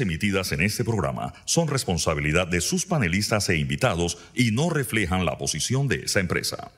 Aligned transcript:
emitidas 0.00 0.52
en 0.52 0.60
este 0.60 0.84
programa 0.84 1.32
son 1.44 1.68
responsabilidad 1.68 2.46
de 2.46 2.60
sus 2.60 2.86
panelistas 2.86 3.48
e 3.48 3.56
invitados 3.56 4.18
y 4.34 4.50
no 4.50 4.70
reflejan 4.70 5.24
la 5.24 5.38
posición 5.38 5.88
de 5.88 6.02
esa 6.04 6.20
empresa. 6.20 6.70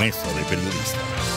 Mesa 0.00 0.32
de 0.32 0.44
Periodistas. 0.44 1.29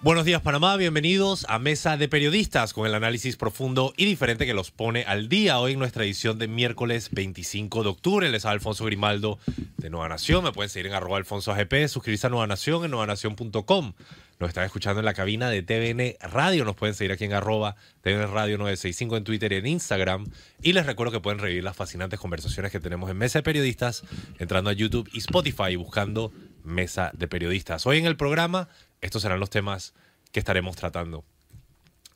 Buenos 0.00 0.24
días 0.24 0.40
Panamá, 0.42 0.76
bienvenidos 0.76 1.44
a 1.48 1.58
Mesa 1.58 1.96
de 1.96 2.06
Periodistas 2.06 2.72
con 2.72 2.86
el 2.86 2.94
análisis 2.94 3.36
profundo 3.36 3.92
y 3.96 4.04
diferente 4.04 4.46
que 4.46 4.54
los 4.54 4.70
pone 4.70 5.02
al 5.02 5.28
día 5.28 5.58
hoy 5.58 5.72
en 5.72 5.80
nuestra 5.80 6.04
edición 6.04 6.38
de 6.38 6.46
miércoles 6.46 7.08
25 7.10 7.82
de 7.82 7.88
octubre. 7.88 8.30
Les 8.30 8.44
habla 8.44 8.52
Alfonso 8.52 8.84
Grimaldo 8.84 9.40
de 9.76 9.90
Nueva 9.90 10.08
Nación, 10.08 10.44
me 10.44 10.52
pueden 10.52 10.70
seguir 10.70 10.86
en 10.86 10.94
arroba 10.94 11.16
alfonso 11.16 11.50
AGP, 11.50 11.88
suscribirse 11.88 12.28
a 12.28 12.30
Nueva 12.30 12.46
Nación 12.46 12.84
en 12.84 12.92
nuevanación.com. 12.92 13.92
Nos 14.38 14.48
están 14.48 14.64
escuchando 14.64 15.00
en 15.00 15.04
la 15.04 15.14
cabina 15.14 15.50
de 15.50 15.62
TVN 15.64 16.14
Radio, 16.30 16.64
nos 16.64 16.76
pueden 16.76 16.94
seguir 16.94 17.10
aquí 17.10 17.24
en 17.24 17.32
arroba 17.32 17.74
TVN 18.02 18.30
Radio 18.30 18.56
965 18.56 19.16
en 19.16 19.24
Twitter 19.24 19.52
y 19.52 19.56
en 19.56 19.66
Instagram. 19.66 20.28
Y 20.62 20.74
les 20.74 20.86
recuerdo 20.86 21.10
que 21.10 21.20
pueden 21.20 21.40
revivir 21.40 21.64
las 21.64 21.74
fascinantes 21.74 22.20
conversaciones 22.20 22.70
que 22.70 22.78
tenemos 22.78 23.10
en 23.10 23.18
Mesa 23.18 23.40
de 23.40 23.42
Periodistas 23.42 24.04
entrando 24.38 24.70
a 24.70 24.74
YouTube 24.74 25.10
y 25.12 25.18
Spotify 25.18 25.74
buscando 25.74 26.32
Mesa 26.62 27.10
de 27.14 27.26
Periodistas. 27.26 27.84
Hoy 27.86 27.98
en 27.98 28.06
el 28.06 28.16
programa 28.16 28.68
estos 29.00 29.22
serán 29.22 29.40
los 29.40 29.50
temas 29.50 29.94
que 30.32 30.40
estaremos 30.40 30.76
tratando. 30.76 31.24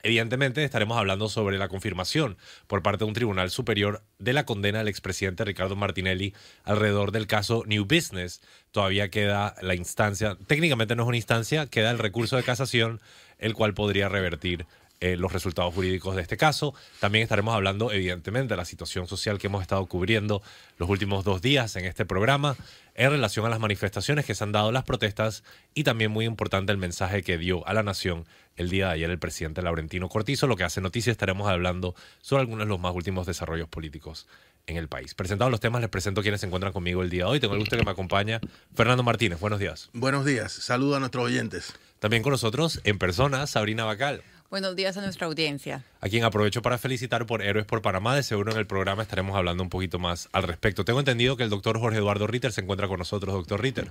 Evidentemente 0.05 0.65
estaremos 0.65 0.99
hablando 0.99 1.29
sobre 1.29 1.59
la 1.59 1.69
confirmación 1.69 2.37
por 2.67 2.83
parte 2.83 3.05
de 3.05 3.09
un 3.09 3.15
tribunal 3.15 3.51
superior 3.51 4.03
de 4.19 4.33
la 4.33 4.45
condena 4.45 4.79
del 4.79 4.89
expresidente 4.89 5.45
Ricardo 5.45 5.77
Martinelli 5.77 6.35
alrededor 6.65 7.13
del 7.13 7.29
caso 7.29 7.63
New 7.67 7.85
Business. 7.85 8.43
Todavía 8.73 9.11
queda 9.11 9.55
la 9.63 9.77
instancia, 9.77 10.37
técnicamente 10.49 10.97
no 10.97 11.05
es 11.05 11.09
una 11.09 11.17
instancia, 11.17 11.67
queda 11.67 11.93
el 11.93 12.01
recurso 12.01 12.37
de 12.37 12.43
casación, 12.43 13.01
el 13.39 13.55
cual 13.55 13.75
podría 13.75 14.09
revertir 14.09 14.67
eh, 15.03 15.17
los 15.17 15.33
resultados 15.33 15.75
jurídicos 15.75 16.15
de 16.15 16.23
este 16.23 16.37
caso. 16.37 16.75
También 17.01 17.25
estaremos 17.25 17.57
hablando, 17.57 17.91
evidentemente, 17.91 18.55
de 18.55 18.57
la 18.57 18.65
situación 18.65 19.09
social 19.09 19.37
que 19.37 19.49
hemos 19.49 19.61
estado 19.61 19.85
cubriendo 19.87 20.43
los 20.79 20.89
últimos 20.89 21.25
dos 21.25 21.43
días 21.43 21.75
en 21.75 21.87
este 21.87 22.07
programa 22.07 22.55
en 22.95 23.11
relación 23.11 23.45
a 23.45 23.49
las 23.49 23.59
manifestaciones 23.59 24.25
que 24.25 24.37
se 24.37 24.45
han 24.45 24.53
dado, 24.53 24.71
las 24.71 24.85
protestas 24.85 25.43
y 25.75 25.83
también 25.83 26.13
muy 26.13 26.25
importante 26.25 26.71
el 26.71 26.79
mensaje 26.79 27.25
que 27.25 27.37
dio 27.37 27.67
a 27.67 27.75
la 27.75 27.83
nación 27.83 28.27
el 28.55 28.71
día 28.71 28.87
de 28.87 28.93
ayer 28.93 29.11
el 29.11 29.19
presidente 29.19 29.61
Laurentino 29.61 30.09
Cortizo, 30.09 30.47
lo 30.47 30.55
que 30.55 30.63
hace 30.63 30.81
noticia 30.81 31.11
estaremos 31.11 31.49
hablando 31.49 31.97
sobre 32.21 32.43
algunos 32.43 32.67
de 32.67 32.69
los 32.69 32.79
más 32.79 32.95
últimos 32.95 33.27
desarrollos 33.27 33.67
políticos 33.69 34.29
en 34.69 34.77
el 34.77 34.87
país. 34.87 35.15
Presentados 35.15 35.51
los 35.51 35.59
temas, 35.59 35.81
les 35.81 35.91
presento 35.91 36.23
quienes 36.23 36.43
se 36.43 36.47
encuentran 36.47 36.73
conmigo 36.73 37.03
el 37.03 37.11
día 37.11 37.25
de 37.25 37.31
hoy. 37.31 37.41
Tengo 37.41 37.55
el 37.55 37.61
gusto 37.61 37.77
que 37.77 37.85
me 37.85 37.91
acompaña 37.91 38.41
Fernando 38.77 39.03
Martínez. 39.03 39.41
Buenos 39.41 39.59
días. 39.59 39.91
Buenos 39.95 40.25
días. 40.25 40.53
Saludo 40.53 40.95
a 40.95 41.01
nuestros 41.01 41.25
oyentes. 41.25 41.75
También 41.99 42.23
con 42.23 42.31
nosotros 42.31 42.81
en 42.85 42.99
persona 42.99 43.49
Sabrina 43.49 43.85
Bacal. 43.85 44.23
Buenos 44.53 44.77
días 44.77 44.99
a 44.99 45.01
nuestra 45.01 45.29
audiencia. 45.29 45.83
A 46.03 46.11
quien 46.11 46.25
aprovecho 46.25 46.61
para 46.61 46.77
felicitar 46.77 47.25
por 47.25 47.41
Héroes 47.41 47.65
por 47.65 47.81
Panamá. 47.81 48.15
De 48.15 48.23
seguro 48.23 48.53
en 48.53 48.59
el 48.59 48.67
programa 48.67 49.01
estaremos 49.01 49.35
hablando 49.35 49.63
un 49.63 49.71
poquito 49.71 49.99
más 49.99 50.29
al 50.31 50.43
respecto. 50.43 50.85
Tengo 50.85 50.99
entendido 50.99 51.39
que 51.39 51.43
el 51.43 51.49
doctor 51.49 51.81
Jorge 51.81 51.97
Eduardo 51.97 52.27
Ritter 52.27 52.53
se 52.53 52.61
encuentra 52.61 52.87
con 52.87 52.99
nosotros. 52.99 53.33
Doctor 53.33 53.63
Ritter. 53.63 53.91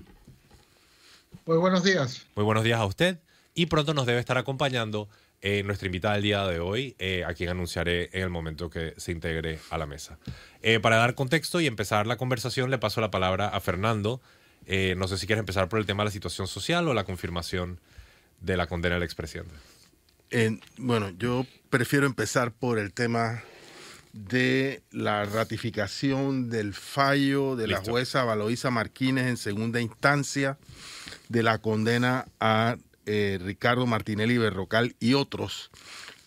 Pues 1.45 1.59
buenos 1.59 1.83
días. 1.83 2.27
Muy 2.35 2.45
buenos 2.45 2.63
días 2.63 2.79
a 2.79 2.85
usted. 2.85 3.17
Y 3.55 3.65
pronto 3.65 3.95
nos 3.95 4.05
debe 4.05 4.19
estar 4.19 4.37
acompañando 4.37 5.09
eh, 5.41 5.63
nuestra 5.63 5.87
invitada 5.87 6.13
del 6.13 6.23
día 6.23 6.45
de 6.45 6.59
hoy, 6.59 6.95
eh, 6.99 7.23
a 7.25 7.33
quien 7.33 7.49
anunciaré 7.49 8.11
en 8.13 8.21
el 8.21 8.29
momento 8.29 8.69
que 8.69 8.93
se 8.97 9.11
integre 9.11 9.57
a 9.71 9.79
la 9.79 9.87
mesa. 9.87 10.19
Eh, 10.61 10.79
para 10.79 10.97
dar 10.97 11.15
contexto 11.15 11.59
y 11.59 11.65
empezar 11.65 12.05
la 12.05 12.17
conversación, 12.17 12.69
le 12.69 12.77
paso 12.77 13.01
la 13.01 13.09
palabra 13.09 13.47
a 13.47 13.59
Fernando. 13.61 14.21
no 14.67 15.07
sé 15.07 15.17
si 15.17 15.25
quieres 15.25 15.39
empezar 15.39 15.69
por 15.69 15.79
el 15.79 15.87
tema 15.87 16.03
de 16.03 16.09
la 16.09 16.11
situación 16.11 16.47
social 16.47 16.87
o 16.87 16.93
la 16.93 17.03
confirmación 17.03 17.79
de 18.41 18.57
la 18.57 18.67
condena 18.67 18.93
del 18.93 19.03
expresidente 19.03 19.55
bueno, 20.77 21.09
yo 21.17 21.45
prefiero 21.69 22.05
empezar 22.05 22.51
por 22.51 22.79
el 22.79 22.93
tema 22.93 23.43
de 24.13 24.81
la 24.91 25.25
ratificación 25.25 26.49
del 26.49 26.73
fallo 26.73 27.55
de 27.55 27.67
la 27.67 27.81
jueza 27.81 28.23
Valoisa 28.23 28.69
Martínez 28.71 29.27
en 29.27 29.37
segunda 29.37 29.79
instancia 29.79 30.57
de 31.29 31.43
la 31.43 31.59
condena 31.59 32.25
a 32.39 32.77
eh, 33.05 33.39
Ricardo 33.41 33.85
Martinelli 33.85 34.37
Berrocal 34.37 34.95
y 34.99 35.13
otros 35.13 35.71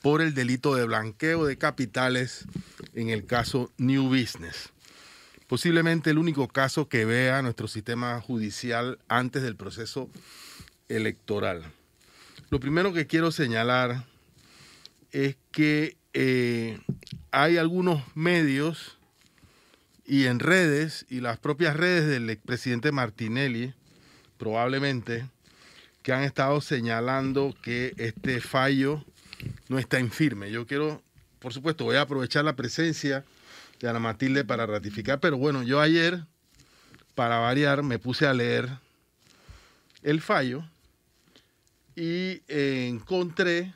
por 0.03 0.23
el 0.23 0.35
delito 0.35 0.75
de 0.75 0.85
blanqueo 0.85 1.47
de 1.47 1.57
capitales 1.57 2.47
en 2.95 3.11
el 3.11 3.27
caso 3.27 3.71
New 3.79 4.05
Business. 4.05 4.71
Posiblemente 5.47 6.11
el 6.11 6.19
único 6.19 6.49
caso 6.49 6.89
que 6.89 7.05
vea 7.05 7.43
nuestro 7.43 7.69
sistema 7.69 8.21
judicial 8.21 8.99
antes 9.09 9.43
del 9.43 9.57
proceso 9.57 10.11
electoral. 10.89 11.65
Lo 12.55 12.61
primero 12.61 12.93
que 12.93 13.09
quiero 13.09 13.33
señalar 13.33 14.05
es 15.11 15.37
que 15.51 15.97
eh, 16.13 16.79
hay 17.33 17.57
algunos 17.57 18.05
medios 18.15 18.97
y 20.07 20.27
en 20.27 20.39
redes, 20.39 21.05
y 21.11 21.21
las 21.21 21.41
propias 21.41 21.77
redes 21.77 22.07
del 22.07 22.31
expresidente 22.31 22.93
Martinelli, 22.93 23.75
probablemente, 24.39 25.27
que 26.05 26.13
han 26.13 26.23
estado 26.23 26.61
señalando 26.61 27.57
que 27.61 27.93
este 27.97 28.41
fallo 28.41 29.05
no 29.69 29.81
está 29.81 29.99
en 29.99 30.13
firme. 30.13 30.53
Yo 30.53 30.65
quiero, 30.65 31.03
por 31.41 31.53
supuesto, 31.53 31.83
voy 31.83 31.97
a 31.97 32.03
aprovechar 32.03 32.45
la 32.45 32.55
presencia 32.55 33.25
de 33.81 33.89
Ana 33.89 33.99
Matilde 33.99 34.45
para 34.45 34.65
ratificar, 34.65 35.19
pero 35.19 35.39
bueno, 35.39 35.65
yo 35.65 35.81
ayer, 35.81 36.25
para 37.17 37.41
variar, 37.41 37.83
me 37.83 37.99
puse 37.99 38.29
a 38.29 38.33
leer 38.33 38.69
el 40.05 40.21
fallo 40.21 40.65
y 41.97 42.43
eh, 42.49 42.87
encontré 42.89 43.75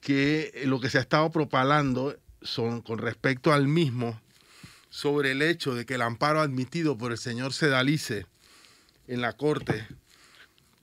que 0.00 0.62
lo 0.66 0.80
que 0.80 0.90
se 0.90 0.98
ha 0.98 1.00
estado 1.00 1.30
propalando 1.30 2.16
son 2.42 2.82
con 2.82 2.98
respecto 2.98 3.52
al 3.52 3.68
mismo 3.68 4.20
sobre 4.90 5.32
el 5.32 5.42
hecho 5.42 5.74
de 5.74 5.86
que 5.86 5.94
el 5.94 6.02
amparo 6.02 6.40
admitido 6.40 6.96
por 6.98 7.12
el 7.12 7.18
señor 7.18 7.52
Sedalice 7.52 8.26
en 9.08 9.20
la 9.20 9.32
Corte 9.32 9.86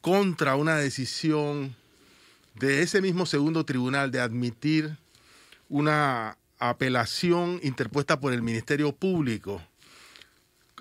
contra 0.02 0.56
una 0.56 0.76
decisión 0.78 1.76
de 2.56 2.82
ese 2.82 3.02
mismo 3.02 3.26
segundo 3.26 3.66
tribunal 3.66 4.12
de 4.12 4.20
admitir 4.20 4.98
una 5.70 6.38
apelación 6.60 7.60
interpuesta 7.64 8.20
por 8.20 8.34
el 8.34 8.42
Ministerio 8.42 8.92
Público 8.92 9.62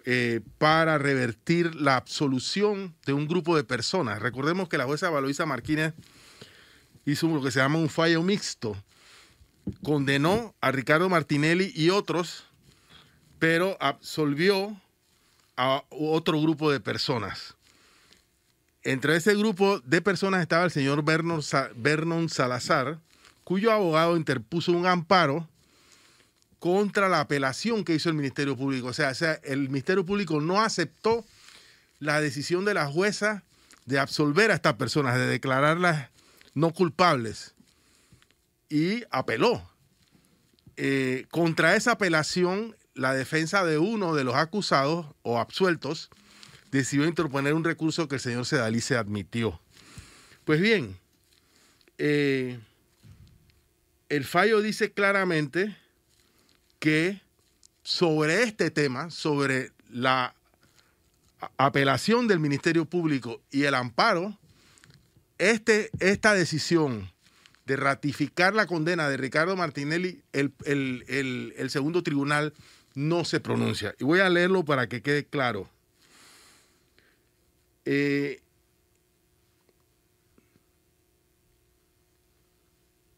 eh, 0.05 0.41
para 0.59 0.99
revertir 0.99 1.75
la 1.75 1.97
absolución 1.97 2.94
de 3.05 3.12
un 3.12 3.27
grupo 3.27 3.56
de 3.56 3.65
personas. 3.65 4.21
Recordemos 4.21 4.69
que 4.69 4.78
la 4.78 4.84
jueza 4.84 5.11
Valoisa 5.11 5.47
Martínez 5.47 5.94
hizo 7.05 7.28
lo 7.28 7.43
que 7.43 7.50
se 7.50 7.61
llama 7.61 7.78
un 7.78 7.88
fallo 7.88 8.22
mixto. 8.22 8.77
Condenó 9.83 10.55
a 10.61 10.72
Ricardo 10.72 11.09
Martinelli 11.09 11.72
y 11.75 11.91
otros, 11.91 12.44
pero 13.38 13.77
absolvió 13.81 14.81
a 15.56 15.84
otro 15.91 16.41
grupo 16.41 16.71
de 16.71 16.81
personas. 16.81 17.55
Entre 18.82 19.17
ese 19.17 19.34
grupo 19.34 19.81
de 19.81 20.00
personas 20.00 20.41
estaba 20.41 20.65
el 20.65 20.71
señor 20.71 21.05
Vernon 21.05 22.28
Salazar, 22.31 22.99
cuyo 23.44 23.72
abogado 23.72 24.17
interpuso 24.17 24.72
un 24.72 24.87
amparo 24.87 25.50
contra 26.60 27.09
la 27.09 27.21
apelación 27.21 27.84
que 27.84 27.94
hizo 27.94 28.10
el 28.10 28.15
Ministerio 28.15 28.56
Público. 28.56 28.88
O 28.88 28.93
sea, 28.93 29.12
el 29.43 29.69
Ministerio 29.71 30.04
Público 30.06 30.41
no 30.41 30.60
aceptó 30.60 31.25
la 31.98 32.21
decisión 32.21 32.65
de 32.65 32.75
la 32.75 32.87
jueza 32.87 33.43
de 33.87 33.98
absolver 33.98 34.50
a 34.50 34.54
estas 34.54 34.75
personas, 34.75 35.16
de 35.16 35.26
declararlas 35.26 36.10
no 36.54 36.72
culpables, 36.72 37.54
y 38.69 39.04
apeló. 39.10 39.69
Eh, 40.76 41.26
contra 41.31 41.75
esa 41.76 41.93
apelación, 41.93 42.76
la 42.94 43.15
defensa 43.15 43.65
de 43.65 43.78
uno 43.78 44.15
de 44.15 44.25
los 44.25 44.34
acusados 44.34 45.06
o 45.22 45.38
absueltos 45.38 46.10
decidió 46.70 47.06
interponer 47.06 47.54
un 47.54 47.65
recurso 47.65 48.06
que 48.06 48.16
el 48.16 48.20
señor 48.20 48.47
Sedalí 48.47 48.81
se 48.81 48.97
admitió. 48.97 49.61
Pues 50.44 50.61
bien, 50.61 50.99
eh, 51.99 52.58
el 54.08 54.25
fallo 54.25 54.61
dice 54.61 54.93
claramente 54.93 55.76
que 56.81 57.21
sobre 57.85 58.43
este 58.43 58.71
tema, 58.71 59.11
sobre 59.11 59.71
la 59.91 60.35
apelación 61.56 62.27
del 62.27 62.41
Ministerio 62.41 62.87
Público 62.87 63.41
y 63.50 63.65
el 63.65 63.75
amparo, 63.75 64.37
este, 65.38 65.91
esta 66.00 66.35
decisión 66.35 67.11
de 67.67 67.77
ratificar 67.77 68.55
la 68.55 68.67
condena 68.67 69.09
de 69.09 69.17
Ricardo 69.17 69.56
Martinelli, 69.56 70.23
el, 70.32 71.71
segundo 71.71 72.03
tribunal 72.03 72.53
no 72.94 73.25
se 73.25 73.41
pronuncia. 73.41 73.94
Y 73.99 74.05
voy 74.05 74.21
a 74.21 74.29
leerlo 74.29 74.65
para 74.65 74.88
que 74.88 75.03
quede 75.03 75.25
claro. 75.25 75.69
Eh, 77.85 78.41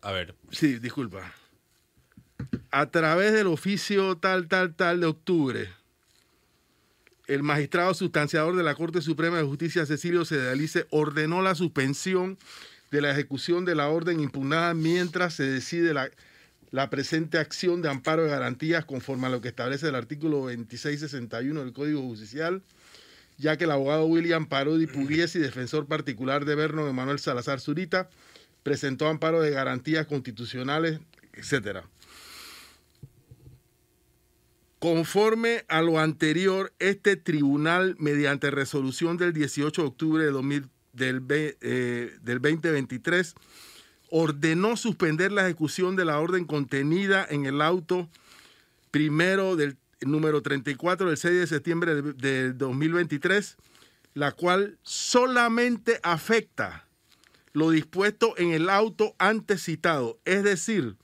a 0.03 0.13
ver. 0.13 0.35
Sí, 0.51 0.79
disculpa 0.79 1.33
a 2.71 2.87
través 2.87 3.33
del 3.33 3.47
oficio 3.47 4.17
tal, 4.17 4.49
tal, 4.49 4.75
tal 4.75 5.01
de 5.01 5.07
octubre, 5.07 5.69
el 7.27 7.43
magistrado 7.43 7.95
sustanciador 7.95 8.57
de 8.57 8.63
la 8.63 8.75
Corte 8.75 9.01
Suprema 9.01 9.39
de 9.39 9.45
Justicia, 9.45 9.87
Cecilio 9.87 10.25
Sedalice, 10.25 10.87
ordenó 10.91 11.41
la 11.41 11.55
suspensión 11.55 12.39
de 12.91 13.01
la 13.01 13.11
ejecución 13.11 13.65
de 13.65 13.75
la 13.75 13.89
orden 13.89 14.21
impugnada 14.21 14.75
mientras 14.75 15.35
se 15.35 15.45
decide 15.45 15.95
la, 15.95 16.91
presente 16.91 17.39
acción 17.39 17.81
de 17.81 17.89
amparo 17.89 18.25
de 18.25 18.31
garantías 18.31 18.85
conforme 18.85 19.27
a 19.27 19.31
lo 19.31 19.41
que 19.41 19.49
establece 19.49 19.89
el 19.89 19.95
artículo 19.95 20.41
2661 20.41 21.61
del 21.61 21.73
Código 21.73 22.03
Judicial, 22.03 22.63
ya 23.39 23.57
que 23.57 23.65
el 23.65 23.71
abogado 23.71 24.05
William 24.05 24.47
Parodi 24.47 24.87
Pugliesi, 24.87 25.39
defensor 25.39 25.87
particular 25.87 26.45
de 26.45 26.55
Berno 26.55 26.87
Emanuel 26.87 27.19
Salazar 27.19 27.61
Zurita, 27.61 28.11
presentó 28.63 29.09
amparo 29.09 29.41
de 29.41 29.51
garantías 29.51 30.07
constitucionales, 30.07 31.01
etcétera. 31.33 31.85
Conforme 34.83 35.65
a 35.69 35.81
lo 35.81 36.01
anterior, 36.01 36.73
este 36.81 37.15
tribunal, 37.15 37.95
mediante 38.01 38.51
resolución 38.51 39.17
del 39.17 39.33
18 39.33 39.81
de 39.81 39.87
octubre 39.87 40.25
del, 40.25 41.25
del 41.29 42.41
2023, 42.43 43.29
eh, 43.29 43.35
ordenó 44.11 44.77
suspender 44.77 45.31
la 45.31 45.45
ejecución 45.45 45.95
de 45.95 46.05
la 46.05 46.19
orden 46.19 46.47
contenida 46.47 47.25
en 47.31 47.47
el 47.47 47.63
auto 47.63 48.09
primero 48.91 49.55
del 49.55 49.77
número 50.01 50.43
34 50.43 51.11
del 51.11 51.17
6 51.17 51.33
de 51.33 51.47
septiembre 51.47 52.03
del 52.03 52.59
2023, 52.59 53.59
la 54.15 54.33
cual 54.33 54.79
solamente 54.83 56.01
afecta 56.03 56.89
lo 57.53 57.71
dispuesto 57.71 58.37
en 58.37 58.51
el 58.51 58.69
auto 58.69 59.15
antes 59.19 59.63
citado, 59.63 60.19
es 60.25 60.43
decir, 60.43 60.97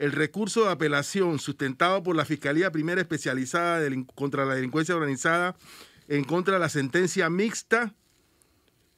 el 0.00 0.12
recurso 0.12 0.64
de 0.64 0.70
apelación 0.70 1.38
sustentado 1.38 2.02
por 2.02 2.16
la 2.16 2.24
Fiscalía 2.24 2.72
Primera 2.72 3.02
Especializada 3.02 3.86
contra 4.14 4.46
la 4.46 4.54
Delincuencia 4.54 4.96
Organizada 4.96 5.54
en 6.08 6.24
contra 6.24 6.54
de 6.54 6.60
la 6.60 6.70
sentencia 6.70 7.28
mixta 7.28 7.94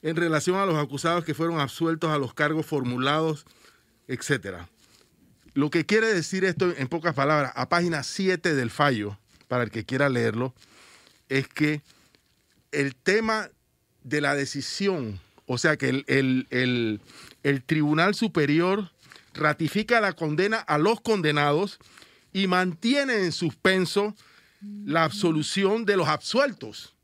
en 0.02 0.14
relación 0.14 0.58
a 0.58 0.64
los 0.64 0.76
acusados 0.76 1.24
que 1.24 1.34
fueron 1.34 1.58
absueltos 1.58 2.10
a 2.10 2.18
los 2.18 2.34
cargos 2.34 2.66
formulados, 2.66 3.46
etc. 4.06 4.58
Lo 5.54 5.70
que 5.70 5.84
quiere 5.86 6.06
decir 6.06 6.44
esto 6.44 6.72
en 6.76 6.86
pocas 6.86 7.16
palabras, 7.16 7.52
a 7.56 7.68
página 7.68 8.04
7 8.04 8.54
del 8.54 8.70
fallo, 8.70 9.18
para 9.48 9.64
el 9.64 9.72
que 9.72 9.84
quiera 9.84 10.08
leerlo, 10.08 10.54
es 11.28 11.48
que 11.48 11.82
el 12.70 12.94
tema 12.94 13.50
de 14.04 14.20
la 14.20 14.36
decisión, 14.36 15.18
o 15.46 15.58
sea 15.58 15.76
que 15.76 16.04
el, 16.06 17.00
el 17.42 17.62
Tribunal 17.64 18.14
Superior 18.14 18.91
ratifica 19.34 20.00
la 20.00 20.12
condena 20.12 20.58
a 20.58 20.78
los 20.78 21.00
condenados 21.00 21.78
y 22.32 22.46
mantiene 22.46 23.24
en 23.24 23.32
suspenso 23.32 24.14
la 24.84 25.04
absolución 25.04 25.84
de 25.84 25.96
los 25.96 26.08
absueltos, 26.08 26.94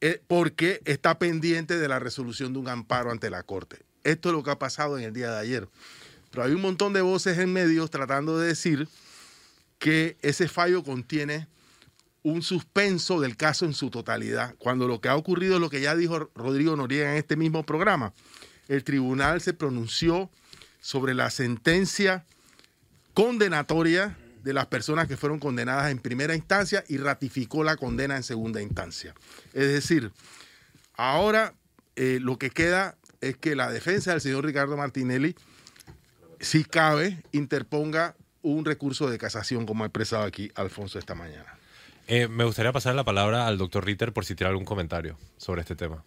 eh, 0.00 0.22
porque 0.26 0.80
está 0.84 1.18
pendiente 1.18 1.78
de 1.78 1.88
la 1.88 1.98
resolución 1.98 2.52
de 2.52 2.58
un 2.58 2.68
amparo 2.68 3.10
ante 3.10 3.30
la 3.30 3.42
Corte. 3.42 3.78
Esto 4.02 4.28
es 4.28 4.34
lo 4.34 4.42
que 4.42 4.50
ha 4.50 4.58
pasado 4.58 4.98
en 4.98 5.04
el 5.04 5.12
día 5.12 5.30
de 5.30 5.38
ayer. 5.38 5.68
Pero 6.30 6.44
hay 6.44 6.52
un 6.52 6.60
montón 6.60 6.92
de 6.92 7.00
voces 7.00 7.38
en 7.38 7.52
medios 7.52 7.90
tratando 7.90 8.38
de 8.38 8.48
decir 8.48 8.88
que 9.78 10.16
ese 10.20 10.48
fallo 10.48 10.82
contiene 10.82 11.46
un 12.22 12.42
suspenso 12.42 13.20
del 13.20 13.36
caso 13.36 13.66
en 13.66 13.74
su 13.74 13.90
totalidad, 13.90 14.54
cuando 14.58 14.88
lo 14.88 15.00
que 15.00 15.08
ha 15.08 15.16
ocurrido 15.16 15.56
es 15.56 15.60
lo 15.60 15.70
que 15.70 15.80
ya 15.80 15.94
dijo 15.94 16.30
Rodrigo 16.34 16.74
Noriega 16.74 17.12
en 17.12 17.18
este 17.18 17.36
mismo 17.36 17.64
programa. 17.64 18.14
El 18.66 18.82
tribunal 18.82 19.42
se 19.42 19.52
pronunció 19.52 20.30
sobre 20.84 21.14
la 21.14 21.30
sentencia 21.30 22.26
condenatoria 23.14 24.18
de 24.42 24.52
las 24.52 24.66
personas 24.66 25.08
que 25.08 25.16
fueron 25.16 25.38
condenadas 25.38 25.90
en 25.90 25.98
primera 25.98 26.34
instancia 26.34 26.84
y 26.88 26.98
ratificó 26.98 27.64
la 27.64 27.78
condena 27.78 28.16
en 28.16 28.22
segunda 28.22 28.60
instancia. 28.60 29.14
Es 29.54 29.66
decir, 29.66 30.12
ahora 30.94 31.54
eh, 31.96 32.18
lo 32.20 32.36
que 32.36 32.50
queda 32.50 32.98
es 33.22 33.38
que 33.38 33.56
la 33.56 33.70
defensa 33.70 34.10
del 34.10 34.20
señor 34.20 34.44
Ricardo 34.44 34.76
Martinelli, 34.76 35.34
si 36.38 36.64
cabe, 36.64 37.22
interponga 37.32 38.14
un 38.42 38.66
recurso 38.66 39.08
de 39.08 39.16
casación, 39.16 39.64
como 39.64 39.84
ha 39.84 39.86
expresado 39.86 40.24
aquí 40.24 40.52
Alfonso 40.54 40.98
esta 40.98 41.14
mañana. 41.14 41.56
Eh, 42.08 42.28
me 42.28 42.44
gustaría 42.44 42.72
pasar 42.72 42.94
la 42.94 43.04
palabra 43.04 43.46
al 43.46 43.56
doctor 43.56 43.86
Ritter 43.86 44.12
por 44.12 44.26
si 44.26 44.34
tiene 44.34 44.50
algún 44.50 44.66
comentario 44.66 45.16
sobre 45.38 45.62
este 45.62 45.76
tema. 45.76 46.04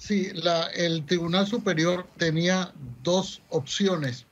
Sí, 0.00 0.32
el 0.76 1.04
Tribunal 1.04 1.46
Superior 1.46 2.06
tenía 2.16 2.72
dos 3.02 3.42
opciones 3.50 4.24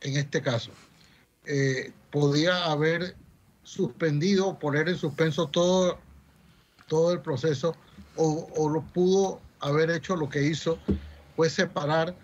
en 0.00 0.16
este 0.16 0.40
caso. 0.40 0.70
Eh, 1.44 1.92
podía 2.10 2.64
haber 2.64 3.14
suspendido, 3.64 4.58
poner 4.58 4.88
en 4.88 4.96
suspenso 4.96 5.46
todo, 5.48 5.98
todo 6.88 7.12
el 7.12 7.20
proceso 7.20 7.76
o, 8.16 8.70
lo 8.70 8.80
pudo 8.80 9.42
haber 9.60 9.90
hecho 9.90 10.16
lo 10.16 10.30
que 10.30 10.42
hizo, 10.42 10.78
fue 11.36 11.50
separar 11.50 12.16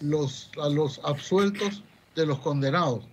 los, 0.00 0.50
a 0.60 0.68
los 0.68 1.00
absueltos 1.04 1.84
de 2.16 2.26
los 2.26 2.40
condenados 2.40 3.04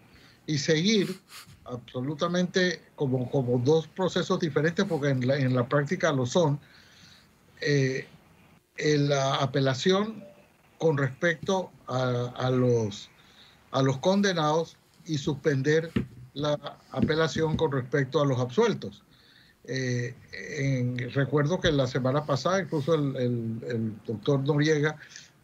y 0.48 0.58
seguir 0.58 1.22
absolutamente 1.66 2.82
como, 2.96 3.30
como 3.30 3.60
dos 3.60 3.86
procesos 3.86 4.40
diferentes, 4.40 4.84
porque 4.86 5.10
en 5.10 5.28
la, 5.28 5.38
en 5.38 5.54
la 5.54 5.70
práctica 5.70 6.12
lo 6.12 6.26
son, 6.26 6.60
eh, 7.62 8.08
la 8.78 9.36
apelación 9.36 10.24
con 10.78 10.98
respecto 10.98 11.72
a, 11.88 12.50
los, 12.52 13.10
a 13.72 13.82
los 13.82 13.98
condenados 13.98 14.78
y 15.06 15.18
suspender 15.18 15.92
la 16.34 16.60
apelación 16.92 17.56
con 17.56 17.72
respecto 17.72 18.22
a 18.22 18.26
los 18.26 18.40
absueltos. 18.40 19.04
Eh, 19.68 20.14
recuerdo 21.14 21.60
que 21.60 21.72
la 21.72 21.88
semana 21.88 22.26
pasada 22.26 22.62
incluso 22.62 22.94
el, 22.94 23.94
doctor 24.06 24.42
Noriega 24.42 24.96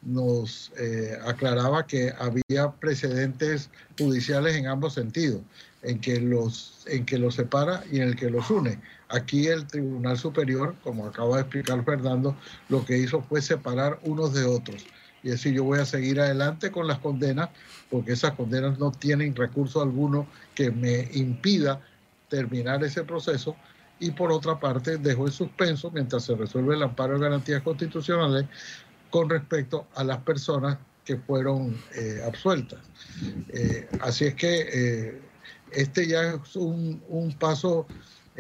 nos 0.04 0.72
eh, 0.78 1.18
aclaraba 1.26 1.88
que 1.88 2.14
había 2.20 2.72
precedentes 2.72 3.70
judiciales 3.98 4.56
en 4.56 4.68
ambos 4.68 4.94
sentidos, 4.94 5.42
en 5.84 6.00
que 6.00 6.20
los, 6.20 6.84
en 6.88 7.06
que 7.06 7.18
los 7.18 7.36
separa 7.36 7.84
y 7.92 7.98
en 7.98 8.10
el 8.10 8.16
que 8.16 8.30
los 8.30 8.50
une. 8.50 8.80
Aquí 9.12 9.48
el 9.48 9.68
Tribunal 9.68 10.18
Superior, 10.18 10.76
como 10.84 11.06
acaba 11.06 11.36
de 11.36 11.42
explicar 11.42 11.84
Fernando, 11.84 12.36
lo 12.70 12.86
que 12.86 12.98
hizo 12.98 13.22
fue 13.22 13.42
separar 13.42 14.00
unos 14.04 14.34
de 14.34 14.46
otros. 14.46 14.86
Y 15.24 15.30
decir, 15.30 15.54
yo 15.54 15.64
voy 15.64 15.80
a 15.80 15.86
seguir 15.86 16.20
adelante 16.20 16.72
con 16.72 16.88
las 16.88 17.00
condenas, 17.00 17.50
porque 17.90 18.14
esas 18.14 18.32
condenas 18.32 18.80
no 18.80 18.92
tienen 18.92 19.36
recurso 19.36 19.82
alguno 19.82 20.28
que 20.56 20.72
me 20.72 21.10
impida 21.14 21.82
terminar 22.30 22.84
ese 22.84 23.04
proceso. 23.04 23.56
Y 24.00 24.12
por 24.12 24.32
otra 24.32 24.60
parte, 24.60 24.98
dejo 24.98 25.28
en 25.28 25.34
suspenso 25.34 25.92
mientras 25.92 26.24
se 26.24 26.36
resuelve 26.36 26.76
el 26.76 26.82
amparo 26.82 27.16
de 27.16 27.26
garantías 27.26 27.62
constitucionales 27.62 28.46
con 29.12 29.30
respecto 29.30 29.88
a 29.94 30.04
las 30.04 30.20
personas 30.20 30.78
que 31.06 31.18
fueron 31.18 31.78
eh, 31.96 32.22
absueltas. 32.26 32.80
Eh, 33.50 33.88
así 34.00 34.26
es 34.26 34.36
que 34.36 34.70
eh, 34.74 35.22
este 35.72 36.08
ya 36.08 36.34
es 36.34 36.56
un, 36.56 37.04
un 37.10 37.34
paso 37.34 37.86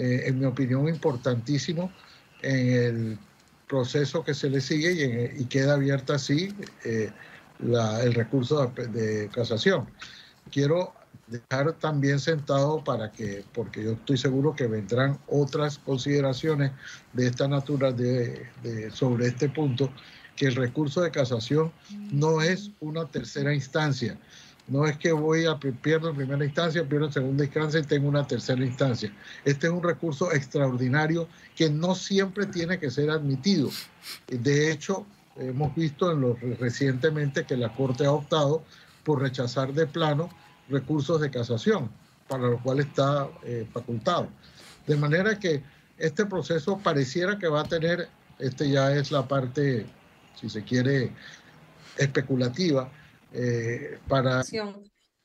eh, 0.01 0.23
en 0.25 0.39
mi 0.39 0.45
opinión, 0.45 0.89
importantísimo 0.89 1.91
en 2.41 2.73
el 2.73 3.19
proceso 3.67 4.23
que 4.23 4.33
se 4.33 4.49
le 4.49 4.59
sigue 4.59 5.31
y, 5.37 5.45
queda 5.45 5.75
abierta 5.75 6.15
así 6.15 6.55
eh, 6.83 7.11
el 7.59 8.13
recurso 8.15 8.65
de, 8.65 9.29
casación. 9.31 9.87
Quiero 10.51 10.95
dejar 11.27 11.73
también 11.73 12.19
sentado 12.19 12.83
para 12.83 13.11
que, 13.11 13.45
porque 13.53 13.83
yo 13.83 13.91
estoy 13.91 14.17
seguro 14.17 14.55
que 14.55 14.65
vendrán 14.65 15.19
otras 15.27 15.77
consideraciones 15.77 16.71
de 17.13 17.27
esta 17.27 17.47
naturaleza 17.47 18.41
de, 18.63 18.89
sobre 18.91 19.27
este 19.27 19.49
punto, 19.49 19.93
que 20.35 20.47
el 20.47 20.55
recurso 20.55 21.01
de 21.01 21.11
casación 21.11 21.71
no 22.11 22.41
es 22.41 22.71
una 22.79 23.05
tercera 23.05 23.53
instancia, 23.53 24.17
no 24.71 24.85
es 24.85 24.97
que 24.97 25.11
voy 25.11 25.45
a 25.45 25.59
pierdo 25.59 26.09
en 26.09 26.15
primera 26.15 26.45
instancia, 26.45 26.87
pierdo 26.87 27.07
en 27.07 27.11
segunda 27.11 27.43
instancia 27.43 27.81
y 27.81 27.83
tengo 27.83 28.07
una 28.07 28.25
tercera 28.25 28.63
instancia. 28.63 29.11
Este 29.43 29.67
es 29.67 29.73
un 29.73 29.83
recurso 29.83 30.31
extraordinario 30.31 31.27
que 31.57 31.69
no 31.69 31.93
siempre 31.93 32.45
tiene 32.45 32.79
que 32.79 32.89
ser 32.89 33.09
admitido. 33.09 33.69
De 34.29 34.71
hecho, 34.71 35.05
hemos 35.35 35.75
visto 35.75 36.13
en 36.13 36.21
los, 36.21 36.39
recientemente 36.57 37.43
que 37.43 37.57
la 37.57 37.73
Corte 37.73 38.05
ha 38.05 38.13
optado 38.13 38.63
por 39.03 39.21
rechazar 39.21 39.73
de 39.73 39.87
plano 39.87 40.29
recursos 40.69 41.19
de 41.19 41.29
casación, 41.29 41.91
para 42.29 42.43
lo 42.43 42.63
cual 42.63 42.79
está 42.79 43.27
eh, 43.43 43.67
facultado. 43.73 44.29
De 44.87 44.95
manera 44.95 45.37
que 45.37 45.61
este 45.97 46.25
proceso 46.25 46.77
pareciera 46.77 47.37
que 47.37 47.49
va 47.49 47.59
a 47.59 47.65
tener, 47.65 48.07
este 48.39 48.69
ya 48.69 48.93
es 48.93 49.11
la 49.11 49.27
parte, 49.27 49.85
si 50.39 50.49
se 50.49 50.63
quiere, 50.63 51.11
especulativa, 51.97 52.89
eh, 53.33 53.99
para... 54.07 54.43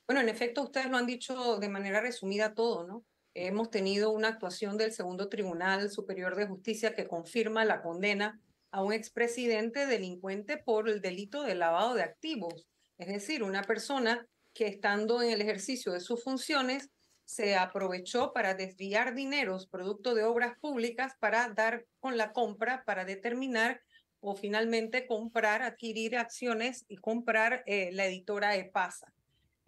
Bueno, 0.06 0.20
en 0.20 0.28
efecto, 0.28 0.62
ustedes 0.62 0.88
lo 0.88 0.96
han 0.96 1.06
dicho 1.06 1.58
de 1.58 1.68
manera 1.68 2.00
resumida 2.00 2.54
todo, 2.54 2.86
¿no? 2.86 3.04
Hemos 3.34 3.70
tenido 3.70 4.12
una 4.12 4.28
actuación 4.28 4.76
del 4.76 4.92
segundo 4.92 5.28
Tribunal 5.28 5.90
Superior 5.90 6.36
de 6.36 6.46
Justicia 6.46 6.94
que 6.94 7.08
confirma 7.08 7.64
la 7.64 7.82
condena 7.82 8.40
a 8.70 8.82
un 8.82 8.92
expresidente 8.92 9.86
delincuente 9.86 10.58
por 10.58 10.88
el 10.88 11.00
delito 11.00 11.42
de 11.42 11.54
lavado 11.54 11.94
de 11.94 12.02
activos. 12.02 12.66
Es 12.98 13.08
decir, 13.08 13.42
una 13.42 13.62
persona 13.62 14.26
que 14.54 14.66
estando 14.66 15.22
en 15.22 15.32
el 15.32 15.42
ejercicio 15.42 15.92
de 15.92 16.00
sus 16.00 16.22
funciones 16.22 16.88
se 17.24 17.56
aprovechó 17.56 18.32
para 18.32 18.54
desviar 18.54 19.14
dineros 19.14 19.66
producto 19.66 20.14
de 20.14 20.24
obras 20.24 20.56
públicas 20.60 21.14
para 21.18 21.48
dar 21.48 21.84
con 21.98 22.16
la 22.16 22.32
compra, 22.32 22.84
para 22.86 23.04
determinar 23.04 23.82
o 24.26 24.34
finalmente 24.34 25.06
comprar, 25.06 25.62
adquirir 25.62 26.16
acciones 26.16 26.84
y 26.88 26.96
comprar 26.96 27.62
eh, 27.66 27.90
la 27.92 28.06
editora 28.06 28.56
EPASA. 28.56 29.12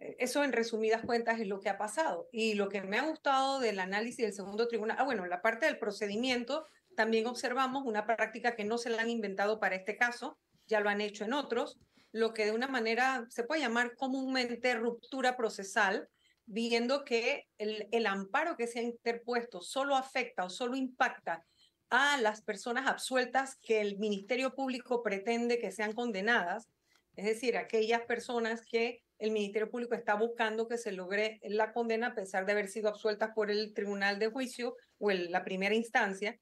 Eh, 0.01 0.17
eso 0.19 0.43
en 0.43 0.51
resumidas 0.51 1.01
cuentas 1.05 1.39
es 1.39 1.47
lo 1.47 1.61
que 1.61 1.69
ha 1.69 1.77
pasado. 1.77 2.27
Y 2.33 2.55
lo 2.55 2.67
que 2.67 2.81
me 2.81 2.99
ha 2.99 3.07
gustado 3.07 3.61
del 3.61 3.79
análisis 3.79 4.25
del 4.25 4.33
segundo 4.33 4.67
tribunal, 4.67 4.97
ah, 4.99 5.05
bueno, 5.05 5.25
la 5.25 5.41
parte 5.41 5.65
del 5.65 5.79
procedimiento, 5.79 6.65
también 6.97 7.25
observamos 7.27 7.83
una 7.85 8.05
práctica 8.05 8.55
que 8.55 8.65
no 8.65 8.77
se 8.77 8.89
la 8.89 9.01
han 9.01 9.09
inventado 9.09 9.61
para 9.61 9.75
este 9.75 9.95
caso, 9.95 10.37
ya 10.67 10.81
lo 10.81 10.89
han 10.89 10.99
hecho 10.99 11.23
en 11.23 11.31
otros, 11.31 11.79
lo 12.11 12.33
que 12.33 12.45
de 12.45 12.51
una 12.51 12.67
manera 12.67 13.25
se 13.29 13.45
puede 13.45 13.61
llamar 13.61 13.95
comúnmente 13.95 14.75
ruptura 14.75 15.37
procesal, 15.37 16.09
viendo 16.45 17.05
que 17.05 17.47
el, 17.57 17.87
el 17.91 18.07
amparo 18.07 18.57
que 18.57 18.67
se 18.67 18.79
ha 18.79 18.81
interpuesto 18.81 19.61
solo 19.61 19.95
afecta 19.95 20.43
o 20.43 20.49
solo 20.49 20.75
impacta 20.75 21.45
a 21.89 22.17
las 22.17 22.41
personas 22.41 22.87
absueltas 22.87 23.55
que 23.55 23.81
el 23.81 23.97
Ministerio 23.97 24.53
Público 24.53 25.01
pretende 25.01 25.59
que 25.59 25.71
sean 25.71 25.93
condenadas, 25.93 26.69
es 27.15 27.25
decir, 27.25 27.57
aquellas 27.57 28.01
personas 28.01 28.65
que 28.65 29.03
el 29.17 29.31
Ministerio 29.31 29.69
Público 29.69 29.95
está 29.95 30.15
buscando 30.15 30.67
que 30.67 30.77
se 30.77 30.91
logre 30.91 31.39
la 31.43 31.73
condena 31.73 32.07
a 32.07 32.15
pesar 32.15 32.45
de 32.45 32.53
haber 32.53 32.69
sido 32.69 32.89
absueltas 32.89 33.31
por 33.35 33.51
el 33.51 33.73
Tribunal 33.73 34.19
de 34.19 34.27
Juicio 34.27 34.77
o 34.97 35.11
la 35.11 35.43
primera 35.43 35.75
instancia, 35.75 36.39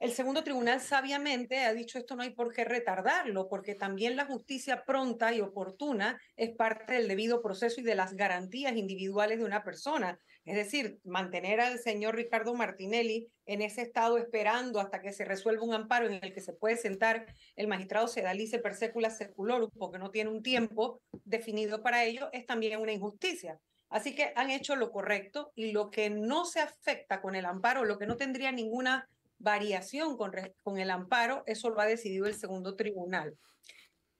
el 0.00 0.12
segundo 0.12 0.44
tribunal 0.44 0.80
sabiamente 0.80 1.58
ha 1.64 1.74
dicho 1.74 1.98
esto 1.98 2.14
no 2.14 2.22
hay 2.22 2.30
por 2.30 2.52
qué 2.52 2.64
retardarlo, 2.64 3.48
porque 3.48 3.74
también 3.74 4.14
la 4.14 4.26
justicia 4.26 4.84
pronta 4.84 5.34
y 5.34 5.40
oportuna 5.40 6.20
es 6.36 6.54
parte 6.54 6.92
del 6.92 7.08
debido 7.08 7.42
proceso 7.42 7.80
y 7.80 7.84
de 7.84 7.96
las 7.96 8.14
garantías 8.14 8.76
individuales 8.76 9.38
de 9.40 9.44
una 9.44 9.64
persona. 9.64 10.20
Es 10.48 10.56
decir, 10.56 10.98
mantener 11.04 11.60
al 11.60 11.78
señor 11.78 12.16
Ricardo 12.16 12.54
Martinelli 12.54 13.28
en 13.44 13.60
ese 13.60 13.82
estado 13.82 14.16
esperando 14.16 14.80
hasta 14.80 15.02
que 15.02 15.12
se 15.12 15.26
resuelva 15.26 15.62
un 15.62 15.74
amparo 15.74 16.06
en 16.06 16.24
el 16.24 16.32
que 16.32 16.40
se 16.40 16.54
puede 16.54 16.78
sentar 16.78 17.26
el 17.54 17.68
magistrado 17.68 18.08
Sedalice 18.08 18.58
per 18.58 18.74
secula 18.74 19.10
seculorum, 19.10 19.70
porque 19.78 19.98
no 19.98 20.10
tiene 20.10 20.30
un 20.30 20.42
tiempo 20.42 21.02
definido 21.26 21.82
para 21.82 22.02
ello, 22.04 22.30
es 22.32 22.46
también 22.46 22.80
una 22.80 22.92
injusticia. 22.92 23.60
Así 23.90 24.14
que 24.14 24.32
han 24.36 24.48
hecho 24.48 24.74
lo 24.74 24.90
correcto 24.90 25.52
y 25.54 25.72
lo 25.72 25.90
que 25.90 26.08
no 26.08 26.46
se 26.46 26.60
afecta 26.60 27.20
con 27.20 27.34
el 27.34 27.44
amparo, 27.44 27.84
lo 27.84 27.98
que 27.98 28.06
no 28.06 28.16
tendría 28.16 28.50
ninguna 28.50 29.06
variación 29.38 30.16
con, 30.16 30.32
con 30.62 30.78
el 30.78 30.90
amparo, 30.90 31.42
eso 31.44 31.68
lo 31.68 31.78
ha 31.82 31.86
decidido 31.86 32.24
el 32.24 32.34
segundo 32.34 32.74
tribunal. 32.74 33.36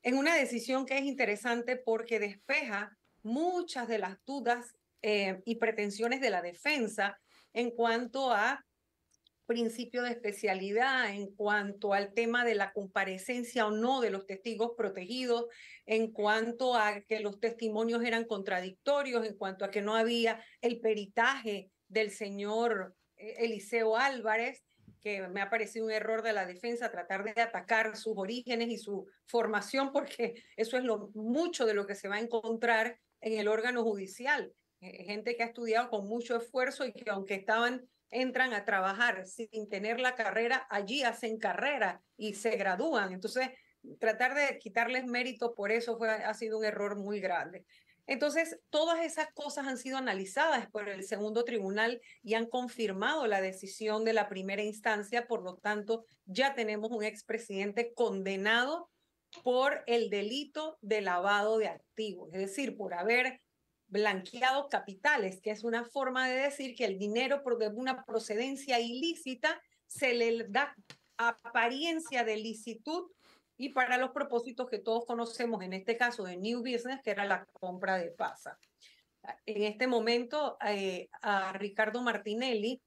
En 0.03 0.19
una 0.19 0.37
decisión 0.37 0.85
que 0.85 0.99
es 0.99 1.05
interesante 1.05 1.77
porque 1.77 2.21
despeja 2.21 2.99
muchas 3.23 3.89
de 3.89 3.99
las 3.99 4.19
dudas 4.27 4.75
eh, 5.03 5.41
y 5.45 5.57
pretensiones 5.57 6.21
de 6.21 6.31
la 6.31 6.43
defensa 6.43 7.19
en 7.53 7.71
cuanto 7.71 8.33
a 8.33 8.65
principio 9.49 10.03
de 10.03 10.11
especialidad, 10.11 11.11
en 11.11 11.35
cuanto 11.35 11.95
al 11.95 12.13
tema 12.13 12.45
de 12.45 12.55
la 12.55 12.73
comparecencia 12.73 13.67
o 13.67 13.71
no 13.71 14.03
de 14.03 14.11
los 14.11 14.27
testigos 14.27 14.73
protegidos, 14.77 15.47
en 15.87 16.13
cuanto 16.13 16.75
a 16.75 17.01
que 17.01 17.21
los 17.21 17.41
testimonios 17.41 18.05
eran 18.05 18.25
contradictorios, 18.25 19.27
en 19.27 19.37
cuanto 19.37 19.65
a 19.65 19.71
que 19.71 19.81
no 19.81 19.97
había 19.97 20.45
el 20.61 20.81
peritaje 20.81 21.71
del 21.89 22.11
señor 22.11 22.95
eh, 23.17 23.37
Eliseo 23.39 23.97
Álvarez, 23.97 24.63
que 25.01 25.27
me 25.29 25.41
ha 25.41 25.49
parecido 25.49 25.87
un 25.87 25.93
error 25.93 26.23
de 26.23 26.35
la 26.35 26.45
defensa 26.45 26.91
tratar 26.91 27.25
de 27.25 27.41
atacar 27.41 27.97
sus 27.97 28.15
orígenes 28.17 28.69
y 28.69 28.77
su 28.77 29.07
formación, 29.25 29.93
porque 29.93 30.43
eso 30.57 30.77
es 30.77 30.85
lo 30.85 31.11
mucho 31.15 31.65
de 31.65 31.73
lo 31.73 31.87
que 31.87 31.95
se 31.95 32.09
va 32.09 32.17
a 32.17 32.21
encontrar 32.21 32.99
en 33.23 33.39
el 33.39 33.49
órgano 33.49 33.83
judicial. 33.83 34.53
Eh, 34.81 35.05
gente 35.05 35.37
que 35.37 35.43
ha 35.43 35.47
estudiado 35.47 35.91
con 35.91 36.07
mucho 36.07 36.37
esfuerzo 36.37 36.87
y 36.87 36.93
que 36.93 37.11
aunque 37.11 37.35
estaban 37.35 37.89
entran 38.11 38.55
a 38.55 38.65
trabajar 38.65 39.27
sin 39.27 39.69
tener 39.69 40.01
la 40.01 40.15
carrera, 40.15 40.67
allí 40.71 41.03
hacen 41.03 41.39
carrera 41.39 42.03
y 42.17 42.35
se 42.35 42.57
gradúan. 42.57 43.13
Entonces, 43.13 43.51
tratar 43.99 44.35
de 44.35 44.59
quitarles 44.59 45.05
mérito 45.05 45.55
por 45.55 45.71
eso 45.73 45.99
fue, 45.99 46.11
ha 46.11 46.35
sido 46.35 46.59
un 46.59 46.65
error 46.65 46.97
muy 46.97 47.21
grande. 47.21 47.65
Entonces, 48.07 48.59
todas 48.71 49.05
esas 49.05 49.31
cosas 49.35 49.67
han 49.67 49.77
sido 49.77 49.99
analizadas 49.99 50.71
por 50.71 50.89
el 50.89 51.05
segundo 51.05 51.45
tribunal 51.45 52.01
y 52.23 52.35
han 52.35 52.47
confirmado 52.47 53.27
la 53.27 53.43
decisión 53.43 54.05
de 54.05 54.15
la 54.15 54.31
primera 54.31 54.63
instancia. 54.63 55.27
Por 55.27 55.43
lo 55.43 55.57
tanto, 55.57 56.07
ya 56.25 56.55
tenemos 56.55 56.91
un 56.91 57.05
expresidente 57.05 57.93
condenado 57.93 58.91
por 59.45 59.85
el 59.87 60.09
delito 60.09 60.79
de 60.81 61.03
lavado 61.03 61.59
de 61.59 61.69
activos, 61.69 62.31
es 62.33 62.41
decir, 62.41 62.79
por 62.79 62.95
haber 62.95 63.43
blanqueado 63.89 64.69
capitales, 64.69 65.41
que 65.41 65.51
es 65.51 65.65
una 65.65 65.85
forma 65.85 66.29
de 66.29 66.37
decir 66.37 66.77
que 66.77 66.85
el 66.85 66.99
dinero 66.99 67.43
por 67.43 67.59
una 67.75 68.05
procedencia 68.05 68.79
ilícita 68.79 69.61
se 69.87 70.15
le 70.15 70.45
da 70.49 70.75
apariencia 71.17 72.25
de 72.25 72.37
licitud 72.37 73.11
y 73.57 73.71
para 73.71 73.99
los 73.99 74.11
propósitos 74.11 74.69
que 74.71 74.79
todos 74.79 75.05
conocemos, 75.05 75.63
en 75.63 75.73
este 75.73 75.97
caso 75.97 76.23
de 76.23 76.37
New 76.37 76.61
Business, 76.61 77.01
que 77.03 77.11
era 77.11 77.25
la 77.25 77.45
compra 77.47 77.99
de 77.99 78.11
PASA. 78.11 78.57
En 79.45 79.65
este 79.65 79.89
momento, 79.89 80.57
eh, 80.65 81.09
a 81.23 81.53
Ricardo 81.55 82.01
Martinelli, 82.01 82.81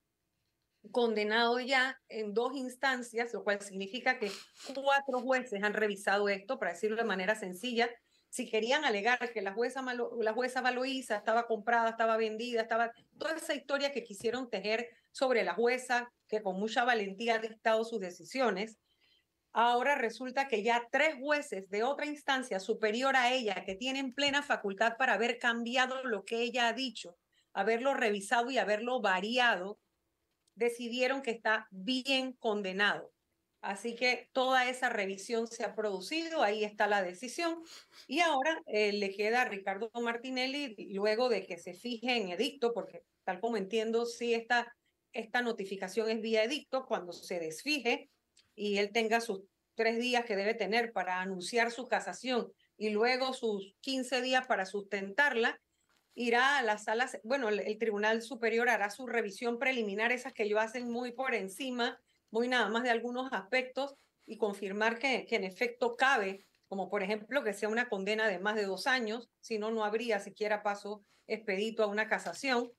condenado 0.91 1.59
ya 1.59 1.99
en 2.07 2.33
dos 2.33 2.55
instancias, 2.55 3.33
lo 3.33 3.43
cual 3.43 3.61
significa 3.61 4.17
que 4.17 4.31
cuatro 4.73 5.19
jueces 5.19 5.61
han 5.61 5.73
revisado 5.73 6.29
esto, 6.29 6.57
para 6.57 6.71
decirlo 6.71 6.95
de 6.95 7.03
manera 7.03 7.35
sencilla. 7.35 7.89
Si 8.31 8.49
querían 8.49 8.85
alegar 8.85 9.31
que 9.31 9.41
la 9.43 9.53
jueza, 9.53 9.83
la 9.83 10.33
jueza 10.33 10.61
Valoíza 10.61 11.17
estaba 11.17 11.45
comprada, 11.45 11.91
estaba 11.91 12.17
vendida, 12.17 12.61
estaba 12.61 12.91
toda 13.19 13.35
esa 13.35 13.53
historia 13.53 13.91
que 13.91 14.03
quisieron 14.03 14.49
tejer 14.49 14.89
sobre 15.11 15.43
la 15.43 15.53
jueza, 15.53 16.11
que 16.27 16.41
con 16.41 16.57
mucha 16.57 16.83
valentía 16.83 17.35
ha 17.35 17.39
dictado 17.39 17.83
sus 17.83 17.99
decisiones, 17.99 18.79
Ahora 19.53 19.95
resulta 19.95 20.47
que 20.47 20.63
ya 20.63 20.87
tres 20.91 21.15
jueces 21.19 21.69
de 21.69 21.83
otra 21.83 22.05
instancia 22.05 22.59
superior 22.59 23.17
a 23.17 23.33
ella, 23.33 23.65
que 23.65 23.75
tienen 23.75 24.13
plena 24.13 24.43
facultad 24.43 24.95
para 24.97 25.13
haber 25.15 25.39
cambiado 25.39 26.05
lo 26.05 26.23
que 26.23 26.41
ella 26.41 26.67
ha 26.67 26.73
dicho, 26.73 27.17
haberlo 27.51 27.93
revisado 27.93 28.49
y 28.49 28.57
haberlo 28.57 29.01
variado, 29.01 29.77
decidieron 30.55 31.21
que 31.21 31.31
está 31.31 31.67
bien 31.69 32.31
condenado. 32.31 33.11
Así 33.61 33.95
que 33.95 34.29
toda 34.33 34.67
esa 34.69 34.89
revisión 34.89 35.47
se 35.47 35.63
ha 35.63 35.75
producido, 35.75 36.41
ahí 36.41 36.63
está 36.63 36.87
la 36.87 37.03
decisión. 37.03 37.63
Y 38.07 38.19
ahora 38.19 38.61
eh, 38.65 38.91
le 38.91 39.15
queda 39.15 39.43
a 39.43 39.45
Ricardo 39.45 39.91
Martinelli, 40.01 40.75
luego 40.93 41.29
de 41.29 41.45
que 41.45 41.57
se 41.57 41.73
fije 41.73 42.17
en 42.17 42.29
edicto, 42.29 42.73
porque 42.73 43.03
tal 43.23 43.39
como 43.39 43.57
entiendo, 43.57 44.05
si 44.05 44.33
esta, 44.33 44.75
esta 45.13 45.41
notificación 45.41 46.09
es 46.09 46.21
vía 46.21 46.43
edicto, 46.43 46.85
cuando 46.85 47.13
se 47.13 47.39
desfije, 47.39 48.09
y 48.55 48.77
él 48.77 48.91
tenga 48.91 49.21
sus 49.21 49.43
tres 49.75 49.99
días 49.99 50.25
que 50.25 50.35
debe 50.35 50.53
tener 50.53 50.91
para 50.91 51.21
anunciar 51.21 51.71
su 51.71 51.87
casación 51.87 52.51
y 52.77 52.89
luego 52.89 53.33
sus 53.33 53.75
15 53.81 54.21
días 54.21 54.47
para 54.47 54.65
sustentarla, 54.65 55.61
irá 56.15 56.57
a 56.57 56.63
la 56.63 56.77
sala, 56.77 57.09
bueno, 57.23 57.49
el, 57.49 57.77
Tribunal 57.77 58.21
Superior 58.21 58.69
hará 58.69 58.89
su 58.89 59.05
revisión 59.07 59.59
preliminar, 59.59 60.11
esas 60.11 60.33
que 60.33 60.43
ellos 60.43 60.59
hacen 60.59 60.89
muy 60.89 61.11
por 61.11 61.35
encima, 61.35 62.01
muy 62.31 62.47
nada 62.47 62.69
más 62.69 62.83
de 62.83 62.89
algunos 62.89 63.31
aspectos, 63.31 63.95
y 64.25 64.37
confirmar 64.37 64.97
que, 64.97 65.25
que 65.25 65.35
en 65.35 65.43
efecto 65.43 65.95
cabe, 65.95 66.45
como 66.67 66.89
por 66.89 67.03
ejemplo 67.03 67.43
que 67.43 67.53
sea 67.53 67.69
una 67.69 67.89
condena 67.89 68.27
de 68.27 68.39
más 68.39 68.55
de 68.55 68.65
dos 68.65 68.87
años, 68.87 69.29
si 69.41 69.59
no, 69.59 69.71
no 69.71 69.83
habría 69.83 70.19
siquiera 70.19 70.63
paso 70.63 71.03
expedito 71.27 71.83
a 71.83 71.87
una 71.87 72.07
casación 72.07 72.71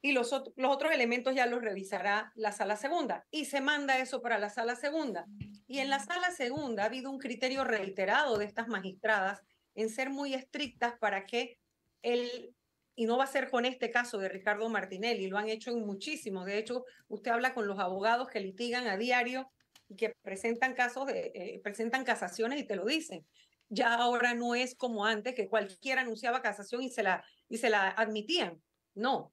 y 0.00 0.12
los, 0.12 0.30
los 0.56 0.70
otros 0.74 0.92
elementos 0.92 1.34
ya 1.34 1.46
los 1.46 1.62
revisará 1.62 2.32
la 2.34 2.52
sala 2.52 2.76
segunda 2.76 3.26
y 3.30 3.46
se 3.46 3.60
manda 3.60 3.98
eso 3.98 4.20
para 4.20 4.38
la 4.38 4.50
sala 4.50 4.76
segunda. 4.76 5.26
Y 5.66 5.78
en 5.78 5.88
la 5.88 5.98
sala 5.98 6.30
segunda 6.30 6.82
ha 6.82 6.86
habido 6.86 7.10
un 7.10 7.18
criterio 7.18 7.64
reiterado 7.64 8.36
de 8.36 8.44
estas 8.44 8.68
magistradas 8.68 9.42
en 9.74 9.88
ser 9.88 10.10
muy 10.10 10.34
estrictas 10.34 10.94
para 10.98 11.24
que 11.24 11.58
el, 12.02 12.54
y 12.96 13.06
no 13.06 13.16
va 13.18 13.24
a 13.24 13.28
ser 13.28 13.50
con 13.50 13.64
este 13.64 13.90
caso 13.90 14.18
de 14.18 14.28
Ricardo 14.28 14.68
Martinelli, 14.68 15.26
lo 15.26 15.38
han 15.38 15.48
hecho 15.48 15.70
en 15.70 15.84
muchísimos. 15.84 16.46
De 16.46 16.58
hecho, 16.58 16.84
usted 17.08 17.32
habla 17.32 17.54
con 17.54 17.66
los 17.66 17.78
abogados 17.78 18.28
que 18.28 18.40
litigan 18.40 18.86
a 18.86 18.96
diario 18.96 19.50
y 19.88 19.96
que 19.96 20.14
presentan 20.22 20.74
casos, 20.74 21.08
eh, 21.10 21.60
presentan 21.62 22.04
casaciones 22.04 22.60
y 22.60 22.66
te 22.66 22.76
lo 22.76 22.84
dicen. 22.84 23.26
Ya 23.68 23.94
ahora 23.94 24.34
no 24.34 24.54
es 24.54 24.74
como 24.76 25.06
antes, 25.06 25.34
que 25.34 25.48
cualquiera 25.48 26.02
anunciaba 26.02 26.42
casación 26.42 26.82
y 26.82 26.90
se 26.90 27.02
la, 27.02 27.24
y 27.48 27.58
se 27.58 27.70
la 27.70 27.88
admitían. 27.88 28.62
No, 28.94 29.32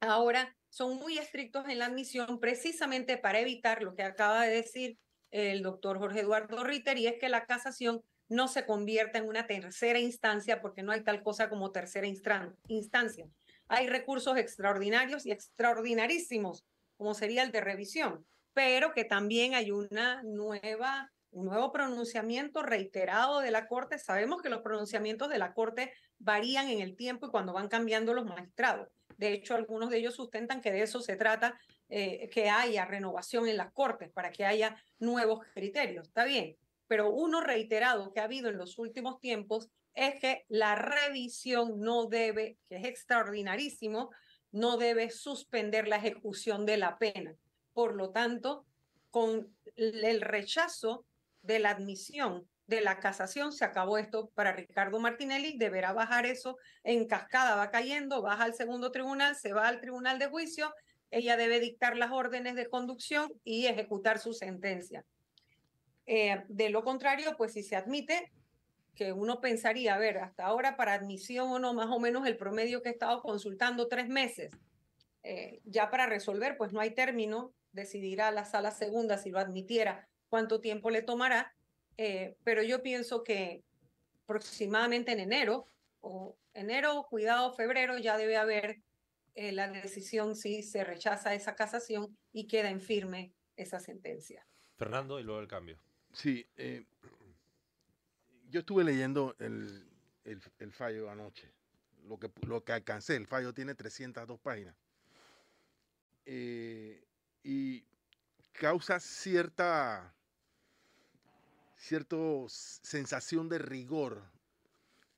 ahora 0.00 0.54
son 0.68 0.96
muy 0.96 1.18
estrictos 1.18 1.68
en 1.68 1.78
la 1.78 1.86
admisión 1.86 2.40
precisamente 2.40 3.16
para 3.16 3.40
evitar 3.40 3.82
lo 3.82 3.94
que 3.94 4.02
acaba 4.02 4.44
de 4.44 4.56
decir 4.56 4.98
el 5.30 5.62
doctor 5.62 5.98
Jorge 5.98 6.20
Eduardo 6.20 6.62
Ritter 6.64 6.98
y 6.98 7.06
es 7.06 7.18
que 7.18 7.28
la 7.28 7.46
casación 7.46 8.02
no 8.34 8.48
se 8.48 8.66
convierta 8.66 9.18
en 9.18 9.28
una 9.28 9.46
tercera 9.46 9.98
instancia 9.98 10.60
porque 10.60 10.82
no 10.82 10.92
hay 10.92 11.02
tal 11.02 11.22
cosa 11.22 11.48
como 11.48 11.70
tercera 11.72 12.06
instancia. 12.68 13.26
Hay 13.68 13.88
recursos 13.88 14.36
extraordinarios 14.36 15.24
y 15.24 15.32
extraordinarísimos, 15.32 16.64
como 16.96 17.14
sería 17.14 17.42
el 17.42 17.52
de 17.52 17.60
revisión, 17.60 18.26
pero 18.52 18.92
que 18.92 19.04
también 19.04 19.54
hay 19.54 19.70
una 19.70 20.22
nueva, 20.22 21.10
un 21.30 21.46
nuevo 21.46 21.72
pronunciamiento 21.72 22.62
reiterado 22.62 23.40
de 23.40 23.50
la 23.50 23.66
Corte. 23.66 23.98
Sabemos 23.98 24.42
que 24.42 24.50
los 24.50 24.62
pronunciamientos 24.62 25.28
de 25.28 25.38
la 25.38 25.54
Corte 25.54 25.92
varían 26.18 26.68
en 26.68 26.80
el 26.80 26.96
tiempo 26.96 27.26
y 27.26 27.30
cuando 27.30 27.52
van 27.52 27.68
cambiando 27.68 28.14
los 28.14 28.24
magistrados 28.24 28.88
De 29.16 29.32
hecho, 29.32 29.54
algunos 29.54 29.90
de 29.90 29.98
ellos 29.98 30.14
sustentan 30.14 30.60
que 30.60 30.72
de 30.72 30.82
eso 30.82 31.00
se 31.00 31.16
trata, 31.16 31.58
eh, 31.88 32.28
que 32.32 32.50
haya 32.50 32.84
renovación 32.84 33.48
en 33.48 33.56
las 33.56 33.72
cortes 33.72 34.10
para 34.10 34.30
que 34.30 34.44
haya 34.44 34.76
nuevos 34.98 35.40
criterios. 35.54 36.08
Está 36.08 36.24
bien, 36.24 36.56
pero 36.86 37.10
uno 37.10 37.40
reiterado 37.40 38.12
que 38.12 38.20
ha 38.20 38.24
habido 38.24 38.48
en 38.48 38.58
los 38.58 38.78
últimos 38.78 39.20
tiempos 39.20 39.68
es 39.94 40.20
que 40.20 40.44
la 40.48 40.74
revisión 40.74 41.80
no 41.80 42.06
debe, 42.06 42.58
que 42.68 42.76
es 42.76 42.84
extraordinarísimo, 42.84 44.10
no 44.52 44.76
debe 44.76 45.10
suspender 45.10 45.88
la 45.88 45.96
ejecución 45.96 46.66
de 46.66 46.76
la 46.76 46.98
pena. 46.98 47.34
Por 47.72 47.94
lo 47.94 48.10
tanto, 48.10 48.66
con 49.10 49.56
el 49.76 50.20
rechazo 50.20 51.06
de 51.42 51.58
la 51.58 51.70
admisión 51.70 52.48
de 52.66 52.80
la 52.80 52.98
casación 52.98 53.52
se 53.52 53.64
acabó 53.64 53.98
esto 53.98 54.30
para 54.34 54.52
Ricardo 54.52 54.98
Martinelli, 54.98 55.58
deberá 55.58 55.92
bajar 55.92 56.26
eso 56.26 56.56
en 56.82 57.06
cascada, 57.06 57.56
va 57.56 57.70
cayendo, 57.70 58.22
baja 58.22 58.44
al 58.44 58.54
segundo 58.54 58.90
tribunal, 58.90 59.36
se 59.36 59.52
va 59.52 59.68
al 59.68 59.80
tribunal 59.80 60.18
de 60.18 60.28
juicio, 60.28 60.72
ella 61.10 61.36
debe 61.36 61.60
dictar 61.60 61.96
las 61.96 62.10
órdenes 62.10 62.54
de 62.54 62.68
conducción 62.68 63.32
y 63.44 63.66
ejecutar 63.66 64.18
su 64.18 64.32
sentencia. 64.32 65.04
Eh, 66.06 66.44
de 66.48 66.70
lo 66.70 66.84
contrario, 66.84 67.34
pues 67.36 67.52
si 67.52 67.62
se 67.62 67.76
admite, 67.76 68.32
que 68.94 69.12
uno 69.12 69.40
pensaría, 69.40 69.94
a 69.94 69.98
ver, 69.98 70.18
hasta 70.18 70.44
ahora 70.44 70.76
para 70.76 70.94
admisión 70.94 71.50
o 71.50 71.58
no, 71.58 71.74
más 71.74 71.90
o 71.90 71.98
menos 71.98 72.26
el 72.26 72.36
promedio 72.36 72.82
que 72.82 72.90
he 72.90 72.92
estado 72.92 73.22
consultando, 73.22 73.88
tres 73.88 74.08
meses. 74.08 74.52
Eh, 75.22 75.60
ya 75.64 75.90
para 75.90 76.06
resolver, 76.06 76.56
pues 76.56 76.72
no 76.72 76.80
hay 76.80 76.94
término, 76.94 77.52
decidirá 77.72 78.30
la 78.30 78.44
sala 78.44 78.70
segunda 78.70 79.18
si 79.18 79.30
lo 79.30 79.38
admitiera 79.38 80.08
cuánto 80.28 80.60
tiempo 80.60 80.90
le 80.90 81.02
tomará, 81.02 81.54
eh, 81.96 82.36
pero 82.44 82.62
yo 82.62 82.82
pienso 82.82 83.24
que 83.24 83.64
aproximadamente 84.24 85.12
en 85.12 85.20
enero, 85.20 85.68
o 86.00 86.36
enero, 86.52 87.06
cuidado, 87.08 87.52
febrero, 87.54 87.98
ya 87.98 88.16
debe 88.16 88.36
haber 88.36 88.80
la 89.34 89.68
decisión 89.68 90.36
si 90.36 90.62
se 90.62 90.84
rechaza 90.84 91.34
esa 91.34 91.56
casación 91.56 92.16
y 92.32 92.46
queda 92.46 92.70
en 92.70 92.80
firme 92.80 93.32
esa 93.56 93.80
sentencia. 93.80 94.46
Fernando, 94.76 95.18
y 95.18 95.24
luego 95.24 95.40
el 95.40 95.48
cambio. 95.48 95.78
Sí, 96.14 96.46
eh, 96.56 96.84
yo 98.48 98.60
estuve 98.60 98.84
leyendo 98.84 99.34
el, 99.38 99.84
fallo 100.72 101.10
anoche, 101.10 101.52
lo 102.06 102.64
que, 102.64 102.72
alcancé, 102.72 103.16
el 103.16 103.26
fallo 103.26 103.52
tiene 103.52 103.74
302 103.74 104.40
páginas. 104.40 104.74
y 106.26 107.84
causa 108.52 109.00
cierta 109.00 110.14
cierta 111.76 112.16
sensación 112.48 113.48
de 113.48 113.58
rigor 113.58 114.22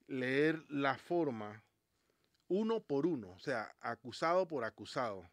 leer 0.09 0.65
la 0.69 0.97
forma 0.97 1.62
uno 2.49 2.81
por 2.81 3.07
uno, 3.07 3.31
o 3.33 3.38
sea, 3.38 3.75
acusado 3.81 4.47
por 4.47 4.65
acusado, 4.65 5.29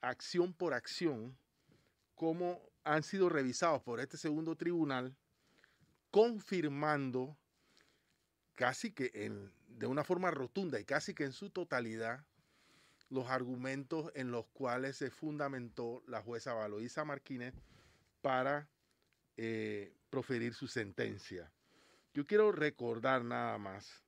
acción 0.00 0.52
por 0.52 0.72
acción, 0.72 1.36
cómo 2.14 2.60
han 2.84 3.02
sido 3.02 3.28
revisados 3.28 3.82
por 3.82 4.00
este 4.00 4.16
segundo 4.16 4.56
tribunal, 4.56 5.16
confirmando 6.10 7.36
casi 8.54 8.92
que 8.92 9.10
de 9.68 9.86
una 9.86 10.04
forma 10.04 10.30
rotunda 10.30 10.78
y 10.80 10.84
casi 10.84 11.14
que 11.14 11.24
en 11.24 11.32
su 11.32 11.50
totalidad 11.50 12.24
los 13.08 13.28
argumentos 13.28 14.12
en 14.14 14.30
los 14.30 14.46
cuales 14.48 14.96
se 14.96 15.10
fundamentó 15.10 16.02
la 16.06 16.22
jueza 16.22 16.54
Valoisa 16.54 17.04
Martínez 17.04 17.54
para 18.22 18.68
eh, 19.36 19.92
proferir 20.10 20.54
su 20.54 20.68
sentencia. 20.68 21.50
Yo 22.14 22.26
quiero 22.26 22.52
recordar 22.52 23.24
nada 23.24 23.58
más, 23.58 24.04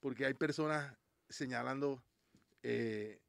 porque 0.00 0.26
hay 0.26 0.34
personas 0.34 0.94
señalando 1.28 2.02
eh, 2.62 3.20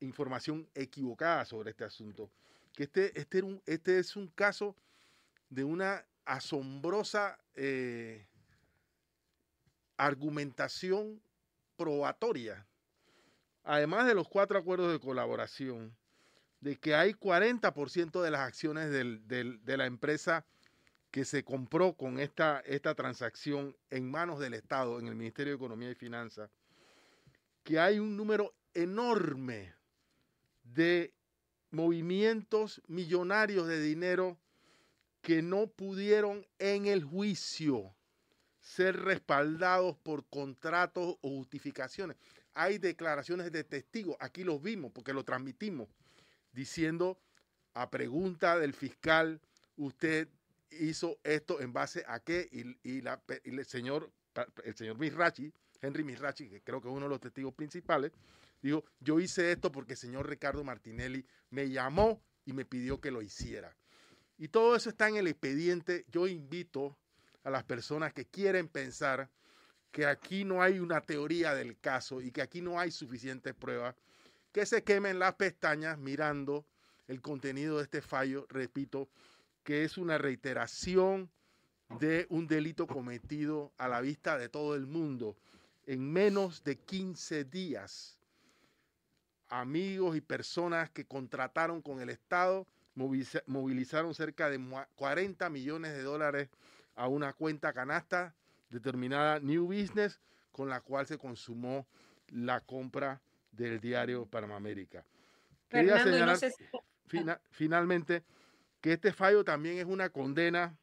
información 0.00 0.68
equivocada 0.74 1.44
sobre 1.44 1.70
este 1.70 1.84
asunto, 1.84 2.30
que 2.74 2.84
este, 2.84 3.18
este, 3.18 3.42
este, 3.66 3.98
es 3.98 4.16
un 4.16 4.28
caso 4.28 4.76
de 5.50 5.64
una 5.64 6.04
asombrosa 6.24 7.38
eh, 7.54 8.26
argumentación 9.96 11.22
probatoria. 11.76 12.66
Además 13.64 14.06
de 14.06 14.14
los 14.14 14.28
cuatro 14.28 14.58
acuerdos 14.58 14.90
de 14.92 14.98
colaboración, 14.98 15.94
de 16.60 16.76
que 16.76 16.94
hay 16.94 17.12
40% 17.12 18.22
de 18.22 18.30
las 18.30 18.40
acciones 18.40 18.90
de 18.90 19.76
la 19.76 19.86
empresa 19.86 20.46
que 21.12 21.24
se 21.26 21.44
compró 21.44 21.92
con 21.92 22.18
esta, 22.18 22.60
esta 22.60 22.94
transacción 22.94 23.76
en 23.90 24.10
manos 24.10 24.40
del 24.40 24.54
Estado, 24.54 24.98
en 24.98 25.06
el 25.06 25.14
Ministerio 25.14 25.52
de 25.52 25.56
Economía 25.56 25.90
y 25.90 25.94
Finanzas, 25.94 26.50
que 27.62 27.78
hay 27.78 27.98
un 27.98 28.16
número 28.16 28.54
enorme 28.72 29.74
de 30.64 31.12
movimientos 31.72 32.80
millonarios 32.86 33.66
de 33.66 33.80
dinero 33.80 34.38
que 35.22 35.42
no 35.42 35.66
pudieron 35.66 36.46
en 36.58 36.86
el 36.86 37.02
juicio 37.02 37.94
ser 38.60 39.00
respaldados 39.00 39.96
por 39.96 40.24
contratos 40.26 41.16
o 41.20 41.28
justificaciones. 41.30 42.16
Hay 42.54 42.78
declaraciones 42.78 43.50
de 43.50 43.64
testigos, 43.64 44.16
aquí 44.20 44.44
los 44.44 44.62
vimos 44.62 44.92
porque 44.92 45.12
lo 45.12 45.24
transmitimos, 45.24 45.88
diciendo 46.52 47.18
a 47.74 47.90
pregunta 47.90 48.58
del 48.58 48.74
fiscal, 48.74 49.40
usted 49.76 50.28
hizo 50.70 51.18
esto 51.24 51.60
en 51.60 51.72
base 51.72 52.04
a 52.06 52.20
qué, 52.20 52.48
y, 52.52 53.02
el 53.02 53.66
señor, 53.66 54.10
el 54.64 54.74
señor 54.74 54.98
Misrachi, 54.98 55.52
Henry 55.80 56.04
Misrachi, 56.04 56.48
que 56.48 56.60
creo 56.60 56.80
que 56.80 56.88
es 56.88 56.94
uno 56.94 57.06
de 57.06 57.10
los 57.10 57.20
testigos 57.20 57.54
principales, 57.54 58.12
dijo, 58.62 58.84
yo 59.00 59.20
hice 59.20 59.52
esto 59.52 59.70
porque 59.72 59.92
el 59.92 59.98
señor 59.98 60.28
Ricardo 60.28 60.64
Martinelli 60.64 61.26
me 61.50 61.68
llamó 61.68 62.22
y 62.44 62.52
me 62.52 62.64
pidió 62.64 63.00
que 63.00 63.10
lo 63.10 63.22
hiciera. 63.22 63.76
Y 64.38 64.48
todo 64.48 64.74
eso 64.74 64.88
está 64.88 65.08
en 65.08 65.16
el 65.16 65.26
expediente. 65.28 66.04
Yo 66.08 66.26
invito 66.26 66.96
a 67.44 67.50
las 67.50 67.64
personas 67.64 68.12
que 68.12 68.26
quieren 68.26 68.68
pensar 68.68 69.30
que 69.90 70.06
aquí 70.06 70.44
no 70.44 70.62
hay 70.62 70.78
una 70.78 71.00
teoría 71.02 71.54
del 71.54 71.78
caso 71.78 72.20
y 72.20 72.30
que 72.30 72.42
aquí 72.42 72.62
no 72.62 72.80
hay 72.80 72.90
suficientes 72.90 73.54
pruebas, 73.54 73.94
que 74.50 74.64
se 74.64 74.82
quemen 74.82 75.18
las 75.18 75.34
pestañas 75.34 75.98
mirando 75.98 76.64
el 77.08 77.20
contenido 77.20 77.76
de 77.76 77.84
este 77.84 78.00
fallo, 78.00 78.46
repito, 78.48 79.08
que 79.62 79.84
es 79.84 79.98
una 79.98 80.18
reiteración 80.18 81.30
de 82.00 82.26
un 82.30 82.46
delito 82.46 82.86
cometido 82.86 83.72
a 83.76 83.86
la 83.86 84.00
vista 84.00 84.38
de 84.38 84.48
todo 84.48 84.74
el 84.74 84.86
mundo 84.86 85.36
en 85.86 86.10
menos 86.10 86.64
de 86.64 86.76
15 86.76 87.44
días. 87.44 88.18
Amigos 89.54 90.16
y 90.16 90.22
personas 90.22 90.88
que 90.88 91.04
contrataron 91.04 91.82
con 91.82 92.00
el 92.00 92.08
Estado 92.08 92.66
movilizaron 92.94 94.14
cerca 94.14 94.48
de 94.48 94.58
40 94.96 95.50
millones 95.50 95.92
de 95.92 96.02
dólares 96.02 96.48
a 96.94 97.06
una 97.06 97.34
cuenta 97.34 97.74
canasta 97.74 98.34
determinada 98.70 99.40
New 99.40 99.66
Business 99.66 100.20
con 100.52 100.70
la 100.70 100.80
cual 100.80 101.06
se 101.06 101.18
consumó 101.18 101.86
la 102.28 102.60
compra 102.60 103.20
del 103.50 103.78
diario 103.78 104.24
Panamérica. 104.24 105.04
Quería 105.68 106.02
señalar 106.02 106.38
finalmente 107.50 108.24
que 108.80 108.94
este 108.94 109.12
fallo 109.12 109.44
también 109.44 109.76
es 109.76 109.84
una 109.84 110.08
condena 110.08 110.78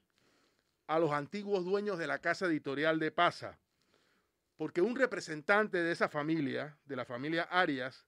a 0.85 0.99
los 0.99 1.11
antiguos 1.11 1.65
dueños 1.65 1.97
de 1.97 2.05
la 2.05 2.19
casa 2.19 2.45
editorial 2.45 2.99
de 2.99 3.09
Pasa, 3.09 3.57
porque 4.57 4.81
un 4.81 4.95
representante 4.95 5.79
de 5.79 5.91
esa 5.91 6.07
familia, 6.07 6.77
de 6.85 6.95
la 6.95 7.05
familia 7.05 7.43
Arias, 7.49 8.05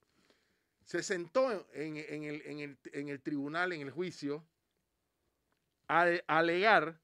se 0.85 1.03
sentó 1.03 1.67
en, 1.73 1.97
el, 1.97 3.21
tribunal, 3.21 3.73
en 3.73 3.81
el 3.81 3.91
juicio, 3.91 4.45
a, 5.87 6.05
a 6.27 6.37
alegar, 6.37 6.99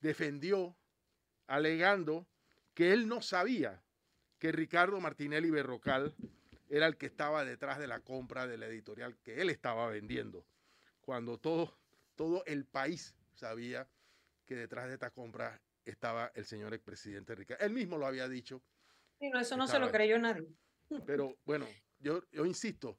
defendió, 0.00 0.76
alegando 1.46 2.26
que 2.74 2.92
él 2.92 3.08
no 3.08 3.22
sabía 3.22 3.82
que 4.38 4.52
Ricardo 4.52 5.00
Martinelli 5.00 5.50
Berrocal 5.50 6.14
era 6.68 6.86
el 6.86 6.96
que 6.96 7.06
estaba 7.06 7.44
detrás 7.44 7.78
de 7.78 7.86
la 7.86 8.00
compra 8.00 8.46
de 8.46 8.58
la 8.58 8.66
editorial 8.66 9.16
que 9.22 9.40
él 9.40 9.50
estaba 9.50 9.88
vendiendo, 9.88 10.44
cuando 11.00 11.38
todo, 11.38 11.78
todo 12.16 12.44
el 12.46 12.64
país 12.64 13.14
sabía 13.34 13.88
que 14.44 14.56
detrás 14.56 14.88
de 14.88 14.94
esta 14.94 15.10
compra 15.10 15.60
estaba 15.84 16.32
el 16.34 16.44
señor 16.44 16.74
expresidente 16.74 17.34
Ricardo. 17.34 17.64
Él 17.64 17.72
mismo 17.72 17.96
lo 17.98 18.06
había 18.06 18.28
dicho. 18.28 18.62
Sí, 19.18 19.30
no, 19.30 19.40
eso 19.40 19.56
no 19.56 19.66
se 19.66 19.78
lo 19.78 19.90
creyó 19.90 20.18
nadie. 20.18 20.48
Pero 21.06 21.36
bueno, 21.44 21.66
yo, 21.98 22.22
yo 22.30 22.44
insisto, 22.44 22.98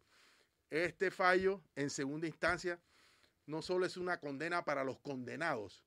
este 0.69 1.12
fallo 1.12 1.62
en 1.75 1.89
segunda 1.89 2.27
instancia 2.27 2.80
no 3.45 3.62
solo 3.62 3.86
es 3.86 3.97
una 3.97 4.19
condena 4.19 4.65
para 4.65 4.84
los 4.84 4.99
condenados, 4.99 5.86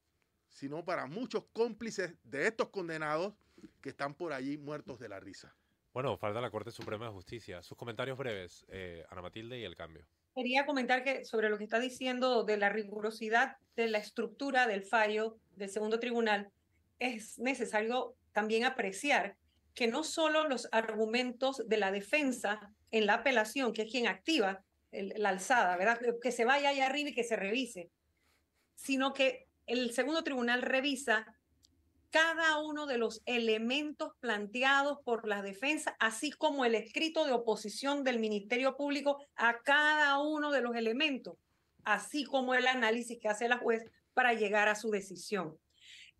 sino 0.48 0.84
para 0.84 1.06
muchos 1.06 1.44
cómplices 1.52 2.14
de 2.24 2.46
estos 2.46 2.70
condenados 2.70 3.34
que 3.82 3.90
están 3.90 4.14
por 4.14 4.32
allí 4.32 4.56
muertos 4.56 4.98
de 4.98 5.08
la 5.08 5.20
risa. 5.20 5.54
Bueno, 5.92 6.16
falta 6.16 6.40
la 6.40 6.50
Corte 6.50 6.70
Suprema 6.70 7.06
de 7.06 7.12
Justicia. 7.12 7.62
Sus 7.62 7.76
comentarios 7.76 8.16
breves, 8.16 8.64
eh, 8.68 9.04
Ana 9.10 9.22
Matilde 9.22 9.58
y 9.58 9.64
el 9.64 9.74
cambio. 9.74 10.06
Quería 10.34 10.64
comentar 10.64 11.02
que 11.02 11.24
sobre 11.24 11.50
lo 11.50 11.58
que 11.58 11.64
está 11.64 11.80
diciendo 11.80 12.44
de 12.44 12.56
la 12.56 12.68
rigurosidad 12.68 13.56
de 13.76 13.88
la 13.88 13.98
estructura 13.98 14.66
del 14.66 14.84
fallo 14.84 15.36
del 15.56 15.68
segundo 15.68 15.98
tribunal, 15.98 16.50
es 16.98 17.38
necesario 17.38 18.14
también 18.32 18.64
apreciar 18.64 19.36
que 19.74 19.88
no 19.88 20.04
solo 20.04 20.48
los 20.48 20.68
argumentos 20.72 21.62
de 21.66 21.76
la 21.76 21.90
defensa 21.90 22.72
en 22.90 23.06
la 23.06 23.14
apelación, 23.14 23.72
que 23.72 23.82
es 23.82 23.90
quien 23.90 24.06
activa 24.06 24.62
la 24.92 25.29
alzada, 25.29 25.76
¿verdad? 25.76 26.00
Que 26.22 26.33
se 26.33 26.44
vaya 26.44 26.70
ahí 26.70 26.81
arriba 26.81 27.11
y 27.11 27.14
que 27.14 27.24
se 27.24 27.37
revise, 27.37 27.90
sino 28.74 29.12
que 29.12 29.46
el 29.66 29.92
segundo 29.92 30.24
tribunal 30.24 30.62
revisa 30.62 31.26
cada 32.11 32.59
uno 32.59 32.87
de 32.87 32.98
los 32.98 33.22
elementos 33.24 34.12
planteados 34.20 34.98
por 35.05 35.29
la 35.29 35.42
defensa, 35.42 35.96
así 36.00 36.33
como 36.33 36.64
el 36.64 36.74
escrito 36.74 37.24
de 37.24 37.33
oposición 37.33 38.03
del 38.03 38.18
Ministerio 38.18 38.76
Público 38.76 39.24
a 39.37 39.61
cada 39.62 40.18
uno 40.18 40.50
de 40.50 40.61
los 40.61 40.74
elementos, 40.74 41.37
así 41.85 42.24
como 42.24 42.55
el 42.55 42.66
análisis 42.66 43.18
que 43.20 43.29
hace 43.29 43.48
la 43.48 43.59
juez 43.59 43.85
para 44.12 44.35
llegar 44.35 44.68
a 44.68 44.74
su 44.74 44.90
decisión. 44.90 45.57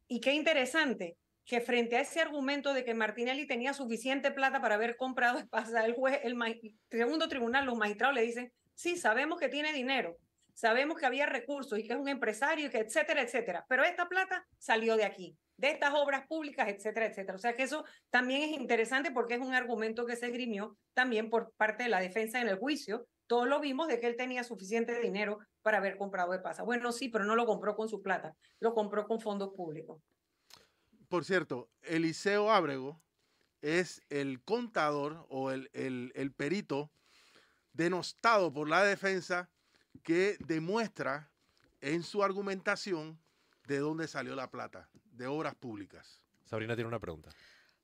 Y 0.07 0.21
qué 0.21 0.33
interesante 0.35 1.17
que 1.45 1.61
frente 1.61 1.97
a 1.97 2.03
ese 2.03 2.21
argumento 2.21 2.73
de 2.73 2.85
que 2.85 2.95
Martinelli 2.95 3.45
tenía 3.47 3.75
suficiente 3.75 4.31
plata 4.31 4.61
para 4.61 4.77
haber 4.77 4.97
comprado 4.97 5.39
espacio, 5.41 5.77
el 5.79 5.95
juez, 5.95 6.21
el 6.23 6.37
segundo 6.89 7.29
tribunal, 7.29 7.67
los 7.67 7.77
magistrados 7.77 8.15
le 8.15 8.23
dicen, 8.23 8.53
sí, 8.81 8.97
sabemos 8.97 9.39
que 9.39 9.51
tiene 9.51 9.75
dinero, 9.75 10.17
sabemos 10.55 10.99
que 10.99 11.05
había 11.05 11.27
recursos 11.27 11.79
y 11.79 11.87
que 11.87 11.93
es 11.93 11.99
un 11.99 12.09
empresario, 12.09 12.71
que 12.71 12.79
etcétera, 12.79 13.21
etcétera, 13.21 13.67
pero 13.69 13.85
esta 13.85 14.09
plata 14.09 14.47
salió 14.59 14.97
de 14.97 15.05
aquí 15.05 15.37
de 15.59 15.71
estas 15.71 15.93
obras 15.93 16.27
públicas, 16.27 16.67
etcétera, 16.69 17.05
etcétera. 17.05 17.37
O 17.37 17.39
sea 17.39 17.55
que 17.55 17.65
eso 17.65 17.85
también 18.09 18.41
es 18.41 18.59
interesante 18.59 19.11
porque 19.11 19.35
es 19.35 19.41
un 19.41 19.53
argumento 19.53 20.07
que 20.07 20.17
se 20.17 20.29
esgrimió 20.29 20.79
también 20.95 21.29
por 21.29 21.53
parte 21.59 21.83
de 21.83 21.91
la 21.91 22.01
defensa 22.01 22.41
en 22.41 22.49
el 22.49 22.57
juicio. 22.57 23.07
Todos 23.27 23.47
lo 23.47 23.61
vimos 23.61 23.87
de 23.87 24.01
que 24.01 24.07
él 24.07 24.17
tenía 24.17 24.43
suficiente 24.43 24.99
dinero 24.99 25.39
para 25.61 25.77
haber 25.77 25.99
comprado 25.99 26.33
de 26.33 26.39
pasa. 26.39 26.63
Bueno, 26.63 26.93
sí, 26.93 27.11
pero 27.11 27.27
no 27.27 27.37
lo 27.37 27.45
compró 27.45 27.77
con 27.77 27.91
su 27.91 28.01
plata, 28.01 28.35
lo 28.59 28.73
compró 28.73 29.07
con 29.07 29.21
fondos 29.21 29.51
públicos. 29.55 30.01
Por 31.11 31.27
cierto, 31.27 31.69
Eliseo 31.83 32.51
Ábrego 32.51 33.03
es 33.61 34.01
el 34.09 34.43
contador 34.43 35.27
o 35.29 35.51
el, 35.51 35.69
el, 35.75 36.13
el 36.15 36.33
perito 36.33 36.91
denostado 37.81 38.53
por 38.53 38.69
la 38.69 38.85
defensa 38.85 39.49
que 40.03 40.37
demuestra 40.41 41.31
en 41.81 42.03
su 42.03 42.23
argumentación 42.23 43.19
de 43.67 43.79
dónde 43.79 44.07
salió 44.07 44.35
la 44.37 44.51
plata 44.51 44.91
de 45.13 45.27
obras 45.27 45.55
públicas. 45.55 46.21
Sabrina 46.45 46.75
tiene 46.75 46.89
una 46.89 46.99
pregunta. 46.99 47.31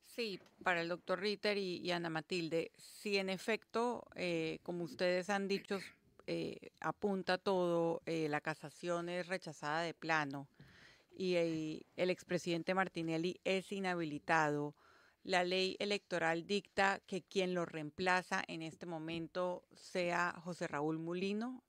Sí, 0.05 0.39
para 0.63 0.83
el 0.83 0.89
doctor 0.89 1.21
Ritter 1.21 1.57
y, 1.57 1.91
Ana 1.93 2.11
Matilde, 2.11 2.73
si 2.77 3.17
en 3.17 3.31
efecto, 3.31 4.07
eh, 4.15 4.59
como 4.63 4.85
ustedes 4.85 5.31
han 5.31 5.49
dicho, 5.49 5.79
eh, 6.27 6.73
apunta 6.81 7.39
todo, 7.39 8.03
eh, 8.05 8.29
la 8.29 8.43
casación 8.43 9.09
es 9.09 9.27
rechazada 9.27 9.81
de 9.81 9.95
plano 9.95 10.47
y 11.11 11.37
el 11.37 12.11
expresidente 12.11 12.75
Martinelli 12.75 13.41
es 13.45 13.73
inhabilitado, 13.73 14.75
la 15.27 15.43
ley 15.43 15.77
electoral 15.81 16.47
dicta 16.47 17.01
que 17.05 17.23
quien 17.23 17.53
lo 17.53 17.67
reemplaza 17.67 18.45
en 18.47 18.63
este 18.63 18.87
momento 18.87 19.65
sea 19.75 20.33
José 20.45 20.69
Raúl 20.69 20.99
Mulino, 20.99 21.65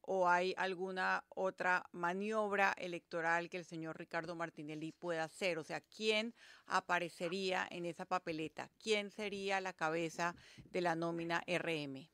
o 0.00 0.28
hay 0.28 0.54
alguna 0.56 1.22
otra 1.28 1.86
maniobra 1.92 2.72
electoral 2.78 3.50
que 3.50 3.58
el 3.58 3.66
señor 3.66 3.98
Ricardo 3.98 4.34
Martinelli 4.34 4.92
pueda 4.92 5.24
hacer? 5.24 5.58
O 5.58 5.62
sea, 5.62 5.82
¿quién 5.94 6.34
aparecería 6.66 7.68
en 7.70 7.84
esa 7.84 8.06
papeleta? 8.06 8.70
¿Quién 8.82 9.10
sería 9.10 9.60
la 9.60 9.74
cabeza 9.74 10.34
de 10.70 10.80
la 10.80 10.94
nómina 10.94 11.44
RM? 11.46 12.08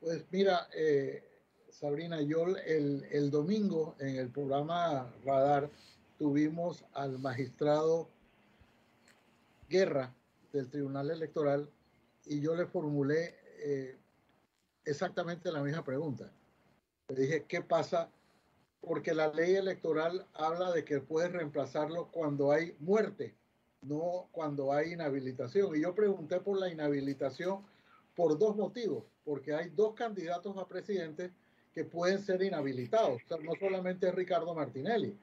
Pues 0.00 0.24
mira, 0.30 0.66
eh, 0.74 1.22
Sabrina, 1.68 2.22
yo 2.22 2.46
el, 2.46 3.06
el 3.10 3.30
domingo 3.30 3.96
en 4.00 4.16
el 4.16 4.30
programa 4.30 5.12
Radar 5.26 5.70
tuvimos 6.16 6.86
al 6.94 7.18
magistrado 7.18 8.08
Guerra 9.68 10.14
del 10.52 10.68
Tribunal 10.68 11.10
Electoral 11.10 11.68
y 12.26 12.40
yo 12.40 12.54
le 12.54 12.66
formulé 12.66 13.34
eh, 13.58 13.96
exactamente 14.84 15.52
la 15.52 15.62
misma 15.62 15.84
pregunta. 15.84 16.30
Le 17.08 17.22
dije, 17.22 17.44
¿qué 17.46 17.62
pasa? 17.62 18.10
Porque 18.80 19.14
la 19.14 19.28
ley 19.28 19.54
electoral 19.54 20.26
habla 20.34 20.72
de 20.72 20.84
que 20.84 21.00
puedes 21.00 21.32
reemplazarlo 21.32 22.08
cuando 22.10 22.52
hay 22.52 22.76
muerte, 22.78 23.34
no 23.82 24.28
cuando 24.32 24.72
hay 24.72 24.92
inhabilitación. 24.92 25.74
Y 25.74 25.80
yo 25.82 25.94
pregunté 25.94 26.40
por 26.40 26.58
la 26.58 26.70
inhabilitación 26.70 27.64
por 28.14 28.38
dos 28.38 28.56
motivos, 28.56 29.04
porque 29.24 29.54
hay 29.54 29.70
dos 29.70 29.94
candidatos 29.94 30.56
a 30.56 30.66
presidente 30.66 31.32
que 31.72 31.84
pueden 31.84 32.18
ser 32.18 32.42
inhabilitados. 32.42 33.22
No 33.42 33.52
solamente 33.58 34.10
Ricardo 34.10 34.54
Martinelli. 34.54 35.16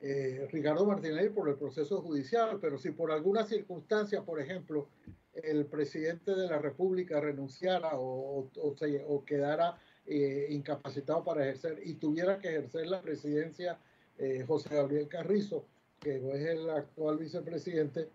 Eh, 0.00 0.46
Ricardo 0.52 0.86
Martinelli 0.86 1.30
por 1.30 1.48
el 1.48 1.56
proceso 1.56 2.00
judicial, 2.00 2.58
pero 2.60 2.78
si 2.78 2.92
por 2.92 3.10
alguna 3.10 3.44
circunstancia, 3.44 4.22
por 4.22 4.40
ejemplo, 4.40 4.88
el 5.34 5.66
presidente 5.66 6.34
de 6.34 6.48
la 6.48 6.58
República 6.58 7.20
renunciara 7.20 7.98
o, 7.98 8.48
o, 8.56 8.76
o 9.08 9.24
quedara 9.24 9.78
eh, 10.06 10.46
incapacitado 10.50 11.24
para 11.24 11.42
ejercer 11.42 11.80
y 11.84 11.94
tuviera 11.94 12.38
que 12.38 12.48
ejercer 12.48 12.86
la 12.86 13.02
presidencia 13.02 13.78
eh, 14.18 14.44
José 14.46 14.74
Gabriel 14.74 15.08
Carrizo, 15.08 15.66
que 16.00 16.16
es 16.16 16.46
el 16.46 16.70
actual 16.70 17.18
vicepresidente, 17.18 18.08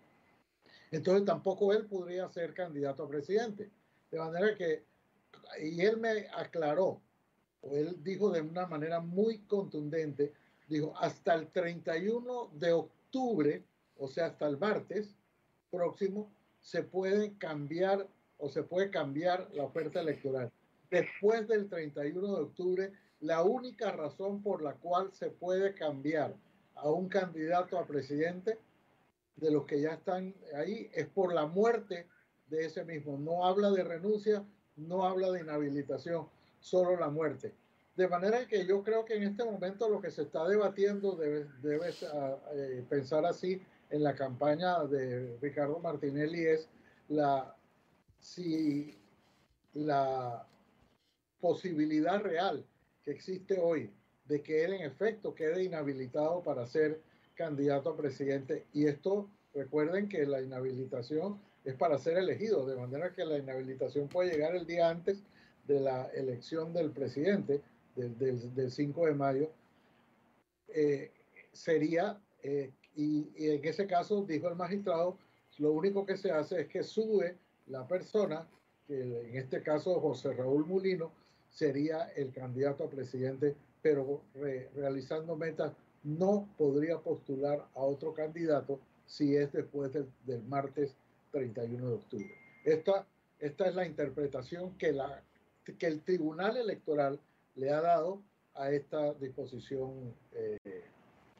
entonces 0.91 1.25
tampoco 1.25 1.73
él 1.73 1.85
podría 1.85 2.29
ser 2.29 2.53
candidato 2.53 3.03
a 3.03 3.07
presidente. 3.07 3.69
De 4.11 4.19
manera 4.19 4.55
que, 4.55 4.83
y 5.61 5.81
él 5.81 5.97
me 5.97 6.27
aclaró, 6.35 7.01
o 7.61 7.75
él 7.75 7.97
dijo 8.03 8.29
de 8.29 8.41
una 8.41 8.67
manera 8.67 8.99
muy 8.99 9.39
contundente, 9.39 10.33
dijo, 10.67 10.93
hasta 10.97 11.33
el 11.35 11.47
31 11.47 12.51
de 12.53 12.73
octubre, 12.73 13.63
o 13.97 14.07
sea, 14.07 14.27
hasta 14.27 14.47
el 14.47 14.57
martes 14.57 15.15
próximo, 15.71 16.31
se 16.61 16.83
puede 16.83 17.37
cambiar 17.37 18.07
o 18.37 18.49
se 18.49 18.63
puede 18.63 18.89
cambiar 18.89 19.49
la 19.53 19.63
oferta 19.63 20.01
electoral 20.01 20.51
después 20.93 21.47
del 21.47 21.67
31 21.69 22.35
de 22.35 22.41
octubre, 22.43 22.93
la 23.19 23.41
única 23.41 23.91
razón 23.91 24.43
por 24.43 24.61
la 24.61 24.73
cual 24.73 25.11
se 25.11 25.31
puede 25.31 25.73
cambiar 25.73 26.35
a 26.75 26.87
un 26.87 27.09
candidato 27.09 27.79
a 27.79 27.87
presidente 27.87 28.59
de 29.35 29.51
los 29.51 29.65
que 29.65 29.81
ya 29.81 29.93
están 29.93 30.35
ahí 30.55 30.91
es 30.93 31.07
por 31.07 31.33
la 31.33 31.47
muerte 31.47 32.07
de 32.47 32.65
ese 32.67 32.85
mismo. 32.85 33.17
No 33.17 33.43
habla 33.43 33.71
de 33.71 33.83
renuncia, 33.83 34.45
no 34.75 35.03
habla 35.03 35.31
de 35.31 35.41
inhabilitación, 35.41 36.27
solo 36.59 36.95
la 36.95 37.09
muerte. 37.09 37.55
De 37.95 38.07
manera 38.07 38.47
que 38.47 38.65
yo 38.65 38.83
creo 38.83 39.05
que 39.05 39.15
en 39.15 39.23
este 39.23 39.43
momento 39.43 39.87
lo 39.87 40.01
que 40.01 40.09
se 40.09 40.23
está 40.23 40.47
debatiendo 40.47 41.15
debe, 41.15 41.89
eh, 42.55 42.83
pensar 42.89 43.25
así 43.25 43.61
en 43.91 44.03
la 44.03 44.15
campaña 44.15 44.83
de 44.85 45.37
Ricardo 45.39 45.79
Martinelli 45.79 46.45
es 46.45 46.67
la 47.09 47.55
si 48.19 48.97
la 49.73 50.47
posibilidad 51.39 52.21
real 52.21 52.65
que 53.03 53.11
existe 53.11 53.59
hoy 53.59 53.91
de 54.25 54.41
que 54.41 54.63
él 54.63 54.73
en 54.73 54.83
efecto 54.83 55.35
quede 55.35 55.63
inhabilitado 55.63 56.41
para 56.41 56.65
ser 56.65 57.01
candidato 57.35 57.89
a 57.89 57.97
presidente. 57.97 58.65
Y 58.73 58.87
esto, 58.87 59.29
recuerden 59.53 60.07
que 60.07 60.25
la 60.25 60.41
inhabilitación 60.41 61.39
es 61.65 61.75
para 61.75 61.97
ser 61.97 62.17
elegido, 62.17 62.65
de 62.65 62.75
manera 62.75 63.13
que 63.13 63.25
la 63.25 63.37
inhabilitación 63.37 64.07
puede 64.07 64.31
llegar 64.31 64.55
el 64.55 64.65
día 64.65 64.89
antes 64.89 65.21
de 65.67 65.79
la 65.79 66.05
elección 66.07 66.73
del 66.73 66.91
presidente, 66.91 67.61
del, 67.95 68.71
5 68.71 69.05
de 69.05 69.13
mayo. 69.13 69.51
Eh, 70.69 71.11
sería, 71.51 72.19
eh, 72.41 72.71
y, 72.95 73.27
en 73.37 73.63
ese 73.65 73.87
caso, 73.87 74.23
dijo 74.23 74.47
el 74.49 74.55
magistrado, 74.55 75.17
lo 75.57 75.71
único 75.71 76.05
que 76.05 76.17
se 76.17 76.31
hace 76.31 76.61
es 76.61 76.67
que 76.67 76.83
sube 76.83 77.37
la 77.67 77.87
persona, 77.87 78.47
que 78.87 79.01
en 79.01 79.37
este 79.37 79.61
caso 79.61 79.99
José 79.99 80.33
Raúl 80.33 80.65
Mulino, 80.65 81.11
sería 81.49 82.09
el 82.15 82.31
candidato 82.33 82.83
a 82.83 82.89
presidente, 82.89 83.55
pero 83.81 84.21
realizando 84.75 85.35
metas 85.35 85.73
no 86.03 86.49
podría 86.57 86.97
postular 86.99 87.65
a 87.75 87.79
otro 87.79 88.13
candidato 88.13 88.79
si 89.05 89.35
es 89.35 89.51
después 89.51 89.91
del, 89.93 90.43
martes 90.43 90.95
31 91.31 91.87
de 91.87 91.93
octubre. 91.93 92.35
Esta, 92.63 93.05
esta 93.39 93.67
es 93.67 93.75
la 93.75 93.85
interpretación 93.85 94.77
que, 94.77 94.91
la, 94.91 95.21
que 95.63 95.87
el 95.87 96.01
Tribunal 96.01 96.57
Electoral 96.57 97.19
le 97.55 97.71
ha 97.71 97.81
dado 97.81 98.23
a 98.55 98.71
esta 98.71 99.13
disposición, 99.15 100.13
eh, 100.31 100.57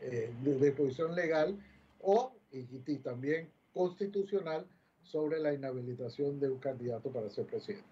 eh, 0.01 0.33
de 0.41 0.55
disposición 0.57 1.15
legal 1.15 1.57
o 1.99 2.33
y 2.51 2.97
también 2.97 3.49
constitucional 3.73 4.67
sobre 5.01 5.39
la 5.39 5.53
inhabilitación 5.53 6.39
de 6.39 6.49
un 6.49 6.59
candidato 6.59 7.11
para 7.11 7.29
ser 7.29 7.45
presidente. 7.45 7.87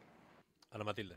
Ana 0.71 0.83
Matilde. 0.83 1.15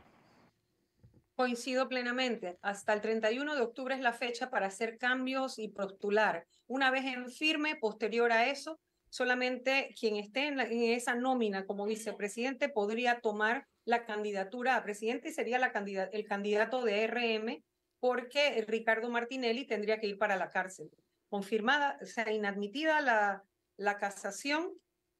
Coincido 1.35 1.87
plenamente. 1.89 2.57
Hasta 2.61 2.93
el 2.93 3.01
31 3.01 3.55
de 3.55 3.61
octubre 3.61 3.93
es 3.93 4.01
la 4.01 4.13
fecha 4.13 4.49
para 4.49 4.67
hacer 4.67 4.97
cambios 4.97 5.59
y 5.59 5.67
postular. 5.67 6.47
Una 6.67 6.91
vez 6.91 7.05
en 7.05 7.29
firme, 7.29 7.75
posterior 7.75 8.31
a 8.31 8.49
eso, 8.49 8.79
solamente 9.09 9.93
quien 9.99 10.15
esté 10.17 10.47
en, 10.47 10.59
esa 10.59 11.15
nómina 11.15 11.65
como 11.65 11.85
vicepresidente 11.85 12.69
podría 12.69 13.19
tomar 13.19 13.67
la 13.85 14.05
candidatura 14.05 14.75
a 14.75 14.83
presidente 14.83 15.29
y 15.29 15.33
sería 15.33 15.59
la 15.59 15.71
el 16.11 16.25
candidato 16.25 16.83
de 16.83 17.07
RM 17.07 17.63
porque 17.99 18.63
Ricardo 18.67 19.09
Martinelli 19.09 19.65
tendría 19.65 19.99
que 19.99 20.07
ir 20.07 20.17
para 20.17 20.35
la 20.35 20.49
cárcel. 20.49 20.89
Confirmada, 21.29 21.97
o 22.01 22.05
sea, 22.05 22.31
inadmitida 22.31 23.01
la, 23.01 23.43
la 23.77 23.97
casación, 23.97 24.73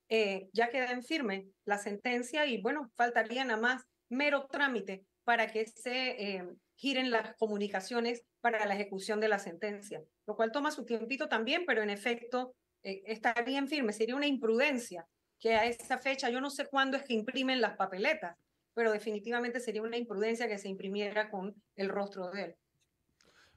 eh, 0.10 0.50
ya 0.54 0.70
queda 0.70 0.92
en 0.92 1.04
firme 1.04 1.48
la 1.66 1.78
sentencia 1.78 2.46
y 2.46 2.62
bueno, 2.62 2.92
faltaría 2.96 3.44
nada 3.44 3.60
más 3.60 3.84
mero 4.10 4.46
trámite 4.48 5.04
para 5.24 5.48
que 5.48 5.66
se 5.66 6.36
eh, 6.36 6.46
giren 6.76 7.10
las 7.10 7.36
comunicaciones 7.38 8.24
para 8.42 8.66
la 8.66 8.76
ejecución 8.76 9.20
de 9.20 9.30
la 9.30 9.40
sentencia, 9.40 10.04
lo 10.28 10.36
cual 10.36 10.52
toma 10.52 10.70
su 10.70 10.86
tiempito 10.86 11.28
también, 11.28 11.66
pero 11.66 11.82
en 11.82 11.90
efecto 11.90 12.54
eh, 12.86 13.02
estaría 13.08 13.58
en 13.58 13.68
firme. 13.68 13.92
Sería 13.92 14.16
una 14.16 14.28
imprudencia 14.28 15.08
que 15.40 15.56
a 15.56 15.66
esa 15.66 15.98
fecha, 15.98 16.30
yo 16.30 16.40
no 16.40 16.52
sé 16.52 16.68
cuándo 16.68 16.98
es 16.98 17.04
que 17.04 17.14
imprimen 17.14 17.60
las 17.60 17.76
papeletas, 17.76 18.38
pero 18.76 18.92
definitivamente 18.92 19.60
sería 19.60 19.82
una 19.82 19.98
imprudencia 19.98 20.48
que 20.48 20.60
se 20.60 20.70
imprimiera 20.70 21.32
con 21.32 21.56
el 21.76 21.90
rostro 21.90 22.30
de 22.30 22.44
él. 22.44 22.56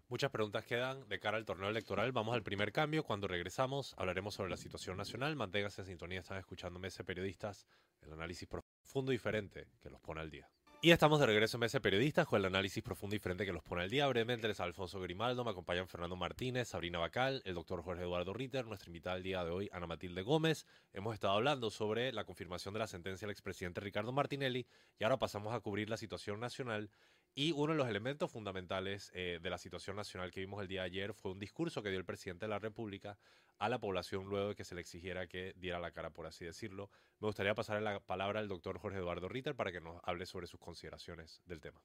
Muchas 0.08 0.30
preguntas 0.30 0.64
quedan 0.64 1.06
de 1.08 1.20
cara 1.20 1.36
al 1.36 1.44
torneo 1.44 1.68
electoral. 1.68 2.12
Vamos 2.12 2.34
al 2.34 2.42
primer 2.42 2.72
cambio. 2.72 3.04
Cuando 3.04 3.28
regresamos 3.28 3.94
hablaremos 3.98 4.34
sobre 4.34 4.48
la 4.48 4.56
situación 4.56 4.96
nacional. 4.96 5.36
Manténgase 5.36 5.82
en 5.82 5.86
sintonía. 5.86 6.20
Están 6.20 6.38
escuchando 6.38 6.78
Mese 6.78 7.04
Periodistas, 7.04 7.66
el 8.00 8.14
análisis 8.14 8.48
profundo 8.48 9.12
y 9.12 9.16
diferente 9.16 9.68
que 9.82 9.90
los 9.90 10.00
pone 10.00 10.22
al 10.22 10.30
día. 10.30 10.48
Y 10.80 10.92
estamos 10.92 11.18
de 11.18 11.26
regreso 11.26 11.56
en 11.56 11.62
Mese 11.62 11.80
Periodistas 11.80 12.28
con 12.28 12.38
el 12.38 12.46
análisis 12.46 12.84
profundo 12.84 13.16
y 13.16 13.18
diferente 13.18 13.44
que 13.44 13.52
los 13.52 13.64
pone 13.64 13.82
al 13.82 13.90
día. 13.90 14.06
Brevemente 14.06 14.46
les 14.46 14.60
Alfonso 14.60 15.00
Grimaldo, 15.00 15.42
me 15.42 15.50
acompañan 15.50 15.88
Fernando 15.88 16.14
Martínez, 16.14 16.68
Sabrina 16.68 17.00
Bacal, 17.00 17.42
el 17.44 17.54
doctor 17.54 17.82
Jorge 17.82 18.04
Eduardo 18.04 18.32
Ritter, 18.32 18.64
nuestra 18.64 18.88
invitada 18.88 19.16
del 19.16 19.24
día 19.24 19.42
de 19.42 19.50
hoy, 19.50 19.68
Ana 19.72 19.88
Matilde 19.88 20.22
Gómez. 20.22 20.66
Hemos 20.92 21.14
estado 21.14 21.32
hablando 21.32 21.70
sobre 21.70 22.12
la 22.12 22.22
confirmación 22.22 22.74
de 22.74 22.78
la 22.78 22.86
sentencia 22.86 23.26
del 23.26 23.32
expresidente 23.32 23.80
Ricardo 23.80 24.12
Martinelli 24.12 24.68
y 25.00 25.02
ahora 25.02 25.18
pasamos 25.18 25.52
a 25.52 25.58
cubrir 25.58 25.90
la 25.90 25.96
situación 25.96 26.38
nacional 26.38 26.90
y 27.38 27.53
uno 27.53 27.70
de 27.72 27.79
los 27.79 27.88
elementos 27.88 28.33
fundamentales 28.33 29.12
eh, 29.14 29.38
de 29.40 29.48
la 29.48 29.59
situación 29.59 29.94
nacional 29.94 30.33
que 30.33 30.40
vimos 30.40 30.61
el 30.61 30.66
día 30.66 30.81
de 30.81 30.87
ayer 30.87 31.14
fue 31.14 31.31
un 31.31 31.38
discurso 31.38 31.85
que 31.85 31.88
dio 31.88 31.96
el 32.01 32.05
presidente 32.05 32.46
de 32.46 32.51
la 32.51 32.59
República 32.59 33.16
a 33.59 33.68
la 33.68 33.79
población 33.79 34.24
luego 34.24 34.48
de 34.48 34.55
que 34.57 34.64
se 34.64 34.74
le 34.74 34.81
exigiera 34.81 35.29
que 35.29 35.55
diera 35.57 35.79
la 35.79 35.92
cara, 35.92 36.11
por 36.11 36.27
así 36.27 36.44
decirlo. 36.44 36.90
Me 37.20 37.29
gustaría 37.29 37.55
pasar 37.55 37.81
la 37.81 38.01
palabra 38.01 38.40
al 38.40 38.48
doctor 38.48 38.81
Jorge 38.81 38.98
Eduardo 38.98 39.29
Ritter 39.29 39.55
para 39.55 39.70
que 39.70 39.81
nos 39.81 40.01
hable 40.03 40.27
sobre 40.27 40.48
sus 40.48 40.59
consideraciones 40.59 41.40
del 41.46 41.61
tema. 41.61 41.81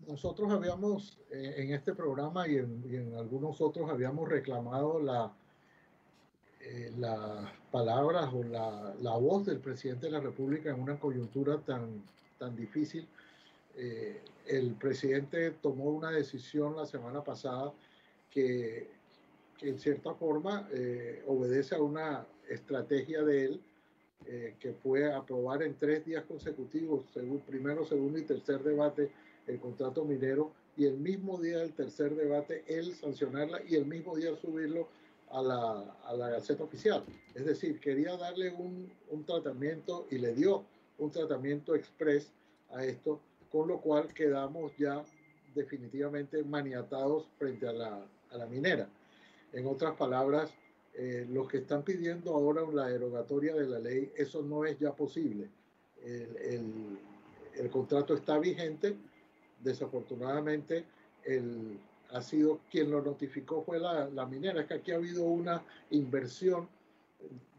Nosotros 0.00 0.50
habíamos 0.50 1.18
eh, 1.30 1.54
en 1.56 1.72
este 1.72 1.94
programa 1.94 2.46
y 2.46 2.56
en, 2.56 3.14
algunos 3.16 3.62
otros 3.62 3.88
habíamos 3.88 4.28
reclamado 4.28 5.00
la, 5.00 5.32
eh, 6.60 6.92
las 6.98 7.50
palabras 7.70 8.28
o 8.34 8.42
la, 8.42 8.94
la 9.00 9.16
voz 9.16 9.46
del 9.46 9.60
presidente 9.60 10.08
de 10.08 10.12
la 10.12 10.20
República 10.20 10.68
en 10.68 10.82
una 10.82 11.00
coyuntura 11.00 11.56
tan 11.62 12.02
tan 12.42 12.56
difícil. 12.56 13.06
Eh, 13.76 14.20
el 14.46 14.74
presidente 14.74 15.50
tomó 15.62 15.90
una 15.90 16.10
decisión 16.10 16.76
la 16.76 16.86
semana 16.86 17.22
pasada 17.22 17.72
que, 18.30 18.88
que 19.58 19.68
en 19.68 19.78
cierta 19.78 20.14
forma 20.14 20.68
eh, 20.72 21.22
obedece 21.26 21.74
a 21.74 21.82
una 21.82 22.26
estrategia 22.48 23.22
de 23.22 23.44
él 23.44 23.60
eh, 24.26 24.54
que 24.60 24.72
fue 24.72 25.12
aprobar 25.12 25.62
en 25.62 25.74
tres 25.74 26.04
días 26.04 26.24
consecutivos, 26.24 27.04
según 27.12 27.40
primero, 27.40 27.84
segundo 27.84 28.18
y 28.18 28.22
tercer 28.22 28.62
debate, 28.62 29.10
el 29.46 29.58
contrato 29.58 30.04
minero 30.04 30.52
y 30.76 30.86
el 30.86 30.96
mismo 30.96 31.40
día 31.40 31.58
del 31.58 31.72
tercer 31.72 32.14
debate 32.14 32.64
él 32.68 32.94
sancionarla 32.94 33.62
y 33.68 33.74
el 33.74 33.84
mismo 33.84 34.14
día 34.16 34.34
subirlo 34.36 34.88
a 35.30 35.42
la, 35.42 35.96
a 36.04 36.14
la 36.14 36.30
Gaceta 36.30 36.62
Oficial. 36.62 37.02
Es 37.34 37.44
decir, 37.44 37.80
quería 37.80 38.16
darle 38.16 38.50
un, 38.50 38.92
un 39.10 39.24
tratamiento 39.24 40.06
y 40.10 40.18
le 40.18 40.34
dio 40.34 40.64
un 40.98 41.10
tratamiento 41.10 41.74
express 41.74 42.30
a 42.70 42.84
esto, 42.84 43.20
con 43.52 43.68
lo 43.68 43.80
cual 43.80 44.12
quedamos 44.14 44.74
ya 44.78 45.04
definitivamente 45.54 46.42
maniatados 46.42 47.28
frente 47.38 47.68
a 47.68 47.72
la, 47.72 48.06
a 48.30 48.36
la 48.38 48.46
minera. 48.46 48.88
En 49.52 49.66
otras 49.66 49.94
palabras, 49.96 50.50
eh, 50.94 51.26
los 51.30 51.46
que 51.48 51.58
están 51.58 51.82
pidiendo 51.82 52.34
ahora 52.34 52.62
la 52.72 52.88
derogatoria 52.88 53.54
de 53.54 53.68
la 53.68 53.78
ley, 53.78 54.10
eso 54.16 54.42
no 54.42 54.64
es 54.64 54.78
ya 54.78 54.92
posible. 54.92 55.50
El, 56.02 56.36
el, 56.38 56.98
el 57.54 57.70
contrato 57.70 58.14
está 58.14 58.38
vigente, 58.38 58.96
desafortunadamente 59.62 60.86
el, 61.24 61.78
ha 62.10 62.22
sido 62.22 62.60
quien 62.70 62.90
lo 62.90 63.02
notificó 63.02 63.62
fue 63.62 63.78
la, 63.78 64.08
la 64.08 64.26
minera, 64.26 64.62
es 64.62 64.66
que 64.66 64.74
aquí 64.74 64.92
ha 64.92 64.96
habido 64.96 65.24
una 65.24 65.62
inversión 65.90 66.68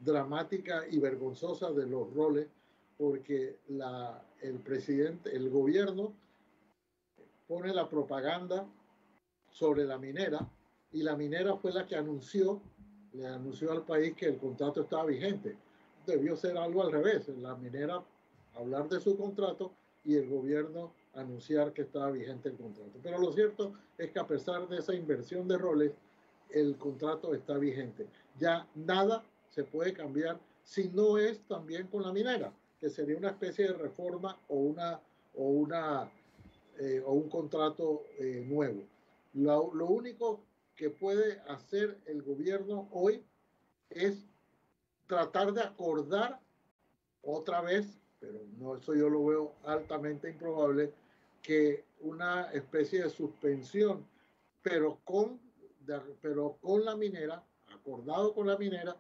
dramática 0.04 0.86
y 0.90 1.00
vergonzosa 1.00 1.72
de 1.72 1.86
los 1.86 2.14
roles 2.14 2.48
porque 3.04 3.58
la, 3.68 4.24
el 4.39 4.60
presidente, 4.60 5.36
el 5.36 5.50
gobierno 5.50 6.13
pone 7.50 7.74
la 7.74 7.89
propaganda 7.89 8.66
sobre 9.50 9.84
la 9.84 9.98
minera 9.98 10.50
y 10.89 11.04
la 11.04 11.18
minera 11.18 11.58
fue 11.58 11.74
la 11.74 11.86
que 11.86 11.98
anunció, 11.98 12.62
le 13.12 13.28
anunció 13.28 13.74
al 13.74 13.84
país 13.84 14.16
que 14.16 14.28
el 14.28 14.38
contrato 14.38 14.84
estaba 14.84 15.04
vigente. 15.04 15.58
Debió 16.08 16.38
ser 16.38 16.58
algo 16.58 16.82
al 16.82 16.94
revés, 16.94 17.28
la 17.28 17.58
minera 17.58 18.02
hablar 18.56 18.88
de 18.88 19.02
su 19.02 19.18
contrato 19.18 19.74
y 20.06 20.16
el 20.16 20.30
gobierno 20.30 20.94
anunciar 21.13 21.74
que 21.74 21.82
estaba 21.82 22.10
vigente 22.10 22.48
el 22.48 22.56
contrato. 22.56 22.98
Pero 23.04 23.20
lo 23.20 23.34
cierto 23.34 23.74
es 23.98 24.12
que 24.12 24.20
a 24.20 24.28
pesar 24.28 24.70
de 24.70 24.78
esa 24.78 24.94
inversión 24.94 25.46
de 25.50 25.58
roles, 25.58 25.92
el 26.52 26.78
contrato 26.78 27.34
está 27.34 27.58
vigente. 27.58 28.08
Ya 28.39 28.66
nada 28.76 29.26
se 29.50 29.66
puede 29.66 29.92
cambiar 29.92 30.39
si 30.63 30.88
no 30.88 31.18
es 31.18 31.42
también 31.50 31.88
con 31.88 32.04
la 32.04 32.13
minera 32.13 32.54
que 32.84 32.89
sería 32.89 33.15
una 33.15 33.30
especie 33.30 33.65
de 33.67 33.74
reforma 33.76 34.38
o, 34.50 34.56
una, 34.56 35.00
o, 35.36 35.46
una, 35.46 36.12
eh, 36.78 37.02
o 37.06 37.13
un 37.13 37.30
contrato 37.30 38.04
eh, 38.19 38.43
nuevo. 38.46 38.84
Lo, 39.36 39.74
lo 39.74 39.86
único 39.86 40.41
que 40.76 40.89
puede 40.89 41.39
hacer 41.48 41.98
el 42.08 42.22
gobierno 42.24 42.89
hoy 42.91 43.24
es 43.89 44.26
tratar 45.08 45.54
de 45.54 45.62
acordar 45.62 46.41
otra 47.22 47.62
vez, 47.62 47.88
pero 48.19 48.41
no 48.60 48.76
eso 48.76 48.93
yo 48.93 49.08
lo 49.08 49.24
veo 49.28 49.54
altamente 49.63 50.30
improbable, 50.30 50.91
que 51.41 51.86
una 52.02 52.52
especie 52.52 53.04
de 53.04 53.10
suspensión, 53.10 54.06
pero 54.62 55.00
con, 55.06 55.39
pero 56.22 56.58
con 56.60 56.84
la 56.84 56.98
minera, 56.98 57.41
acordado 57.74 58.34
con 58.34 58.46
la 58.46 58.58
minera, 58.58 58.98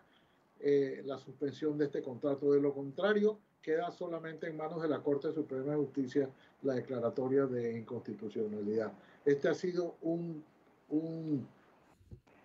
eh, 0.61 1.01
la 1.03 1.17
suspensión 1.17 1.77
de 1.77 1.83
este 1.87 2.01
contrato. 2.01 2.53
De 2.53 2.61
lo 2.61 2.73
contrario, 2.73 3.39
queda 3.63 3.89
solamente 3.91 4.47
en 4.47 4.57
manos 4.57 4.81
de 4.81 4.89
la 4.89 5.01
Corte 5.01 5.31
Suprema 5.31 5.71
de 5.71 5.77
Justicia 5.77 6.29
la 6.61 6.75
declaratoria 6.75 7.45
de 7.45 7.77
inconstitucionalidad. 7.77 8.91
Este 9.25 9.47
ha 9.47 9.53
sido 9.53 9.95
un, 10.01 10.43
un, 10.89 11.47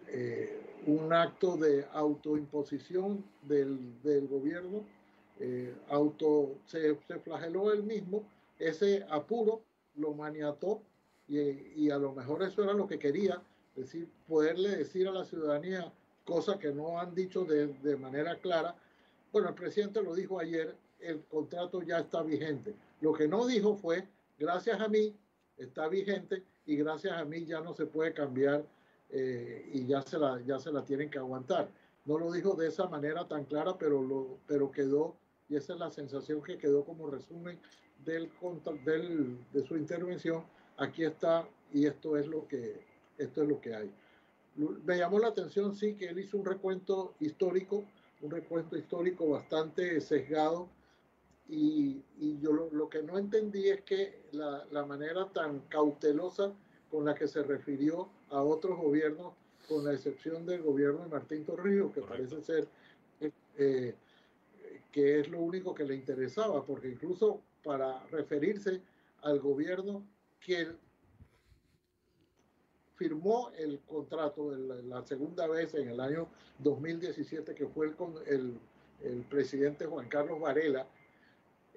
eh, 0.06 0.60
un 0.86 1.12
acto 1.12 1.56
de 1.56 1.84
autoimposición 1.92 3.24
del, 3.42 4.00
del 4.02 4.28
gobierno, 4.28 4.84
eh, 5.40 5.74
auto, 5.88 6.54
se, 6.66 6.96
se, 7.06 7.18
flageló 7.18 7.72
él 7.72 7.82
mismo, 7.82 8.24
ese 8.58 9.04
apuro 9.10 9.60
lo 9.96 10.14
maniató 10.14 10.80
y, 11.28 11.38
y, 11.84 11.90
a 11.90 11.98
lo 11.98 12.12
mejor 12.12 12.42
eso 12.42 12.62
era 12.62 12.72
lo 12.72 12.86
que 12.86 12.98
quería, 12.98 13.42
decir, 13.76 14.08
poderle 14.26 14.70
decir 14.70 15.06
a 15.08 15.12
la 15.12 15.24
ciudadanía 15.24 15.92
cosas 16.24 16.56
que 16.58 16.72
no 16.72 16.98
han 16.98 17.14
dicho 17.14 17.44
de, 17.44 17.68
de 17.68 17.96
manera 17.96 18.36
clara. 18.36 18.74
Bueno, 19.32 19.48
el 19.48 19.54
presidente 19.54 20.02
lo 20.02 20.14
dijo 20.14 20.38
ayer, 20.40 20.74
el 21.00 21.24
contrato 21.24 21.82
ya 21.82 21.98
está 22.00 22.22
vigente. 22.22 22.74
Lo 23.00 23.12
que 23.12 23.28
no 23.28 23.46
dijo 23.46 23.76
fue, 23.76 24.06
gracias 24.38 24.80
a 24.80 24.88
mí 24.88 25.14
está 25.56 25.88
vigente 25.88 26.42
y 26.66 26.76
gracias 26.76 27.14
a 27.14 27.24
mí 27.24 27.44
ya 27.44 27.60
no 27.60 27.74
se 27.74 27.86
puede 27.86 28.12
cambiar 28.12 28.64
eh, 29.10 29.70
y 29.72 29.86
ya 29.86 30.02
se, 30.02 30.18
la, 30.18 30.40
ya 30.42 30.58
se 30.58 30.72
la 30.72 30.84
tienen 30.84 31.10
que 31.10 31.18
aguantar. 31.18 31.68
No 32.04 32.18
lo 32.18 32.32
dijo 32.32 32.54
de 32.54 32.68
esa 32.68 32.88
manera 32.88 33.26
tan 33.26 33.44
clara, 33.44 33.76
pero, 33.78 34.02
lo, 34.02 34.38
pero 34.46 34.70
quedó, 34.70 35.16
y 35.48 35.56
esa 35.56 35.74
es 35.74 35.78
la 35.78 35.90
sensación 35.90 36.42
que 36.42 36.58
quedó 36.58 36.84
como 36.84 37.10
resumen 37.10 37.58
del, 38.04 38.30
del, 38.84 39.38
de 39.52 39.62
su 39.66 39.76
intervención. 39.76 40.44
Aquí 40.76 41.04
está 41.04 41.48
y 41.72 41.86
esto 41.86 42.16
es 42.16 42.26
lo 42.26 42.46
que, 42.46 42.80
esto 43.18 43.42
es 43.42 43.48
lo 43.48 43.60
que 43.60 43.74
hay. 43.74 43.92
Me 44.84 44.98
llamó 44.98 45.18
la 45.18 45.28
atención, 45.28 45.74
sí, 45.74 45.94
que 45.94 46.06
él 46.06 46.18
hizo 46.18 46.36
un 46.36 46.44
recuento 46.44 47.14
histórico, 47.20 47.84
un 48.22 48.30
recuento 48.30 48.76
histórico 48.76 49.28
bastante 49.28 50.00
sesgado 50.00 50.68
y, 51.48 52.02
y 52.18 52.38
yo 52.40 52.52
lo, 52.52 52.70
lo, 52.70 52.88
que 52.88 53.02
no 53.02 53.16
entendí 53.16 53.68
es 53.68 53.80
que 53.82 54.20
la, 54.32 54.66
la, 54.70 54.84
manera 54.84 55.26
tan 55.32 55.60
cautelosa 55.60 56.52
con 56.90 57.06
la 57.06 57.14
que 57.14 57.26
se 57.26 57.42
refirió 57.42 58.08
a 58.30 58.42
otros 58.42 58.78
gobiernos, 58.78 59.32
con 59.66 59.84
la 59.84 59.94
excepción 59.94 60.44
del 60.44 60.62
gobierno 60.62 61.04
de 61.04 61.08
Martín 61.08 61.44
Torrijos, 61.44 61.92
que 61.92 62.00
Correcto. 62.00 62.36
parece 62.36 62.42
ser 62.42 62.68
eh, 63.56 63.94
que 64.92 65.20
es 65.20 65.28
lo 65.28 65.40
único 65.40 65.74
que 65.74 65.84
le 65.84 65.94
interesaba, 65.94 66.64
porque 66.64 66.88
incluso 66.88 67.40
para 67.64 68.04
referirse 68.06 68.80
al 69.22 69.40
gobierno 69.40 70.04
que 70.40 70.68
firmó 72.94 73.50
el 73.56 73.80
contrato 73.80 74.54
la, 74.54 74.76
la 74.76 75.02
segunda 75.02 75.46
vez 75.46 75.74
en 75.74 75.88
el 75.88 76.00
año 76.00 76.28
2017, 76.58 77.54
que 77.54 77.66
fue 77.66 77.86
el, 77.86 77.94
el, 78.26 78.58
el 79.02 79.22
presidente 79.22 79.86
Juan 79.86 80.08
Carlos 80.08 80.40
Varela, 80.40 80.86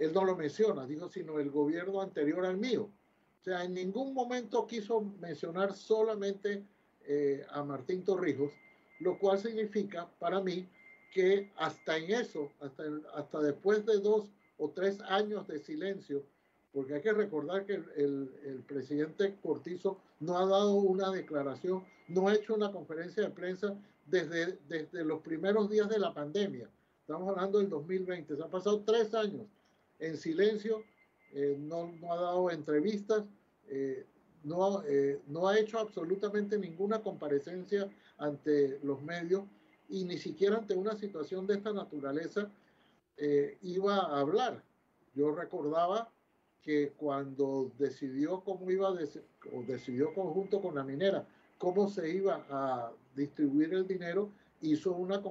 él 0.01 0.11
no 0.13 0.25
lo 0.25 0.35
menciona, 0.35 0.87
dijo, 0.87 1.07
sino 1.09 1.39
el 1.39 1.51
gobierno 1.51 2.01
anterior 2.01 2.43
al 2.43 2.57
mío. 2.57 2.89
O 3.39 3.43
sea, 3.43 3.63
en 3.63 3.75
ningún 3.75 4.15
momento 4.15 4.65
quiso 4.65 5.01
mencionar 5.19 5.75
solamente 5.75 6.65
eh, 7.05 7.45
a 7.51 7.63
Martín 7.63 8.03
Torrijos, 8.03 8.51
lo 8.99 9.19
cual 9.19 9.37
significa 9.37 10.09
para 10.17 10.41
mí 10.41 10.67
que 11.13 11.51
hasta 11.55 11.97
en 11.97 12.09
eso, 12.15 12.51
hasta, 12.61 13.41
después 13.41 13.85
de 13.85 13.99
dos 13.99 14.31
o 14.57 14.71
tres 14.71 14.99
años 15.01 15.47
de 15.47 15.59
silencio, 15.59 16.23
porque 16.73 16.95
hay 16.95 17.01
que 17.03 17.13
recordar 17.13 17.67
que 17.67 17.73
el, 17.73 18.63
presidente 18.67 19.35
Cortizo 19.43 19.99
no 20.19 20.35
ha 20.35 20.47
dado 20.47 20.73
una 20.73 21.11
declaración, 21.11 21.85
no 22.07 22.27
ha 22.27 22.33
hecho 22.33 22.55
una 22.55 22.71
conferencia 22.71 23.21
de 23.21 23.29
prensa 23.29 23.75
desde 24.07 25.03
los 25.03 25.21
primeros 25.21 25.69
días 25.69 25.89
de 25.89 25.99
la 25.99 26.11
pandemia. 26.11 26.67
Estamos 27.01 27.29
hablando 27.29 27.59
del 27.59 27.69
2020, 27.69 28.35
se 28.35 28.41
han 28.41 28.49
pasado 28.49 28.81
tres 28.83 29.13
años 29.13 29.45
en 30.01 30.17
silencio, 30.17 30.83
eh, 31.33 31.55
no, 31.57 31.91
no, 32.01 32.13
ha 32.13 32.21
dado 32.21 32.51
entrevistas, 32.51 33.23
eh, 33.69 34.05
no, 34.43 34.83
eh, 34.83 35.21
no 35.27 35.47
ha 35.47 35.57
hecho 35.57 35.79
absolutamente 35.79 36.57
ninguna 36.57 37.01
comparecencia 37.01 37.89
ante 38.17 38.79
los 38.83 39.01
medios 39.01 39.43
y 39.87 40.03
ni 40.03 40.17
siquiera 40.17 40.57
ante 40.57 40.75
una 40.75 40.95
situación 40.95 41.47
de 41.47 41.55
esta 41.55 41.71
naturaleza 41.71 42.51
iba 43.61 43.97
a 43.97 44.19
hablar. 44.19 44.63
Yo 45.13 45.31
recordaba 45.35 46.11
que 46.63 46.93
cuando 46.97 47.71
decidió 47.77 48.41
cómo 48.41 48.71
iba 48.71 48.87
a 48.87 48.93
o 48.93 49.61
decidió 49.67 50.11
conjunto 50.15 50.59
con 50.59 50.73
la 50.73 50.83
minera 50.83 51.27
cómo 51.61 51.87
se 51.87 52.09
iba 52.09 52.43
a 52.49 52.91
distribuir 53.15 53.71
el 53.75 53.87
dinero, 53.87 54.31
hizo 54.61 54.93
una, 54.93 55.21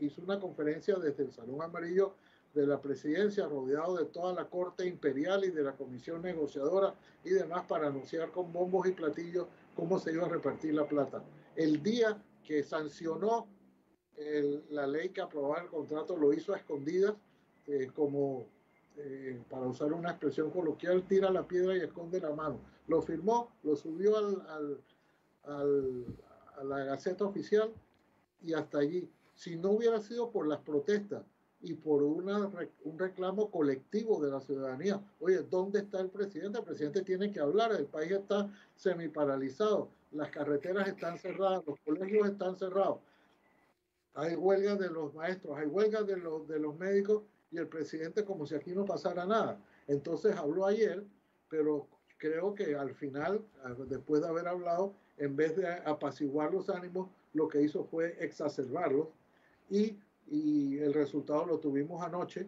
hizo 0.00 0.20
una 0.22 0.40
conferencia 0.40 0.96
desde 0.96 1.22
el 1.22 1.30
Salón 1.30 1.62
Amarillo 1.62 2.16
de 2.54 2.66
la 2.66 2.80
presidencia, 2.80 3.46
rodeado 3.46 3.96
de 3.96 4.06
toda 4.06 4.32
la 4.32 4.48
corte 4.48 4.86
imperial 4.86 5.44
y 5.44 5.50
de 5.50 5.62
la 5.62 5.76
comisión 5.76 6.22
negociadora 6.22 6.94
y 7.24 7.30
demás, 7.30 7.64
para 7.66 7.86
anunciar 7.86 8.30
con 8.32 8.52
bombos 8.52 8.86
y 8.88 8.92
platillos 8.92 9.46
cómo 9.76 9.98
se 9.98 10.12
iba 10.12 10.26
a 10.26 10.28
repartir 10.28 10.74
la 10.74 10.86
plata. 10.86 11.22
El 11.54 11.82
día 11.82 12.20
que 12.44 12.62
sancionó 12.62 13.46
la 14.70 14.86
ley 14.86 15.10
que 15.10 15.20
aprobaba 15.20 15.62
el 15.62 15.68
contrato, 15.68 16.16
lo 16.16 16.32
hizo 16.32 16.52
a 16.52 16.58
escondidas, 16.58 17.14
eh, 17.66 17.90
como 17.94 18.46
eh, 18.96 19.40
para 19.48 19.66
usar 19.66 19.92
una 19.92 20.10
expresión 20.10 20.50
coloquial, 20.50 21.06
tira 21.06 21.30
la 21.30 21.46
piedra 21.46 21.76
y 21.76 21.80
esconde 21.80 22.20
la 22.20 22.34
mano. 22.34 22.60
Lo 22.86 23.00
firmó, 23.00 23.52
lo 23.62 23.76
subió 23.76 24.16
al, 24.16 24.82
al, 25.44 26.04
a 26.56 26.64
la 26.64 26.84
Gaceta 26.84 27.24
Oficial 27.24 27.72
y 28.42 28.52
hasta 28.52 28.78
allí. 28.78 29.10
Si 29.34 29.56
no 29.56 29.70
hubiera 29.70 30.00
sido 30.00 30.30
por 30.30 30.46
las 30.46 30.58
protestas 30.58 31.24
y 31.62 31.74
por 31.74 32.02
una, 32.02 32.50
un 32.84 32.98
reclamo 32.98 33.50
colectivo 33.50 34.20
de 34.24 34.30
la 34.30 34.40
ciudadanía, 34.40 35.00
oye, 35.20 35.42
¿dónde 35.42 35.80
está 35.80 36.00
el 36.00 36.08
presidente? 36.08 36.58
El 36.58 36.64
presidente 36.64 37.02
tiene 37.02 37.30
que 37.30 37.40
hablar, 37.40 37.72
el 37.72 37.86
país 37.86 38.12
está 38.12 38.50
semiparalizado, 38.76 39.90
las 40.12 40.30
carreteras 40.30 40.88
están 40.88 41.18
cerradas, 41.18 41.62
los 41.66 41.78
colegios 41.80 42.28
están 42.28 42.56
cerrados, 42.56 43.00
hay 44.14 44.34
huelgas 44.34 44.78
de 44.78 44.90
los 44.90 45.14
maestros, 45.14 45.56
hay 45.56 45.66
huelgas 45.66 46.06
de 46.06 46.16
los, 46.16 46.48
de 46.48 46.58
los 46.58 46.76
médicos 46.76 47.22
y 47.50 47.58
el 47.58 47.68
presidente 47.68 48.24
como 48.24 48.46
si 48.46 48.54
aquí 48.54 48.72
no 48.72 48.84
pasara 48.84 49.26
nada. 49.26 49.60
Entonces 49.86 50.36
habló 50.36 50.66
ayer, 50.66 51.04
pero 51.48 51.88
creo 52.16 52.54
que 52.54 52.74
al 52.74 52.94
final, 52.94 53.44
después 53.88 54.22
de 54.22 54.28
haber 54.28 54.48
hablado, 54.48 54.94
en 55.16 55.36
vez 55.36 55.56
de 55.56 55.68
apaciguar 55.68 56.52
los 56.52 56.68
ánimos, 56.70 57.08
lo 57.32 57.48
que 57.48 57.62
hizo 57.62 57.84
fue 57.84 58.16
exacerbarlos 58.20 59.08
y, 59.68 59.98
y 60.30 60.78
el 60.78 60.94
resultado 60.94 61.44
lo 61.44 61.58
tuvimos 61.58 62.02
anoche, 62.02 62.46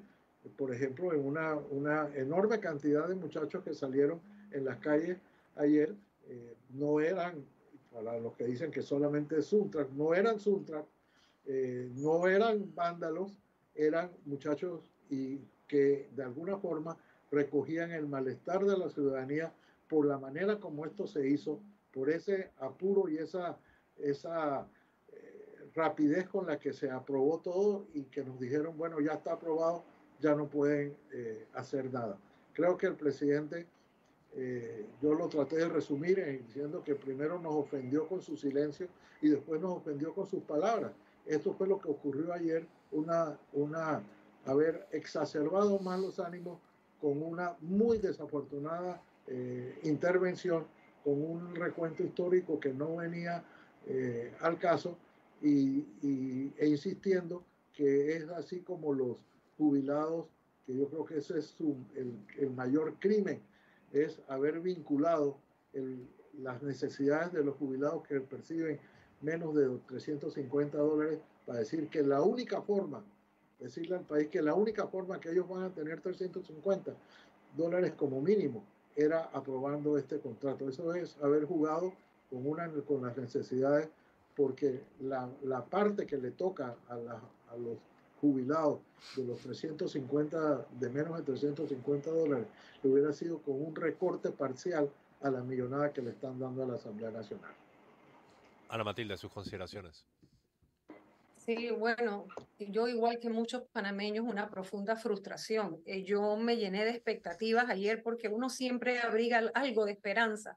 por 0.56 0.72
ejemplo, 0.72 1.12
en 1.12 1.24
una, 1.24 1.56
una 1.56 2.08
enorme 2.14 2.60
cantidad 2.60 3.08
de 3.08 3.14
muchachos 3.16 3.62
que 3.62 3.74
salieron 3.74 4.20
en 4.52 4.64
las 4.64 4.78
calles 4.78 5.18
ayer, 5.56 5.94
eh, 6.28 6.54
no 6.70 7.00
eran, 7.00 7.44
para 7.92 8.18
los 8.18 8.34
que 8.34 8.44
dicen 8.44 8.70
que 8.70 8.82
solamente 8.82 9.38
es 9.38 9.46
Suntrack, 9.46 9.90
no 9.90 10.14
eran 10.14 10.38
Suntrack, 10.38 10.86
eh, 11.46 11.90
no 11.96 12.28
eran 12.28 12.72
vándalos, 12.74 13.38
eran 13.74 14.10
muchachos 14.24 14.80
y 15.10 15.40
que 15.66 16.08
de 16.14 16.22
alguna 16.22 16.58
forma 16.58 16.96
recogían 17.30 17.90
el 17.90 18.06
malestar 18.06 18.64
de 18.64 18.78
la 18.78 18.88
ciudadanía 18.90 19.52
por 19.88 20.06
la 20.06 20.18
manera 20.18 20.60
como 20.60 20.84
esto 20.84 21.06
se 21.06 21.28
hizo, 21.28 21.60
por 21.92 22.10
ese 22.10 22.50
apuro 22.58 23.08
y 23.08 23.18
esa, 23.18 23.58
esa 23.98 24.66
rapidez 25.74 26.28
con 26.28 26.46
la 26.46 26.58
que 26.58 26.72
se 26.72 26.90
aprobó 26.90 27.38
todo 27.38 27.86
y 27.94 28.04
que 28.04 28.24
nos 28.24 28.38
dijeron, 28.38 28.76
bueno, 28.76 29.00
ya 29.00 29.12
está 29.14 29.34
aprobado, 29.34 29.84
ya 30.20 30.34
no 30.34 30.46
pueden 30.46 30.96
eh, 31.12 31.46
hacer 31.54 31.92
nada. 31.92 32.18
Creo 32.52 32.76
que 32.76 32.86
el 32.86 32.94
presidente, 32.94 33.66
eh, 34.34 34.86
yo 35.00 35.14
lo 35.14 35.28
traté 35.28 35.56
de 35.56 35.68
resumir 35.68 36.22
diciendo 36.46 36.82
que 36.82 36.94
primero 36.94 37.38
nos 37.38 37.54
ofendió 37.54 38.06
con 38.06 38.20
su 38.20 38.36
silencio 38.36 38.88
y 39.20 39.28
después 39.28 39.60
nos 39.60 39.78
ofendió 39.78 40.14
con 40.14 40.26
sus 40.26 40.42
palabras. 40.42 40.92
Esto 41.26 41.54
fue 41.54 41.66
lo 41.66 41.80
que 41.80 41.88
ocurrió 41.88 42.32
ayer, 42.32 42.66
una, 42.90 43.38
una, 43.52 44.02
haber 44.44 44.86
exacerbado 44.90 45.78
más 45.78 46.00
los 46.00 46.18
ánimos 46.18 46.58
con 47.00 47.22
una 47.22 47.56
muy 47.60 47.98
desafortunada 47.98 49.00
eh, 49.26 49.78
intervención 49.84 50.66
con 51.04 51.22
un 51.22 51.54
recuento 51.54 52.02
histórico 52.02 52.60
que 52.60 52.72
no 52.72 52.96
venía 52.96 53.42
eh, 53.86 54.32
al 54.40 54.58
caso 54.58 54.96
y, 55.42 56.52
e 56.56 56.68
insistiendo 56.68 57.44
que 57.72 58.16
es 58.16 58.28
así 58.30 58.60
como 58.60 58.92
los 58.92 59.16
jubilados, 59.58 60.26
que 60.66 60.76
yo 60.76 60.88
creo 60.88 61.04
que 61.04 61.18
ese 61.18 61.38
es 61.38 61.56
el, 61.96 62.14
el, 62.38 62.50
mayor 62.50 62.94
crimen, 63.00 63.40
es 63.92 64.20
haber 64.28 64.60
vinculado 64.60 65.36
las 66.38 66.62
necesidades 66.62 67.32
de 67.32 67.44
los 67.44 67.56
jubilados 67.56 68.06
que 68.06 68.20
perciben 68.20 68.78
menos 69.20 69.54
de 69.54 69.68
350 69.88 70.78
dólares 70.78 71.18
para 71.46 71.60
decir 71.60 71.88
que 71.88 72.02
la 72.02 72.22
única 72.22 72.62
forma, 72.62 73.04
decirle 73.58 73.96
al 73.96 74.04
país 74.04 74.28
que 74.28 74.42
la 74.42 74.54
única 74.54 74.86
forma 74.86 75.20
que 75.20 75.30
ellos 75.30 75.48
van 75.48 75.64
a 75.64 75.74
tener 75.74 76.00
350 76.00 76.94
dólares 77.56 77.92
como 77.92 78.20
mínimo 78.20 78.64
era 78.96 79.24
aprobando 79.32 79.96
este 79.96 80.18
contrato. 80.18 80.68
Eso 80.68 80.94
es 80.94 81.16
haber 81.22 81.44
jugado 81.44 81.92
con, 82.30 82.46
una, 82.46 82.70
con 82.82 83.02
las 83.02 83.16
necesidades, 83.16 83.88
porque 84.36 84.82
la, 85.00 85.28
la 85.42 85.64
parte 85.64 86.06
que 86.06 86.16
le 86.16 86.30
toca 86.30 86.76
a, 86.88 86.94
a, 86.94 87.56
los 87.56 87.78
jubilados 88.20 88.80
de 89.16 89.24
los 89.24 89.38
350, 89.40 90.66
de 90.78 90.88
menos 90.90 91.18
de 91.18 91.24
350 91.24 92.10
dólares, 92.10 92.46
le 92.82 92.90
hubiera 92.90 93.12
sido 93.12 93.38
con 93.38 93.60
un 93.60 93.74
recorte 93.74 94.30
parcial 94.30 94.88
a 95.20 95.30
la 95.30 95.42
millonada 95.42 95.92
que 95.92 96.02
le 96.02 96.10
están 96.10 96.38
dando 96.38 96.62
a 96.62 96.66
la 96.66 96.74
Asamblea 96.74 97.10
Nacional. 97.10 97.52
Ana 98.68 98.84
Matilde, 98.84 99.16
sus 99.16 99.30
consideraciones. 99.30 100.06
Sí, 101.44 101.70
bueno, 101.70 102.28
yo 102.58 102.86
igual 102.86 103.18
que 103.18 103.28
muchos 103.28 103.64
panameños, 103.72 104.24
una 104.24 104.48
profunda 104.48 104.94
frustración. 104.94 105.82
Eh, 105.86 106.04
yo 106.04 106.36
me 106.36 106.56
llené 106.56 106.84
de 106.84 106.92
expectativas 106.92 107.68
ayer 107.68 108.00
porque 108.02 108.28
uno 108.28 108.48
siempre 108.48 109.00
abriga 109.00 109.50
algo 109.54 109.84
de 109.84 109.92
esperanza. 109.92 110.56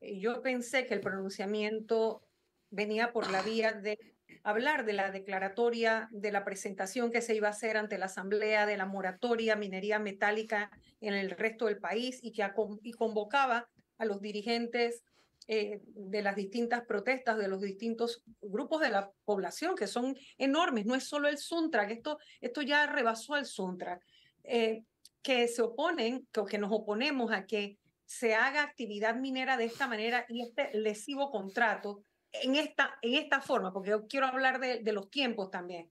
Eh, 0.00 0.20
yo 0.20 0.40
pensé 0.40 0.86
que 0.86 0.94
el 0.94 1.00
pronunciamiento 1.00 2.22
venía 2.70 3.12
por 3.12 3.30
la 3.30 3.42
vía 3.42 3.72
de 3.72 3.98
hablar 4.42 4.84
de 4.84 4.92
la 4.92 5.10
declaratoria, 5.10 6.08
de 6.12 6.32
la 6.32 6.44
presentación 6.44 7.10
que 7.10 7.20
se 7.20 7.34
iba 7.34 7.48
a 7.48 7.52
hacer 7.52 7.76
ante 7.76 7.98
la 7.98 8.06
Asamblea, 8.06 8.66
de 8.66 8.76
la 8.76 8.86
moratoria 8.86 9.56
minería 9.56 9.98
metálica 9.98 10.70
en 11.00 11.14
el 11.14 11.30
resto 11.30 11.66
del 11.66 11.78
país 11.78 12.20
y 12.22 12.32
que 12.32 12.48
y 12.82 12.92
convocaba 12.92 13.68
a 13.98 14.04
los 14.04 14.20
dirigentes 14.20 15.02
eh, 15.46 15.80
de 15.84 16.22
las 16.22 16.36
distintas 16.36 16.84
protestas 16.86 17.36
de 17.36 17.48
los 17.48 17.60
distintos 17.60 18.22
grupos 18.40 18.80
de 18.80 18.90
la 18.90 19.10
población, 19.24 19.74
que 19.74 19.86
son 19.86 20.16
enormes, 20.38 20.86
no 20.86 20.94
es 20.94 21.04
solo 21.04 21.28
el 21.28 21.38
Suntrack, 21.38 21.90
esto, 21.90 22.18
esto 22.40 22.62
ya 22.62 22.86
rebasó 22.86 23.34
al 23.34 23.46
Suntrack, 23.46 24.00
eh, 24.44 24.84
que 25.22 25.48
se 25.48 25.62
oponen, 25.62 26.26
que, 26.32 26.44
que 26.48 26.58
nos 26.58 26.70
oponemos 26.72 27.32
a 27.32 27.46
que 27.46 27.78
se 28.06 28.34
haga 28.34 28.62
actividad 28.62 29.16
minera 29.16 29.56
de 29.56 29.64
esta 29.64 29.86
manera 29.86 30.24
y 30.28 30.42
este 30.42 30.70
lesivo 30.72 31.30
contrato 31.30 32.02
en 32.32 32.56
esta, 32.56 32.98
en 33.02 33.14
esta 33.14 33.40
forma, 33.40 33.72
porque 33.72 33.90
yo 33.90 34.06
quiero 34.06 34.26
hablar 34.26 34.60
de, 34.60 34.92
los 34.92 35.10
tiempos 35.10 35.50
también. 35.50 35.90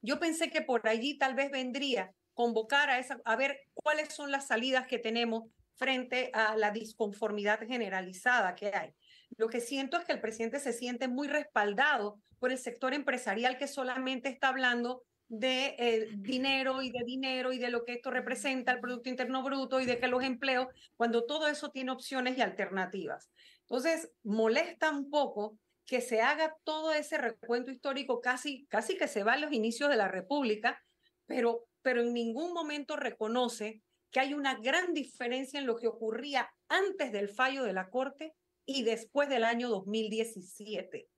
Yo 0.00 0.18
pensé 0.18 0.50
que 0.50 0.62
por 0.62 0.86
allí 0.88 1.18
tal 1.18 1.34
vez 1.34 1.50
vendría 1.50 2.12
convocar 2.34 2.88
a, 2.88 2.98
esa, 2.98 3.20
a 3.24 3.36
ver 3.36 3.60
cuáles 3.74 4.14
son 4.14 4.30
las 4.30 4.46
salidas 4.46 4.86
que 4.86 4.98
tenemos 4.98 5.44
frente 5.74 6.30
a 6.34 6.56
la 6.56 6.70
disconformidad 6.70 7.60
generalizada 7.66 8.54
que 8.54 8.68
hay. 8.74 8.94
Lo 9.36 9.48
que 9.48 9.60
siento 9.60 9.96
es 9.96 10.04
que 10.04 10.12
el 10.12 10.20
presidente 10.20 10.60
se 10.60 10.72
siente 10.72 11.08
muy 11.08 11.28
respaldado 11.28 12.20
por 12.38 12.52
el 12.52 12.58
sector 12.58 12.94
empresarial 12.94 13.58
que 13.58 13.66
solamente 13.66 14.28
está 14.28 14.48
hablando 14.48 15.02
de 15.28 15.76
eh, 15.78 16.08
dinero 16.16 16.80
y 16.82 16.90
de 16.90 17.04
dinero 17.04 17.52
y 17.52 17.58
de 17.58 17.70
lo 17.70 17.84
que 17.84 17.92
esto 17.92 18.10
representa 18.10 18.72
el 18.72 18.80
Producto 18.80 19.10
Interno 19.10 19.42
Bruto 19.42 19.80
y 19.80 19.86
de 19.86 19.98
que 19.98 20.08
los 20.08 20.24
empleos, 20.24 20.68
cuando 20.96 21.24
todo 21.24 21.48
eso 21.48 21.70
tiene 21.70 21.90
opciones 21.90 22.38
y 22.38 22.40
alternativas. 22.40 23.30
Entonces, 23.68 24.10
molesta 24.22 24.90
un 24.90 25.10
poco 25.10 25.58
que 25.86 26.00
se 26.00 26.20
haga 26.20 26.56
todo 26.64 26.92
ese 26.92 27.18
recuento 27.18 27.70
histórico 27.70 28.20
casi, 28.20 28.66
casi 28.66 28.96
que 28.96 29.08
se 29.08 29.24
va 29.24 29.34
a 29.34 29.38
los 29.38 29.52
inicios 29.52 29.88
de 29.90 29.96
la 29.96 30.08
República, 30.08 30.82
pero, 31.26 31.66
pero 31.82 32.02
en 32.02 32.12
ningún 32.12 32.52
momento 32.52 32.96
reconoce 32.96 33.82
que 34.10 34.20
hay 34.20 34.34
una 34.34 34.54
gran 34.54 34.94
diferencia 34.94 35.60
en 35.60 35.66
lo 35.66 35.76
que 35.76 35.88
ocurría 35.88 36.50
antes 36.68 37.12
del 37.12 37.28
fallo 37.28 37.64
de 37.64 37.72
la 37.72 37.90
Corte 37.90 38.34
y 38.66 38.82
después 38.82 39.28
del 39.28 39.44
año 39.44 39.68
2017. 39.68 41.08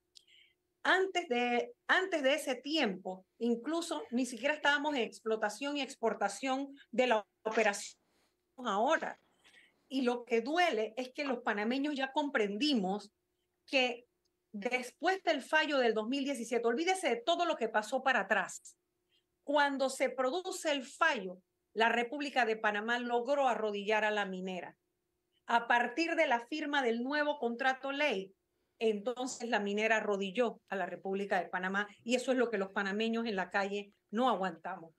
Antes 0.83 1.29
de, 1.29 1.73
antes 1.89 2.23
de 2.23 2.35
ese 2.35 2.55
tiempo, 2.55 3.27
incluso 3.39 4.03
ni 4.11 4.25
siquiera 4.25 4.55
estábamos 4.55 4.95
en 4.95 5.03
explotación 5.03 5.77
y 5.77 5.83
exportación 5.83 6.75
de 6.91 7.09
la 7.09 7.27
operación 7.43 8.01
ahora. 8.57 9.21
Y 9.93 10.03
lo 10.03 10.25
que 10.25 10.41
duele 10.41 10.95
es 10.97 11.13
que 11.13 11.25
los 11.25 11.41
panameños 11.41 11.97
ya 11.97 12.13
comprendimos 12.13 13.11
que 13.67 14.07
después 14.53 15.23
del 15.25 15.43
fallo 15.43 15.79
del 15.79 15.95
2017, 15.95 16.65
olvídese 16.67 17.09
de 17.09 17.17
todo 17.17 17.45
lo 17.45 17.57
que 17.57 17.69
pasó 17.69 18.03
para 18.03 18.21
atrás. 18.21 18.77
Cuando 19.43 19.91
se 19.91 20.09
produce 20.09 20.71
el 20.71 20.87
fallo, 20.87 21.43
la 21.75 21.89
República 21.89 22.45
de 22.45 22.57
Panamá 22.57 23.01
logró 23.01 23.49
arrodillar 23.49 24.05
a 24.05 24.13
la 24.13 24.27
minera. 24.27 24.77
A 25.47 25.67
partir 25.67 26.15
de 26.15 26.29
la 26.29 26.47
firma 26.47 26.83
del 26.83 27.03
nuevo 27.03 27.41
contrato 27.41 27.91
ley, 27.91 28.33
entonces 28.79 29.49
la 29.49 29.59
minera 29.59 29.97
arrodilló 29.97 30.61
a 30.69 30.77
la 30.77 30.87
República 30.87 31.41
de 31.41 31.49
Panamá 31.49 31.89
y 32.05 32.15
eso 32.15 32.31
es 32.31 32.39
lo 32.39 32.49
que 32.49 32.59
los 32.59 32.71
panameños 32.71 33.27
en 33.27 33.35
la 33.35 33.51
calle 33.51 33.93
no 34.11 34.29
aguantamos. 34.29 34.95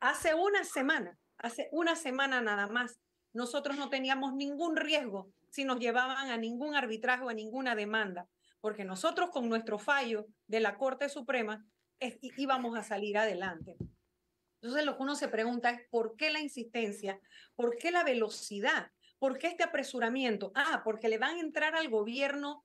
Hace 0.00 0.34
una 0.34 0.64
semana, 0.64 1.16
hace 1.38 1.68
una 1.72 1.94
semana 1.94 2.42
nada 2.42 2.66
más, 2.66 3.00
nosotros 3.34 3.76
no 3.76 3.90
teníamos 3.90 4.34
ningún 4.34 4.76
riesgo 4.76 5.30
si 5.50 5.64
nos 5.64 5.78
llevaban 5.78 6.30
a 6.30 6.36
ningún 6.36 6.74
arbitraje 6.74 7.24
o 7.24 7.28
a 7.28 7.34
ninguna 7.34 7.74
demanda, 7.74 8.28
porque 8.60 8.84
nosotros 8.84 9.30
con 9.30 9.48
nuestro 9.48 9.78
fallo 9.78 10.26
de 10.46 10.60
la 10.60 10.78
Corte 10.78 11.08
Suprema 11.08 11.66
íbamos 12.36 12.78
a 12.78 12.82
salir 12.82 13.18
adelante. 13.18 13.76
Entonces 14.60 14.86
lo 14.86 14.96
que 14.96 15.02
uno 15.02 15.14
se 15.14 15.28
pregunta 15.28 15.70
es 15.70 15.82
por 15.90 16.16
qué 16.16 16.30
la 16.30 16.40
insistencia, 16.40 17.20
por 17.54 17.76
qué 17.76 17.90
la 17.90 18.02
velocidad, 18.02 18.90
por 19.18 19.38
qué 19.38 19.48
este 19.48 19.62
apresuramiento. 19.62 20.52
Ah, 20.54 20.82
porque 20.84 21.08
le 21.08 21.18
van 21.18 21.36
a 21.36 21.40
entrar 21.40 21.74
al 21.74 21.88
gobierno 21.88 22.64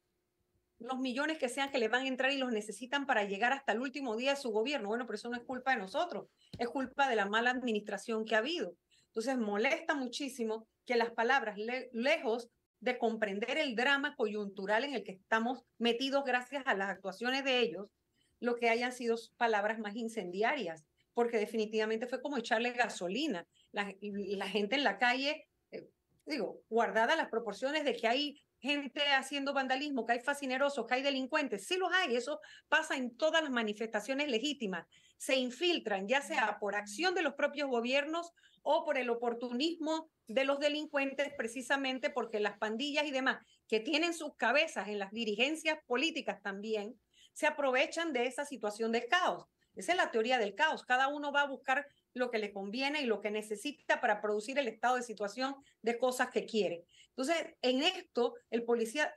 los 0.79 0.97
millones 0.97 1.37
que 1.37 1.49
sean 1.49 1.71
que 1.71 1.77
le 1.77 1.89
van 1.89 2.03
a 2.03 2.07
entrar 2.07 2.31
y 2.31 2.37
los 2.37 2.51
necesitan 2.51 3.05
para 3.05 3.25
llegar 3.25 3.51
hasta 3.51 3.73
el 3.73 3.81
último 3.81 4.15
día 4.15 4.31
de 4.31 4.41
su 4.41 4.49
gobierno. 4.51 4.87
Bueno, 4.87 5.05
pero 5.05 5.15
eso 5.15 5.29
no 5.29 5.35
es 5.35 5.43
culpa 5.43 5.71
de 5.71 5.77
nosotros, 5.77 6.27
es 6.57 6.69
culpa 6.69 7.09
de 7.09 7.17
la 7.17 7.25
mala 7.25 7.51
administración 7.51 8.23
que 8.23 8.35
ha 8.35 8.39
habido. 8.39 8.75
Entonces 9.09 9.37
molesta 9.37 9.95
muchísimo 9.95 10.67
que 10.85 10.95
las 10.95 11.11
palabras, 11.11 11.57
lejos 11.91 12.49
de 12.79 12.97
comprender 12.97 13.57
el 13.57 13.75
drama 13.75 14.15
coyuntural 14.15 14.85
en 14.85 14.93
el 14.93 15.03
que 15.03 15.13
estamos 15.13 15.63
metidos 15.77 16.23
gracias 16.23 16.63
a 16.65 16.75
las 16.75 16.89
actuaciones 16.89 17.43
de 17.43 17.59
ellos, 17.59 17.87
lo 18.39 18.55
que 18.55 18.69
hayan 18.69 18.93
sido 18.93 19.17
palabras 19.37 19.79
más 19.79 19.95
incendiarias, 19.95 20.85
porque 21.13 21.37
definitivamente 21.37 22.07
fue 22.07 22.21
como 22.21 22.37
echarle 22.37 22.71
gasolina. 22.71 23.45
La, 23.71 23.93
la 24.01 24.47
gente 24.47 24.75
en 24.75 24.83
la 24.83 24.97
calle, 24.97 25.47
eh, 25.71 25.89
digo, 26.25 26.61
guardada 26.69 27.15
las 27.15 27.29
proporciones 27.29 27.83
de 27.83 27.95
que 27.95 28.07
hay 28.07 28.41
gente 28.59 29.01
haciendo 29.13 29.53
vandalismo, 29.53 30.05
que 30.05 30.13
hay 30.13 30.19
fascinerosos, 30.19 30.85
que 30.85 30.95
hay 30.95 31.01
delincuentes, 31.01 31.65
sí 31.65 31.77
los 31.77 31.91
hay, 31.93 32.15
eso 32.15 32.39
pasa 32.67 32.95
en 32.95 33.15
todas 33.15 33.41
las 33.41 33.51
manifestaciones 33.51 34.29
legítimas, 34.29 34.85
se 35.17 35.35
infiltran, 35.35 36.07
ya 36.07 36.21
sea 36.21 36.57
por 36.59 36.75
acción 36.75 37.15
de 37.15 37.23
los 37.23 37.35
propios 37.35 37.69
gobiernos 37.69 38.31
o 38.61 38.85
por 38.85 38.97
el 38.97 39.09
oportunismo 39.09 40.11
de 40.27 40.43
los 40.43 40.59
delincuentes, 40.59 41.33
precisamente 41.37 42.09
porque 42.09 42.39
las 42.39 42.57
pandillas 42.57 43.05
y 43.05 43.11
demás, 43.11 43.39
que 43.67 43.79
tienen 43.79 44.13
sus 44.13 44.35
cabezas 44.35 44.87
en 44.89 44.99
las 44.99 45.11
dirigencias 45.11 45.79
políticas 45.85 46.41
también, 46.41 46.99
se 47.33 47.47
aprovechan 47.47 48.13
de 48.13 48.25
esa 48.25 48.45
situación 48.45 48.91
de 48.91 49.07
caos. 49.07 49.45
Esa 49.75 49.93
es 49.93 49.97
la 49.97 50.11
teoría 50.11 50.37
del 50.37 50.55
caos. 50.55 50.83
Cada 50.83 51.07
uno 51.07 51.31
va 51.31 51.41
a 51.43 51.47
buscar 51.47 51.87
lo 52.13 52.31
que 52.31 52.39
le 52.39 52.51
conviene 52.51 53.01
y 53.01 53.05
lo 53.05 53.21
que 53.21 53.31
necesita 53.31 54.01
para 54.01 54.21
producir 54.21 54.57
el 54.57 54.67
estado 54.67 54.95
de 54.95 55.03
situación 55.03 55.55
de 55.81 55.97
cosas 55.97 56.29
que 56.29 56.45
quiere. 56.45 56.85
Entonces, 57.09 57.55
en 57.61 57.83
esto, 57.83 58.35
el 58.49 58.63
policía, 58.63 59.13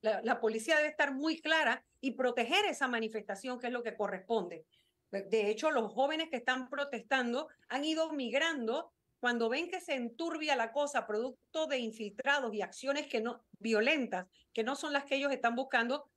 la, 0.00 0.40
policía 0.40 0.76
debe 0.76 0.88
estar 0.88 1.14
muy 1.14 1.40
clara 1.40 1.84
y 2.00 2.12
proteger 2.12 2.64
esa 2.66 2.88
manifestación, 2.88 3.58
que 3.58 3.66
es 3.68 3.72
lo 3.72 3.82
que 3.82 3.96
corresponde. 3.96 4.64
De 5.10 5.50
hecho, 5.50 5.70
los 5.70 5.92
jóvenes 5.92 6.28
que 6.30 6.36
están 6.36 6.68
protestando 6.68 7.48
han 7.68 7.84
ido 7.84 8.12
migrando 8.12 8.92
cuando 9.20 9.48
ven 9.48 9.70
que 9.70 9.80
se 9.80 9.94
enturbia 9.94 10.56
la 10.56 10.72
cosa 10.72 11.06
producto 11.06 11.66
de 11.66 11.78
infiltrados 11.78 12.52
y 12.52 12.62
acciones 12.62 13.06
que 13.06 13.20
no 13.20 13.44
violentas, 13.58 14.26
que 14.52 14.64
no 14.64 14.74
son 14.74 14.92
las 14.92 15.04
que 15.04 15.16
ellos 15.16 15.32
están 15.32 15.54
buscando, 15.54 16.10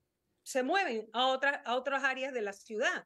se 0.44 0.64
mueven 0.64 1.08
a 1.14 1.28
otras 1.28 1.62
a 1.66 1.76
otras 1.76 2.04
áreas 2.04 2.34
de 2.34 2.42
la 2.42 2.54
ciudad. 2.54 3.06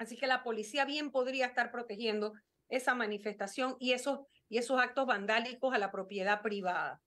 Así 0.00 0.16
que 0.16 0.26
la 0.26 0.42
policía 0.42 0.86
bien 0.86 1.10
podría 1.10 1.44
estar 1.44 1.70
protegiendo 1.70 2.32
esa 2.70 2.94
manifestación 2.94 3.76
y 3.78 3.92
esos, 3.92 4.20
y 4.48 4.56
esos 4.56 4.80
actos 4.80 5.04
vandálicos 5.04 5.74
a 5.74 5.78
la 5.78 5.92
propiedad 5.92 6.40
privada. 6.40 7.02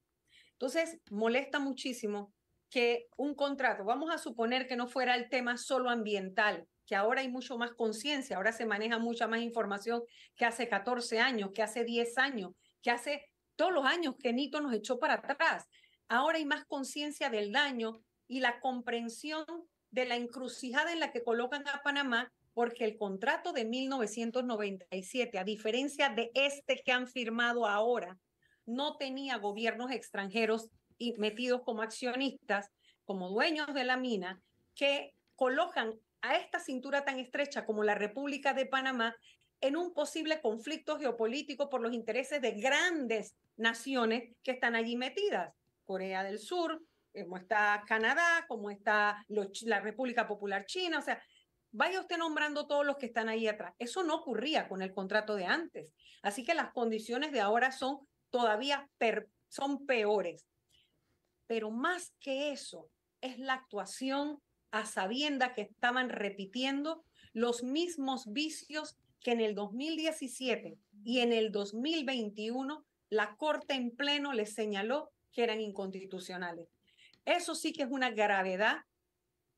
Entonces, 0.51 0.99
molesta 1.09 1.57
muchísimo 1.57 2.31
que 2.69 3.07
un 3.17 3.33
contrato, 3.33 3.83
vamos 3.83 4.13
a 4.13 4.19
suponer 4.19 4.67
que 4.67 4.75
no 4.75 4.87
fuera 4.87 5.15
el 5.15 5.27
tema 5.27 5.57
solo 5.57 5.89
ambiental, 5.89 6.67
que 6.85 6.95
ahora 6.95 7.21
hay 7.21 7.29
mucho 7.29 7.57
más 7.57 7.71
conciencia, 7.71 8.37
ahora 8.37 8.51
se 8.51 8.67
maneja 8.67 8.99
mucha 8.99 9.27
más 9.27 9.41
información 9.41 10.03
que 10.35 10.45
hace 10.45 10.69
14 10.69 11.19
años, 11.19 11.49
que 11.51 11.63
hace 11.63 11.83
10 11.83 12.15
años, 12.19 12.51
que 12.83 12.91
hace 12.91 13.25
todos 13.55 13.73
los 13.73 13.85
años 13.85 14.13
que 14.19 14.33
Nito 14.33 14.61
nos 14.61 14.71
echó 14.71 14.99
para 14.99 15.15
atrás. 15.15 15.65
Ahora 16.09 16.37
hay 16.37 16.45
más 16.45 16.63
conciencia 16.65 17.31
del 17.31 17.51
daño 17.51 18.03
y 18.27 18.39
la 18.39 18.59
comprensión 18.59 19.45
de 19.89 20.05
la 20.05 20.15
encrucijada 20.15 20.93
en 20.93 20.99
la 20.99 21.11
que 21.11 21.23
colocan 21.23 21.67
a 21.67 21.81
Panamá 21.81 22.31
porque 22.53 22.85
el 22.85 22.97
contrato 22.97 23.51
de 23.51 23.65
1997, 23.65 25.39
a 25.39 25.43
diferencia 25.43 26.09
de 26.09 26.31
este 26.33 26.81
que 26.83 26.91
han 26.91 27.07
firmado 27.07 27.67
ahora, 27.67 28.17
no 28.65 28.97
tenía 28.97 29.37
gobiernos 29.37 29.91
extranjeros 29.91 30.69
metidos 31.17 31.61
como 31.63 31.81
accionistas, 31.81 32.71
como 33.05 33.29
dueños 33.29 33.73
de 33.73 33.83
la 33.83 33.97
mina, 33.97 34.41
que 34.75 35.13
colocan 35.35 35.93
a 36.21 36.37
esta 36.37 36.59
cintura 36.59 37.03
tan 37.03 37.19
estrecha 37.19 37.65
como 37.65 37.83
la 37.83 37.95
República 37.95 38.53
de 38.53 38.65
Panamá 38.65 39.15
en 39.59 39.75
un 39.75 39.93
posible 39.93 40.41
conflicto 40.41 40.97
geopolítico 40.97 41.69
por 41.69 41.81
los 41.81 41.93
intereses 41.93 42.41
de 42.41 42.51
grandes 42.51 43.35
naciones 43.57 44.35
que 44.43 44.51
están 44.51 44.75
allí 44.75 44.95
metidas. 44.95 45.53
Corea 45.85 46.23
del 46.23 46.39
Sur, 46.39 46.81
como 47.13 47.37
está 47.37 47.83
Canadá, 47.87 48.45
como 48.47 48.69
está 48.69 49.23
la 49.27 49.79
República 49.79 50.27
Popular 50.27 50.65
China, 50.65 50.99
o 50.99 51.01
sea, 51.01 51.21
vaya 51.73 51.99
usted 51.99 52.17
nombrando 52.17 52.67
todos 52.67 52.85
los 52.85 52.97
que 52.97 53.07
están 53.07 53.27
ahí 53.27 53.47
atrás. 53.47 53.73
Eso 53.79 54.03
no 54.03 54.15
ocurría 54.15 54.69
con 54.69 54.81
el 54.81 54.93
contrato 54.93 55.35
de 55.35 55.45
antes. 55.45 55.91
Así 56.21 56.45
que 56.45 56.53
las 56.53 56.71
condiciones 56.71 57.31
de 57.31 57.41
ahora 57.41 57.71
son 57.71 58.07
todavía 58.29 58.89
son 59.49 59.85
peores. 59.85 60.47
Pero 61.47 61.71
más 61.71 62.13
que 62.19 62.51
eso, 62.51 62.89
es 63.21 63.37
la 63.37 63.53
actuación 63.53 64.39
a 64.71 64.85
sabienda 64.85 65.53
que 65.53 65.61
estaban 65.61 66.09
repitiendo 66.09 67.03
los 67.33 67.63
mismos 67.63 68.31
vicios 68.31 68.97
que 69.21 69.31
en 69.31 69.41
el 69.41 69.55
2017 69.55 70.77
y 71.03 71.19
en 71.19 71.33
el 71.33 71.51
2021 71.51 72.85
la 73.09 73.35
Corte 73.35 73.75
en 73.75 73.95
pleno 73.95 74.33
les 74.33 74.53
señaló 74.53 75.11
que 75.31 75.43
eran 75.43 75.61
inconstitucionales. 75.61 76.67
Eso 77.25 77.55
sí 77.55 77.71
que 77.71 77.83
es 77.83 77.89
una 77.89 78.11
gravedad 78.11 78.77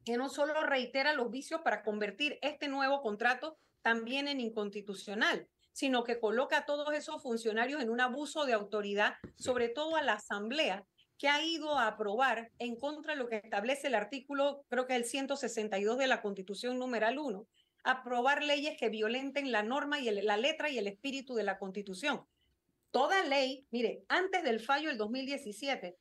que 0.06 0.18
no 0.18 0.30
solo 0.30 0.64
reitera 0.64 1.14
los 1.14 1.32
vicios 1.32 1.62
para 1.62 1.84
convertir 1.84 2.38
este 2.42 2.68
nuevo 2.68 3.02
contrato 3.02 3.58
también 3.82 4.28
en 4.28 4.40
inconstitucional, 4.40 5.48
sino 5.72 6.04
que 6.04 6.20
coloca 6.20 6.60
a 6.60 6.66
todos 6.66 6.94
esos 6.94 7.22
funcionarios 7.22 7.82
en 7.82 7.90
un 7.90 8.00
abuso 8.00 8.46
de 8.46 8.54
autoridad, 8.54 9.16
sobre 9.36 9.68
todo 9.68 9.96
a 9.96 10.04
la 10.04 10.14
Asamblea, 10.14 10.86
que 11.18 11.28
ha 11.28 11.44
ido 11.44 11.78
a 11.78 11.88
aprobar 11.88 12.52
en 12.60 12.76
contra 12.78 13.14
de 13.14 13.20
lo 13.20 13.28
que 13.28 13.38
establece 13.38 13.88
el 13.88 13.96
artículo, 13.96 14.64
creo 14.70 14.86
que 14.86 14.96
el 14.96 15.06
162 15.06 15.98
de 15.98 16.08
la 16.08 16.22
Constitución 16.22 16.78
numeral 16.78 17.18
1, 17.18 17.48
aprobar 17.84 18.44
leyes 18.44 18.78
que 18.78 18.90
violenten 18.90 19.52
la 19.52 19.64
norma 19.64 20.00
y 20.00 20.10
la 20.10 20.38
letra 20.38 20.70
y 20.70 20.78
el 20.78 20.88
espíritu 20.88 21.36
de 21.36 21.44
la 21.44 21.58
Constitución. 21.58 22.26
Toda 22.92 23.24
ley, 23.26 23.68
mire, 23.72 24.04
antes 24.08 24.44
del 24.44 24.60
fallo 24.60 24.90
del 24.90 24.98
2017, 24.98 25.98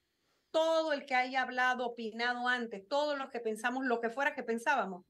todo 0.55 0.92
el 0.92 1.05
que 1.05 1.16
haya 1.16 1.42
hablado, 1.42 1.84
opinado 1.84 2.46
antes, 2.46 2.86
todos 2.86 3.18
los 3.18 3.28
que 3.28 3.40
pensamos 3.40 3.84
lo 3.84 4.00
que 4.00 4.09
fuera 4.09 4.36
que 4.36 4.44
pensábamos, 4.44 5.05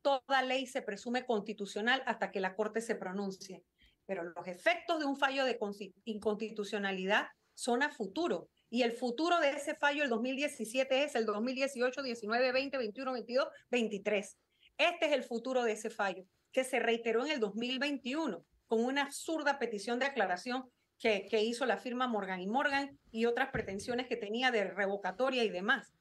toda 0.00 0.40
ley 0.40 0.66
se 0.66 0.80
presume 0.80 1.26
constitucional 1.26 2.02
hasta 2.06 2.30
que 2.30 2.40
la 2.40 2.56
Corte 2.56 2.80
se 2.80 2.94
pronuncie. 2.94 3.62
Pero 4.06 4.24
los 4.24 4.48
efectos 4.48 4.98
de 4.98 5.04
un 5.04 5.18
fallo 5.18 5.44
de 5.44 5.58
inconstitucionalidad 6.06 7.26
son 7.52 7.82
a 7.82 7.90
futuro. 7.90 8.48
Y 8.70 8.84
el 8.84 8.92
futuro 8.92 9.38
de 9.38 9.50
ese 9.50 9.74
fallo 9.74 10.02
el 10.02 10.08
2017 10.08 11.04
es 11.04 11.14
el 11.14 11.26
2018, 11.26 12.02
19, 12.02 12.52
20, 12.52 12.78
21, 12.78 13.12
22, 13.12 13.48
23. 13.70 14.38
Este 14.78 15.06
es 15.06 15.12
el 15.12 15.24
futuro 15.24 15.62
de 15.62 15.72
ese 15.72 15.90
fallo, 15.90 16.24
que 16.52 16.64
se 16.64 16.78
reiteró 16.78 17.26
en 17.26 17.32
el 17.32 17.40
2021 17.40 18.46
con 18.66 18.82
una 18.82 19.02
absurda 19.02 19.58
petición 19.58 19.98
de 19.98 20.06
aclaración 20.06 20.70
que, 20.98 21.42
hizo 21.42 21.66
la 21.66 21.78
firma 21.78 22.06
Morgan 22.06 22.40
y 22.40 22.46
Morgan 22.46 22.98
y 23.10 23.26
otras 23.26 23.50
pretensiones 23.50 24.06
que 24.06 24.16
tenía 24.16 24.50
de 24.50 24.64
revocatoria 24.64 25.44
y 25.44 25.50
demás. 25.50 25.92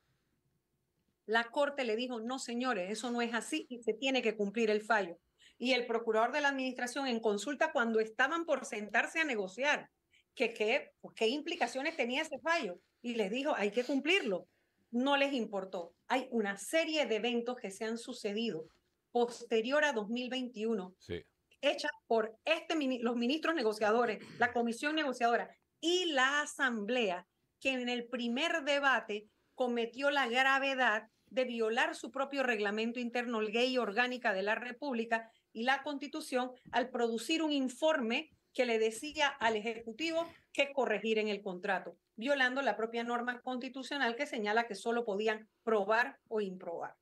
La 1.26 1.46
Corte 1.46 1.84
le 1.84 1.96
dijo, 1.96 2.20
no 2.20 2.40
señores, 2.40 2.92
eso 2.92 3.12
no 3.12 3.22
es 3.22 3.34
así 3.34 3.66
y 3.70 3.82
se 3.84 3.94
tiene 3.94 4.22
que 4.22 4.36
cumplir 4.36 4.70
el 4.70 4.82
fallo. 4.82 5.18
Y 5.58 5.74
el 5.74 5.86
procurador 5.86 6.32
de 6.32 6.42
la 6.42 6.50
administración 6.50 7.08
en 7.08 7.20
consulta 7.20 7.72
cuando 7.72 8.00
estaban 8.00 8.46
por 8.46 8.66
sentarse 8.66 9.20
a 9.20 9.26
negociar, 9.26 9.90
que 10.36 10.54
qué 10.54 11.28
implicaciones 11.28 11.96
tenía 11.96 12.22
ese 12.22 12.40
fallo, 12.40 12.80
y 13.02 13.16
les 13.16 13.32
dijo, 13.32 13.54
hay 13.56 13.72
que 13.72 13.84
cumplirlo. 13.84 14.48
no 14.92 15.18
les 15.18 15.34
importó. 15.34 15.94
Hay 16.08 16.28
una 16.32 16.58
serie 16.58 17.06
de 17.06 17.18
eventos 17.18 17.58
que 17.58 17.70
se 17.70 17.84
han 17.84 17.98
sucedido 17.98 18.70
posterior 19.12 19.84
a 19.84 19.92
2021, 19.92 20.96
Sí. 21.00 21.26
Hechas 21.66 21.92
por 22.08 22.38
este, 22.46 22.76
los 23.02 23.16
ministros 23.16 23.56
negociadores, 23.56 24.24
la 24.40 24.54
comisión 24.54 24.96
negociadora 24.96 25.50
y 25.80 26.06
la 26.06 26.42
asamblea, 26.42 27.28
que 27.60 27.72
en 27.72 27.90
el 27.90 28.08
primer 28.08 28.64
debate 28.64 29.28
cometió 29.56 30.12
la 30.12 30.28
gravedad 30.28 31.10
de 31.28 31.46
violar 31.46 31.96
su 31.96 32.12
propio 32.12 32.44
reglamento 32.44 33.00
interno, 33.00 33.42
ley 33.42 33.78
orgánica 33.78 34.34
de 34.34 34.44
la 34.44 34.56
República 34.56 35.32
y 35.52 35.64
la 35.64 35.84
Constitución 35.84 36.52
al 36.72 36.90
producir 36.90 37.42
un 37.42 37.52
informe 37.52 38.30
que 38.54 38.66
le 38.66 38.80
decía 38.80 39.28
al 39.28 39.56
Ejecutivo 39.56 40.28
que 40.54 40.72
corregir 40.72 41.20
en 41.20 41.28
el 41.28 41.42
contrato, 41.42 41.98
violando 42.16 42.62
la 42.62 42.78
propia 42.78 43.04
norma 43.04 43.42
constitucional 43.42 44.16
que 44.16 44.26
señala 44.26 44.68
que 44.68 44.76
solo 44.76 45.04
podían 45.04 45.50
probar 45.64 46.20
o 46.30 46.40
improbar. 46.40 46.96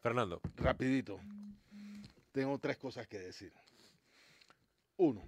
Fernando. 0.00 0.40
Rapidito. 0.56 1.20
Tengo 2.32 2.58
tres 2.58 2.78
cosas 2.78 3.06
que 3.06 3.18
decir. 3.18 3.52
Uno, 4.96 5.22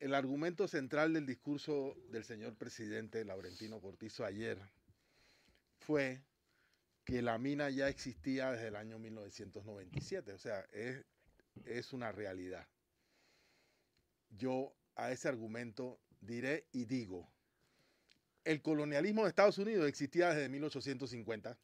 el 0.00 0.14
argumento 0.14 0.68
central 0.68 1.12
del 1.14 1.26
discurso 1.26 1.96
del 2.10 2.24
señor 2.24 2.54
presidente 2.56 3.24
Laurentino 3.24 3.80
Cortizo 3.80 4.24
ayer 4.24 4.58
fue 5.80 6.22
que 7.04 7.22
la 7.22 7.38
mina 7.38 7.70
ya 7.70 7.88
existía 7.88 8.52
desde 8.52 8.68
el 8.68 8.76
año 8.76 8.98
1997. 8.98 10.32
O 10.32 10.38
sea, 10.38 10.60
es, 10.72 11.04
es 11.64 11.92
una 11.94 12.12
realidad. 12.12 12.68
Yo 14.30 14.74
a 14.94 15.10
ese 15.10 15.28
argumento 15.28 15.98
diré 16.20 16.66
y 16.72 16.84
digo, 16.84 17.30
el 18.44 18.60
colonialismo 18.60 19.22
de 19.22 19.30
Estados 19.30 19.58
Unidos 19.58 19.88
existía 19.88 20.28
desde 20.34 20.48
1850 20.48 21.56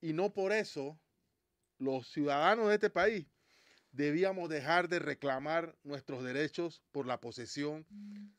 y 0.00 0.12
no 0.12 0.32
por 0.32 0.52
eso 0.52 0.98
los 1.82 2.08
ciudadanos 2.08 2.68
de 2.68 2.74
este 2.74 2.90
país 2.90 3.26
debíamos 3.90 4.48
dejar 4.48 4.88
de 4.88 4.98
reclamar 4.98 5.76
nuestros 5.82 6.24
derechos 6.24 6.82
por 6.92 7.06
la 7.06 7.20
posesión 7.20 7.86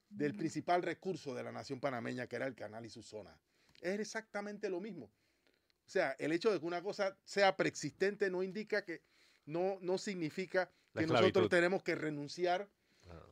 del 0.10 0.36
principal 0.36 0.82
recurso 0.82 1.36
de 1.36 1.44
la 1.44 1.52
nación 1.52 1.80
panameña, 1.80 2.28
que 2.28 2.38
era 2.38 2.48
el 2.48 2.56
canal 2.56 2.86
y 2.86 2.89
su 2.89 3.04
zona. 3.04 3.38
Es 3.82 4.00
exactamente 4.00 4.70
lo 4.70 4.80
mismo. 4.80 5.06
O 5.06 5.89
sea, 5.89 6.16
el 6.18 6.32
hecho 6.32 6.52
de 6.52 6.60
que 6.60 6.66
una 6.66 6.82
cosa 6.82 7.18
sea 7.26 7.56
preexistente 7.56 8.32
no 8.32 8.41
indica 8.41 8.84
que, 8.84 9.04
no, 9.46 9.78
no 9.82 9.98
significa 9.98 10.72
La 10.94 11.02
que 11.02 11.06
esclavitud. 11.06 11.41
nosotros 11.41 11.50
tenemos 11.50 11.84
que 11.84 11.96
renunciar 11.96 12.70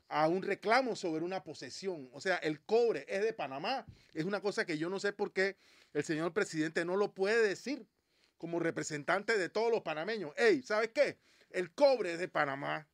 a 0.09 0.27
un 0.27 0.43
reclamo 0.43 0.95
sobre 0.95 1.23
una 1.23 1.43
posesión. 1.43 2.09
O 2.11 2.19
sea, 2.19 2.35
el 2.37 2.61
cobre 2.61 3.05
es 3.07 3.23
de 3.23 3.33
Panamá. 3.33 3.85
Es 4.13 4.25
una 4.25 4.41
cosa 4.41 4.65
que 4.65 4.77
yo 4.77 4.89
no 4.89 4.99
sé 4.99 5.13
por 5.13 5.31
qué 5.31 5.55
el 5.93 6.03
señor 6.03 6.33
presidente 6.33 6.83
no 6.83 6.97
lo 6.97 7.13
puede 7.13 7.47
decir 7.47 7.87
como 8.41 8.57
representante 8.57 9.37
de 9.37 9.49
todos 9.49 9.71
los 9.71 9.83
panameños. 9.83 10.33
Hey, 10.35 10.63
¿sabes 10.63 10.89
qué? 10.95 11.19
El 11.51 11.71
cobre 11.75 12.17
de 12.17 12.27
Panamá. 12.27 12.87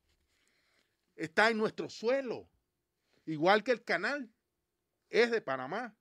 Está 1.15 1.49
en 1.49 1.57
nuestro 1.57 1.89
suelo. 1.89 2.49
Igual 3.25 3.63
que 3.63 3.71
el 3.71 3.81
canal 3.81 4.29
es 5.09 5.31
de 5.31 5.39
Panamá. 5.39 5.95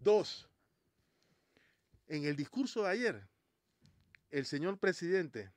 Dos, 0.00 0.48
en 2.06 2.24
el 2.24 2.34
discurso 2.34 2.84
de 2.84 2.88
ayer, 2.92 3.28
el 4.30 4.46
señor 4.46 4.78
presidente 4.78 5.52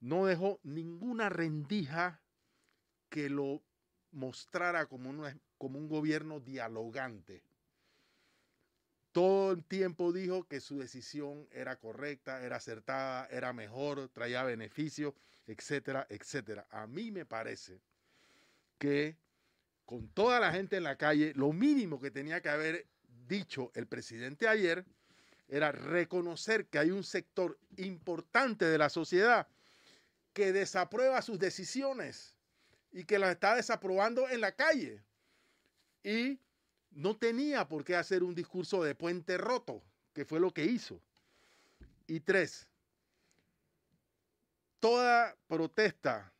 no 0.00 0.26
dejó 0.26 0.58
ninguna 0.64 1.28
rendija 1.28 2.20
que 3.10 3.30
lo 3.30 3.62
mostrara 4.10 4.86
como, 4.86 5.24
como 5.56 5.78
un 5.78 5.88
gobierno 5.88 6.40
dialogante. 6.40 7.44
Todo 9.12 9.52
el 9.52 9.64
tiempo 9.64 10.12
dijo 10.12 10.44
que 10.46 10.60
su 10.60 10.78
decisión 10.78 11.48
era 11.50 11.76
correcta, 11.76 12.44
era 12.44 12.56
acertada, 12.56 13.26
era 13.26 13.52
mejor, 13.52 14.08
traía 14.08 14.44
beneficios, 14.44 15.14
etcétera, 15.46 16.06
etcétera. 16.08 16.66
A 16.70 16.86
mí 16.86 17.10
me 17.10 17.26
parece 17.26 17.80
que 18.78 19.16
con 19.84 20.08
toda 20.08 20.38
la 20.38 20.52
gente 20.52 20.76
en 20.76 20.84
la 20.84 20.96
calle, 20.96 21.32
lo 21.34 21.52
mínimo 21.52 22.00
que 22.00 22.12
tenía 22.12 22.40
que 22.40 22.48
haber 22.48 22.86
dicho 23.26 23.72
el 23.74 23.88
presidente 23.88 24.46
ayer 24.46 24.84
era 25.48 25.72
reconocer 25.72 26.66
que 26.66 26.78
hay 26.78 26.92
un 26.92 27.02
sector 27.02 27.58
importante 27.76 28.64
de 28.64 28.78
la 28.78 28.88
sociedad 28.88 29.48
que 30.32 30.52
desaprueba 30.52 31.20
sus 31.22 31.40
decisiones 31.40 32.36
y 32.92 33.04
que 33.04 33.18
las 33.18 33.32
está 33.32 33.56
desaprobando 33.56 34.28
en 34.28 34.40
la 34.40 34.52
calle. 34.52 35.02
Y 36.04 36.38
no 36.90 37.16
tenía 37.16 37.68
por 37.68 37.84
qué 37.84 37.96
hacer 37.96 38.22
un 38.22 38.34
discurso 38.34 38.82
de 38.82 38.94
puente 38.94 39.38
roto, 39.38 39.82
que 40.12 40.24
fue 40.24 40.40
lo 40.40 40.52
que 40.52 40.64
hizo. 40.64 41.00
Y 42.06 42.20
tres, 42.20 42.68
toda 44.80 45.36
protesta 45.46 46.32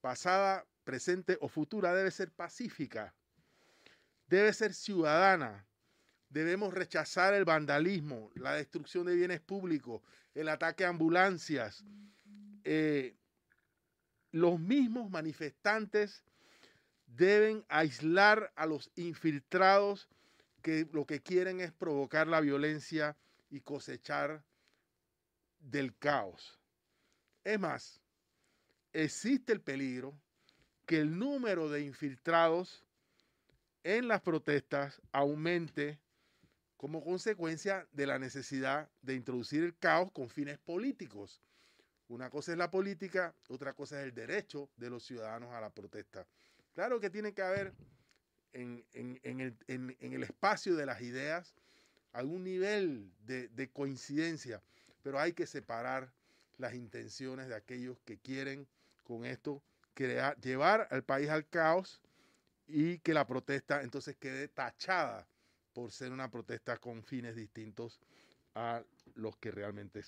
pasada, 0.00 0.66
presente 0.84 1.38
o 1.40 1.48
futura 1.48 1.94
debe 1.94 2.10
ser 2.10 2.32
pacífica, 2.32 3.14
debe 4.26 4.52
ser 4.52 4.74
ciudadana. 4.74 5.66
Debemos 6.28 6.72
rechazar 6.72 7.34
el 7.34 7.44
vandalismo, 7.44 8.30
la 8.34 8.54
destrucción 8.54 9.04
de 9.04 9.14
bienes 9.14 9.40
públicos, 9.40 10.00
el 10.34 10.48
ataque 10.48 10.84
a 10.86 10.88
ambulancias. 10.88 11.84
Eh, 12.64 13.14
los 14.30 14.58
mismos 14.58 15.10
manifestantes 15.10 16.24
deben 17.16 17.64
aislar 17.68 18.52
a 18.56 18.66
los 18.66 18.90
infiltrados 18.96 20.08
que 20.62 20.88
lo 20.92 21.06
que 21.06 21.20
quieren 21.20 21.60
es 21.60 21.72
provocar 21.72 22.26
la 22.26 22.40
violencia 22.40 23.16
y 23.50 23.60
cosechar 23.60 24.44
del 25.58 25.96
caos. 25.96 26.58
Es 27.44 27.58
más, 27.58 28.00
existe 28.92 29.52
el 29.52 29.60
peligro 29.60 30.14
que 30.86 30.98
el 30.98 31.18
número 31.18 31.68
de 31.68 31.82
infiltrados 31.82 32.84
en 33.84 34.08
las 34.08 34.22
protestas 34.22 35.00
aumente 35.10 35.98
como 36.76 37.04
consecuencia 37.04 37.86
de 37.92 38.06
la 38.06 38.18
necesidad 38.18 38.88
de 39.02 39.14
introducir 39.14 39.62
el 39.62 39.76
caos 39.76 40.10
con 40.12 40.28
fines 40.28 40.58
políticos. 40.58 41.40
Una 42.08 42.30
cosa 42.30 42.52
es 42.52 42.58
la 42.58 42.70
política, 42.70 43.34
otra 43.48 43.72
cosa 43.72 44.00
es 44.00 44.04
el 44.04 44.14
derecho 44.14 44.70
de 44.76 44.90
los 44.90 45.04
ciudadanos 45.04 45.52
a 45.52 45.60
la 45.60 45.70
protesta. 45.70 46.26
Claro 46.74 47.00
que 47.00 47.10
tiene 47.10 47.32
que 47.34 47.42
haber 47.42 47.72
en, 48.52 48.84
en- 48.92 49.20
el, 49.40 49.56
en- 49.66 49.96
el 50.00 50.22
espacio 50.22 50.74
de 50.76 50.86
las 50.86 51.00
ideas 51.02 51.54
algún 52.12 52.44
nivel 52.44 53.10
de, 53.24 53.48
de 53.48 53.70
coincidencia, 53.70 54.62
pero 55.02 55.18
hay 55.18 55.32
que 55.32 55.46
separar 55.46 56.12
las 56.58 56.74
intenciones 56.74 57.48
de 57.48 57.54
aquellos 57.54 57.98
que 58.04 58.18
quieren 58.18 58.66
con 59.04 59.24
esto 59.24 59.62
crear, 59.94 60.38
llevar 60.40 60.88
al 60.90 61.02
país 61.02 61.28
al 61.30 61.48
caos 61.48 62.00
y 62.66 62.98
que 62.98 63.14
la 63.14 63.26
protesta 63.26 63.82
entonces 63.82 64.16
quede 64.16 64.48
tachada 64.48 65.26
por 65.72 65.90
ser 65.90 66.12
una 66.12 66.30
protesta 66.30 66.76
con 66.76 67.02
fines 67.02 67.34
distintos 67.34 67.98
a 68.54 68.82
los 69.14 69.36
que 69.38 69.50
realmente 69.50 70.02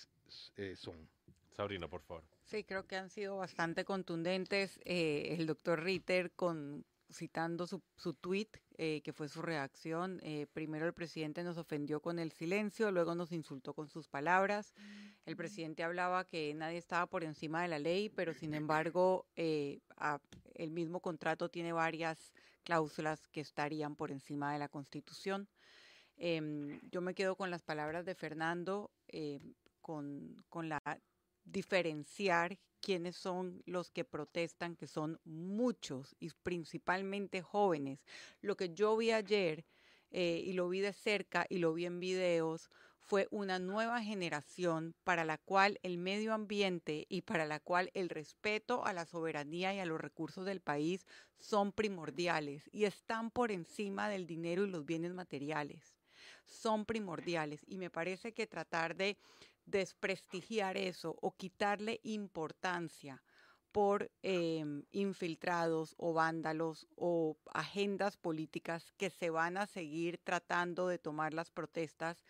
eh, 0.56 0.74
son. 0.76 1.08
Sabrina, 1.56 1.88
por 1.88 2.02
favor. 2.02 2.22
Sí, 2.54 2.62
creo 2.62 2.86
que 2.86 2.94
han 2.94 3.10
sido 3.10 3.36
bastante 3.38 3.84
contundentes. 3.84 4.78
eh, 4.84 5.34
el 5.36 5.44
doctor 5.48 5.82
Ritter 5.82 6.30
con 6.30 6.84
citando 7.10 7.66
su, 7.66 7.82
su 7.96 8.14
tweet, 8.14 8.46
eh, 8.78 9.00
que 9.02 9.12
fue 9.12 9.28
su 9.28 9.42
reacción. 9.42 10.20
eh, 10.22 10.46
primero 10.52 10.86
el 10.86 10.92
presidente 10.94 11.42
nos 11.42 11.58
ofendió 11.58 11.98
con 12.00 12.20
el 12.20 12.30
silencio, 12.30 12.92
luego 12.92 13.16
nos 13.16 13.32
insultó 13.32 13.74
con 13.74 13.88
sus 13.88 14.06
palabras. 14.06 14.72
El 15.26 15.36
presidente 15.36 15.82
hablaba 15.82 16.24
que 16.26 16.54
nadie 16.54 16.78
estaba 16.78 17.06
por 17.06 17.24
encima 17.24 17.60
de 17.62 17.68
la 17.68 17.80
ley, 17.80 18.08
pero 18.08 18.32
sin 18.34 18.54
embargo 18.54 19.26
eh, 19.34 19.80
a- 19.96 20.20
el 20.54 20.70
mismo 20.70 21.00
contrato 21.00 21.48
tiene 21.48 21.72
varias 21.72 22.32
cláusulas 22.62 23.26
que 23.32 23.40
estarían 23.40 23.96
por 23.96 24.12
encima 24.12 24.52
de 24.52 24.60
la 24.60 24.68
Constitución. 24.68 25.48
Em, 26.16 26.78
yo 26.92 27.00
me 27.00 27.14
quedo 27.14 27.34
con 27.34 27.50
las 27.50 27.62
palabras 27.62 28.04
de 28.04 28.14
Fernando, 28.14 28.92
eh, 29.08 29.40
con, 29.80 30.36
con 30.48 30.68
la 30.68 30.78
diferenciar 31.44 32.58
quiénes 32.80 33.16
son 33.16 33.62
los 33.64 33.90
que 33.90 34.04
protestan, 34.04 34.76
que 34.76 34.86
son 34.86 35.18
muchos 35.24 36.14
y 36.20 36.30
principalmente 36.42 37.40
jóvenes. 37.40 38.04
Lo 38.40 38.56
que 38.56 38.74
yo 38.74 38.96
vi 38.96 39.10
ayer 39.10 39.64
eh, 40.10 40.42
y 40.44 40.52
lo 40.52 40.68
vi 40.68 40.80
de 40.80 40.92
cerca 40.92 41.46
y 41.48 41.58
lo 41.58 41.72
vi 41.72 41.86
en 41.86 41.98
videos 41.98 42.70
fue 43.00 43.28
una 43.30 43.58
nueva 43.58 44.02
generación 44.02 44.94
para 45.04 45.24
la 45.24 45.38
cual 45.38 45.78
el 45.82 45.98
medio 45.98 46.32
ambiente 46.32 47.06
y 47.08 47.22
para 47.22 47.44
la 47.44 47.60
cual 47.60 47.90
el 47.94 48.08
respeto 48.08 48.86
a 48.86 48.92
la 48.94 49.04
soberanía 49.04 49.74
y 49.74 49.78
a 49.78 49.84
los 49.84 50.00
recursos 50.00 50.46
del 50.46 50.60
país 50.60 51.06
son 51.38 51.72
primordiales 51.72 52.68
y 52.72 52.84
están 52.84 53.30
por 53.30 53.50
encima 53.50 54.08
del 54.08 54.26
dinero 54.26 54.64
y 54.64 54.70
los 54.70 54.86
bienes 54.86 55.12
materiales. 55.12 55.96
Son 56.46 56.86
primordiales 56.86 57.62
y 57.66 57.76
me 57.76 57.90
parece 57.90 58.32
que 58.32 58.46
tratar 58.46 58.96
de 58.96 59.18
desprestigiar 59.66 60.76
eso 60.76 61.16
o 61.20 61.32
quitarle 61.32 62.00
importancia 62.02 63.22
por 63.72 64.10
em, 64.22 64.84
infiltrados 64.92 65.94
o 65.98 66.12
vándalos 66.12 66.86
o 66.94 67.36
agendas 67.52 68.16
políticas 68.16 68.92
que 68.96 69.10
se 69.10 69.30
van 69.30 69.56
a 69.56 69.66
seguir 69.66 70.18
tratando 70.18 70.86
de 70.86 70.98
tomar 70.98 71.34
las 71.34 71.50
protestas 71.50 72.22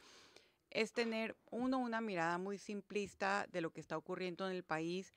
es 0.71 0.93
tener, 0.93 1.37
uno, 1.51 1.79
una 1.79 2.01
mirada 2.01 2.39
muy 2.39 2.59
simplista 2.59 3.47
de 3.53 3.61
lo 3.61 3.71
que 3.71 3.81
está 3.81 3.97
ocurriendo 3.97 4.49
en 4.49 4.57
el 4.57 4.65
país 4.65 5.13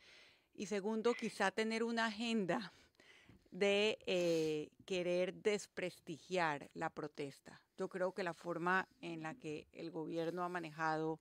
y 0.54 0.66
segundo, 0.66 1.14
quizá 1.14 1.52
tener 1.52 1.84
una 1.84 2.08
agenda 2.08 2.74
de 3.52 3.98
eh, 4.06 4.70
querer 4.86 5.34
desprestigiar 5.34 6.70
la 6.74 6.90
protesta. 6.90 7.62
Yo 7.78 7.88
creo 7.90 8.14
que 8.14 8.24
la 8.24 8.34
forma 8.34 8.88
en 9.02 9.22
la 9.22 9.36
que 9.36 9.68
el 9.72 9.92
gobierno 9.92 10.44
ha 10.44 10.50
manejado 10.50 11.20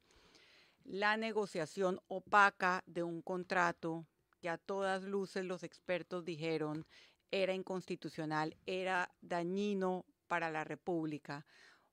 la 0.86 1.16
negociación 1.16 2.00
opaca 2.08 2.82
de 2.86 3.02
un 3.02 3.22
contrato 3.22 4.06
que 4.40 4.48
a 4.48 4.58
todas 4.58 5.02
luces 5.02 5.44
los 5.44 5.62
expertos 5.62 6.24
dijeron 6.24 6.86
era 7.30 7.54
inconstitucional, 7.54 8.56
era 8.66 9.12
dañino 9.20 10.06
para 10.28 10.50
la 10.50 10.64
República. 10.64 11.44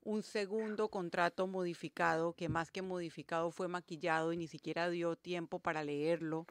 Un 0.01 0.21
segundo 0.21 0.89
contrato 0.89 1.47
modificado, 1.47 2.33
que 2.33 2.49
más 2.49 2.71
que 2.71 2.81
modificado 2.81 3.51
fue 3.51 3.67
maquillado 3.67 4.31
y 4.31 4.37
ni 4.37 4.47
siquiera 4.47 4.89
dio 4.89 5.15
tiempo 5.15 5.59
para 5.59 5.83
leerlo. 5.83 6.45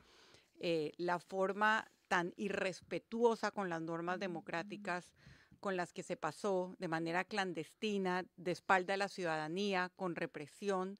Eh, 0.58 0.92
la 0.96 1.18
forma 1.18 1.90
tan 2.08 2.32
irrespetuosa 2.36 3.50
con 3.50 3.68
las 3.68 3.82
normas 3.82 4.18
democráticas 4.18 5.12
con 5.60 5.76
las 5.76 5.92
que 5.92 6.02
se 6.02 6.16
pasó 6.16 6.74
de 6.80 6.88
manera 6.88 7.24
clandestina, 7.24 8.24
de 8.36 8.50
espalda 8.50 8.94
a 8.94 8.96
la 8.96 9.08
ciudadanía, 9.08 9.92
con 9.94 10.16
represión. 10.16 10.98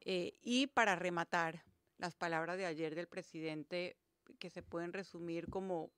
Eh, 0.00 0.34
y 0.42 0.66
para 0.68 0.96
rematar, 0.96 1.62
las 2.00 2.14
palabras 2.14 2.56
de 2.56 2.66
ayer 2.66 2.94
del 2.94 3.06
presidente 3.06 3.96
que 4.38 4.50
se 4.50 4.62
pueden 4.62 4.92
resumir 4.92 5.48
como, 5.48 5.90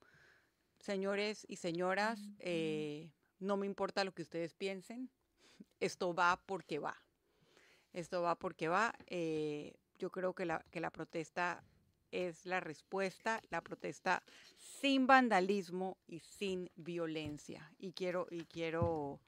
señores 0.78 1.46
y 1.48 1.57
señoras, 1.57 2.20
eh, 2.40 3.12
no 3.38 3.57
me 3.57 3.66
importa 3.66 4.05
lo 4.05 4.12
que 4.12 4.22
ustedes 4.22 4.55
piensen, 4.55 5.11
esto 5.80 6.14
va 6.14 6.42
porque 6.44 6.78
va. 6.78 6.96
Esto 7.92 8.22
va 8.22 8.36
porque 8.36 8.68
va. 8.68 8.94
Eh, 9.07 9.74
yo 9.98 10.11
creo 10.11 10.34
que 10.34 10.44
la, 10.46 10.64
que 10.70 10.80
la 10.80 10.90
protesta 10.90 11.62
es 12.11 12.46
la 12.46 12.61
respuesta, 12.61 13.40
la 13.50 13.61
protesta 13.62 14.22
sin 14.57 15.07
vandalismo 15.07 15.98
y 16.07 16.20
sin 16.20 16.70
violencia. 16.74 17.72
Y 17.78 17.92
quiero, 17.92 18.26
y 18.30 18.44
quiero 18.44 19.20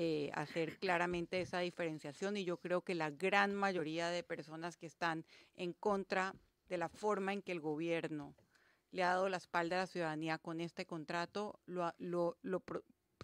eh, 0.00 0.30
hacer 0.34 0.78
claramente 0.78 1.40
esa 1.40 1.58
diferenciación 1.58 2.36
y 2.36 2.44
yo 2.44 2.58
creo 2.58 2.82
que 2.82 2.94
la 2.94 3.10
gran 3.10 3.52
mayoría 3.52 4.10
de 4.10 4.22
personas 4.22 4.76
que 4.76 4.86
están 4.86 5.24
en 5.56 5.72
contra 5.72 6.36
de 6.68 6.78
la 6.78 6.88
forma 6.88 7.32
en 7.32 7.42
que 7.42 7.50
el 7.50 7.58
gobierno 7.58 8.36
le 8.92 9.02
ha 9.02 9.08
dado 9.08 9.28
la 9.28 9.38
espalda 9.38 9.74
a 9.74 9.80
la 9.80 9.86
ciudadanía 9.88 10.38
con 10.38 10.60
este 10.60 10.86
contrato, 10.86 11.58
lo, 11.66 11.92
lo, 11.98 12.36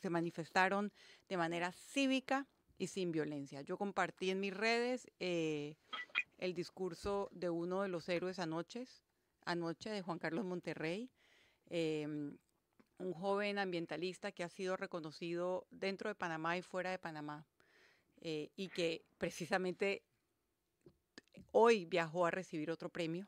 se 0.03 0.11
manifestaron 0.11 0.93
de 1.29 1.37
manera 1.37 1.71
cívica 1.71 2.49
y 2.77 2.89
sin 2.89 3.13
violencia. 3.13 3.61
Yo 3.61 3.79
compartí 3.79 4.31
en 4.31 4.41
mis 4.41 4.53
redes 4.53 5.07
eh, 5.21 5.77
el 6.39 6.55
discurso 6.55 7.29
de 7.31 7.51
uno 7.51 7.83
de 7.83 7.89
los 7.89 8.09
héroes 8.09 8.41
anoche, 8.41 8.89
anoche 9.45 9.91
de 9.91 10.03
Juan 10.03 10.19
Carlos 10.19 10.45
Monterrey, 10.45 11.09
em, 11.71 12.37
un 12.99 13.13
joven 13.13 13.59
ambientalista 13.59 14.33
que 14.33 14.45
ha 14.45 14.49
sido 14.49 14.77
reconocido 14.77 15.67
dentro 15.71 16.09
de 16.09 16.15
Panamá 16.15 16.57
y 16.57 16.63
fuera 16.63 16.91
de 16.91 16.99
Panamá, 16.99 17.47
eh, 18.21 18.51
y 18.57 18.69
que 18.69 19.05
precisamente 19.19 20.03
hoy 21.51 21.85
viajó 21.85 22.27
a 22.27 22.31
recibir 22.31 22.71
otro 22.71 22.89
premio 22.89 23.27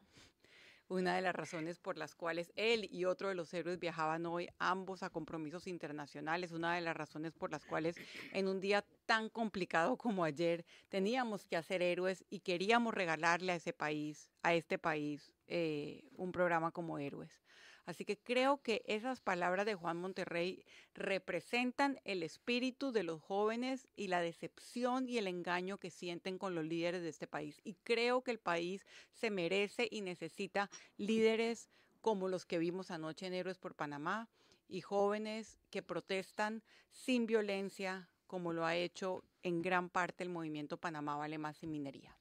una 0.89 1.17
de 1.17 1.23
las 1.23 1.35
razones 1.35 1.79
por 1.79 1.97
las 1.97 2.15
cuales 2.15 2.53
él 2.57 2.89
y 2.91 3.05
otro 3.05 3.29
de 3.29 3.35
los 3.35 3.53
héroes 3.53 3.79
viajaban 3.79 4.27
hoy, 4.27 4.49
ambos 4.59 5.03
a 5.03 5.11
compromisos 5.11 5.67
internacionales, 5.67 6.53
una 6.53 6.75
de 6.75 6.81
las 6.81 6.97
razones 6.97 7.33
por 7.33 7.51
las 7.51 7.65
cuales 7.65 7.97
en 8.33 8.49
un 8.49 8.61
día 8.61 8.85
tan 9.05 9.29
complicado 9.29 9.97
como 9.97 10.25
ayer 10.25 10.65
teníamos 10.89 11.45
que 11.45 11.57
hacer 11.57 11.83
héroes 11.83 12.25
y 12.31 12.41
queríamos 12.41 12.95
regalarle 12.95 13.53
a 13.53 13.57
ese 13.57 13.73
país, 13.73 14.31
a 14.43 14.55
este 14.55 14.79
país, 14.79 15.33
eh, 15.49 16.05
un 16.17 16.33
programa 16.33 16.71
como 16.71 16.99
Héroes. 16.99 17.46
Así 17.87 18.05
que 18.05 18.19
creo 18.19 18.61
que 18.63 18.83
esas 18.87 19.21
palabras 19.21 19.65
de 19.65 19.77
Juan 19.77 19.97
Monterrey 19.97 20.65
representan 20.93 22.01
el 22.05 22.25
espíritu 22.25 22.91
de 22.91 23.05
los 23.05 23.23
jóvenes 23.23 23.87
y 23.95 24.09
la 24.09 24.21
decepción 24.21 25.09
y 25.09 25.19
el 25.19 25.29
engaño 25.29 25.79
que 25.79 25.91
sienten 25.91 26.37
con 26.37 26.57
los 26.57 26.65
líderes 26.65 27.03
de 27.03 27.09
este 27.09 27.29
país. 27.29 27.61
Y 27.63 27.75
creo 27.85 28.23
que 28.23 28.33
el 28.33 28.41
país 28.41 28.85
se 29.13 29.31
merece 29.31 29.87
y 29.89 30.01
necesita 30.01 30.69
líderes 30.97 31.71
como 32.01 32.29
los 32.29 32.45
que 32.45 32.59
vimos 32.59 32.91
anoche 32.91 33.27
en 33.27 33.35
Héroes 33.35 33.59
por 33.59 33.77
Panamá 33.77 34.29
y 34.69 34.81
jóvenes 34.81 35.59
que 35.71 35.83
protestan 35.83 36.63
sin 36.91 37.27
violencia, 37.27 38.09
como 38.27 38.53
lo 38.53 38.67
ha 38.67 38.75
hecho 38.75 39.23
en 39.45 39.63
gran 39.63 39.91
parte 39.91 40.25
el 40.25 40.31
movimiento 40.31 40.77
Panamá 40.77 41.17
Vale 41.17 41.39
Más 41.39 41.57
sin 41.59 41.71
Minería. 41.71 42.17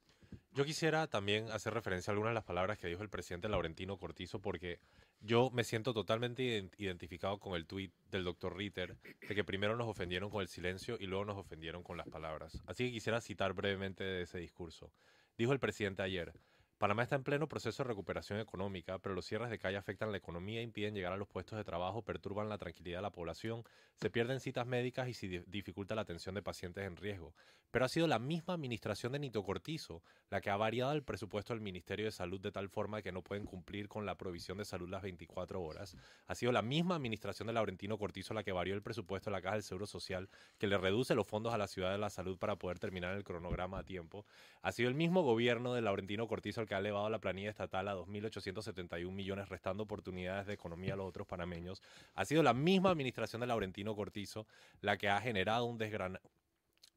Yo 0.52 0.64
quisiera 0.64 1.06
también 1.06 1.50
hacer 1.50 1.74
referencia 1.74 2.10
a 2.10 2.12
algunas 2.12 2.30
de 2.30 2.36
las 2.36 2.44
palabras 2.44 2.78
que 2.78 2.86
dijo 2.86 3.02
el 3.02 3.10
presidente 3.10 3.48
Laurentino 3.48 3.98
Cortizo, 3.98 4.40
porque 4.40 4.80
yo 5.20 5.50
me 5.50 5.64
siento 5.64 5.92
totalmente 5.92 6.70
identificado 6.78 7.38
con 7.38 7.54
el 7.54 7.66
tuit 7.66 7.92
del 8.10 8.24
doctor 8.24 8.56
Ritter, 8.56 8.96
de 9.28 9.34
que 9.34 9.44
primero 9.44 9.76
nos 9.76 9.88
ofendieron 9.88 10.30
con 10.30 10.42
el 10.42 10.48
silencio 10.48 10.96
y 11.00 11.06
luego 11.06 11.24
nos 11.24 11.36
ofendieron 11.36 11.82
con 11.82 11.96
las 11.96 12.08
palabras. 12.08 12.62
Así 12.66 12.84
que 12.84 12.92
quisiera 12.92 13.20
citar 13.20 13.52
brevemente 13.52 14.22
ese 14.22 14.38
discurso. 14.38 14.92
Dijo 15.36 15.52
el 15.52 15.60
presidente 15.60 16.02
ayer, 16.02 16.32
Panamá 16.78 17.04
está 17.04 17.16
en 17.16 17.22
pleno 17.22 17.48
proceso 17.48 17.82
de 17.82 17.88
recuperación 17.88 18.38
económica, 18.38 18.98
pero 18.98 19.14
los 19.14 19.24
cierres 19.24 19.48
de 19.48 19.58
calle 19.58 19.78
afectan 19.78 20.12
la 20.12 20.18
economía, 20.18 20.60
impiden 20.60 20.94
llegar 20.94 21.10
a 21.10 21.16
los 21.16 21.26
puestos 21.26 21.56
de 21.56 21.64
trabajo, 21.64 22.02
perturban 22.02 22.50
la 22.50 22.58
tranquilidad 22.58 22.98
de 22.98 23.02
la 23.02 23.12
población, 23.12 23.64
se 23.94 24.10
pierden 24.10 24.40
citas 24.40 24.66
médicas 24.66 25.08
y 25.08 25.14
se 25.14 25.42
dificulta 25.46 25.94
la 25.94 26.02
atención 26.02 26.34
de 26.34 26.42
pacientes 26.42 26.84
en 26.84 26.96
riesgo. 26.96 27.32
Pero 27.70 27.86
ha 27.86 27.88
sido 27.88 28.06
la 28.06 28.18
misma 28.18 28.54
administración 28.54 29.12
de 29.12 29.18
Nito 29.18 29.42
Cortizo 29.42 30.02
la 30.30 30.40
que 30.40 30.50
ha 30.50 30.56
variado 30.56 30.92
el 30.92 31.02
presupuesto 31.02 31.54
del 31.54 31.62
Ministerio 31.62 32.06
de 32.06 32.12
Salud 32.12 32.40
de 32.40 32.52
tal 32.52 32.68
forma 32.68 33.00
que 33.02 33.12
no 33.12 33.22
pueden 33.22 33.46
cumplir 33.46 33.88
con 33.88 34.04
la 34.04 34.16
provisión 34.16 34.58
de 34.58 34.64
salud 34.64 34.88
las 34.88 35.02
24 35.02 35.62
horas. 35.62 35.96
Ha 36.26 36.34
sido 36.34 36.52
la 36.52 36.62
misma 36.62 36.96
administración 36.96 37.46
de 37.46 37.54
Laurentino 37.54 37.98
Cortizo 37.98 38.34
la 38.34 38.42
que 38.42 38.52
varió 38.52 38.74
el 38.74 38.82
presupuesto 38.82 39.30
de 39.30 39.36
la 39.36 39.42
Caja 39.42 39.54
del 39.54 39.62
Seguro 39.62 39.86
Social, 39.86 40.28
que 40.58 40.66
le 40.66 40.76
reduce 40.76 41.14
los 41.14 41.26
fondos 41.26 41.54
a 41.54 41.58
la 41.58 41.68
ciudad 41.68 41.92
de 41.92 41.98
la 41.98 42.10
salud 42.10 42.38
para 42.38 42.56
poder 42.56 42.78
terminar 42.78 43.16
el 43.16 43.24
cronograma 43.24 43.78
a 43.78 43.82
tiempo. 43.82 44.26
Ha 44.62 44.72
sido 44.72 44.88
el 44.88 44.94
mismo 44.94 45.22
gobierno 45.22 45.72
de 45.74 45.80
Laurentino 45.80 46.28
Cortizo 46.28 46.65
que 46.66 46.74
ha 46.74 46.78
elevado 46.78 47.08
la 47.08 47.18
planilla 47.18 47.50
estatal 47.50 47.88
a 47.88 47.94
2.871 47.94 49.10
millones, 49.10 49.48
restando 49.48 49.84
oportunidades 49.84 50.46
de 50.46 50.54
economía 50.54 50.94
a 50.94 50.96
los 50.96 51.08
otros 51.08 51.26
panameños. 51.26 51.82
Ha 52.14 52.24
sido 52.24 52.42
la 52.42 52.54
misma 52.54 52.90
administración 52.90 53.40
de 53.40 53.46
Laurentino 53.46 53.94
Cortizo 53.94 54.46
la 54.80 54.96
que 54.96 55.08
ha 55.08 55.20
generado 55.20 55.64
un, 55.64 55.78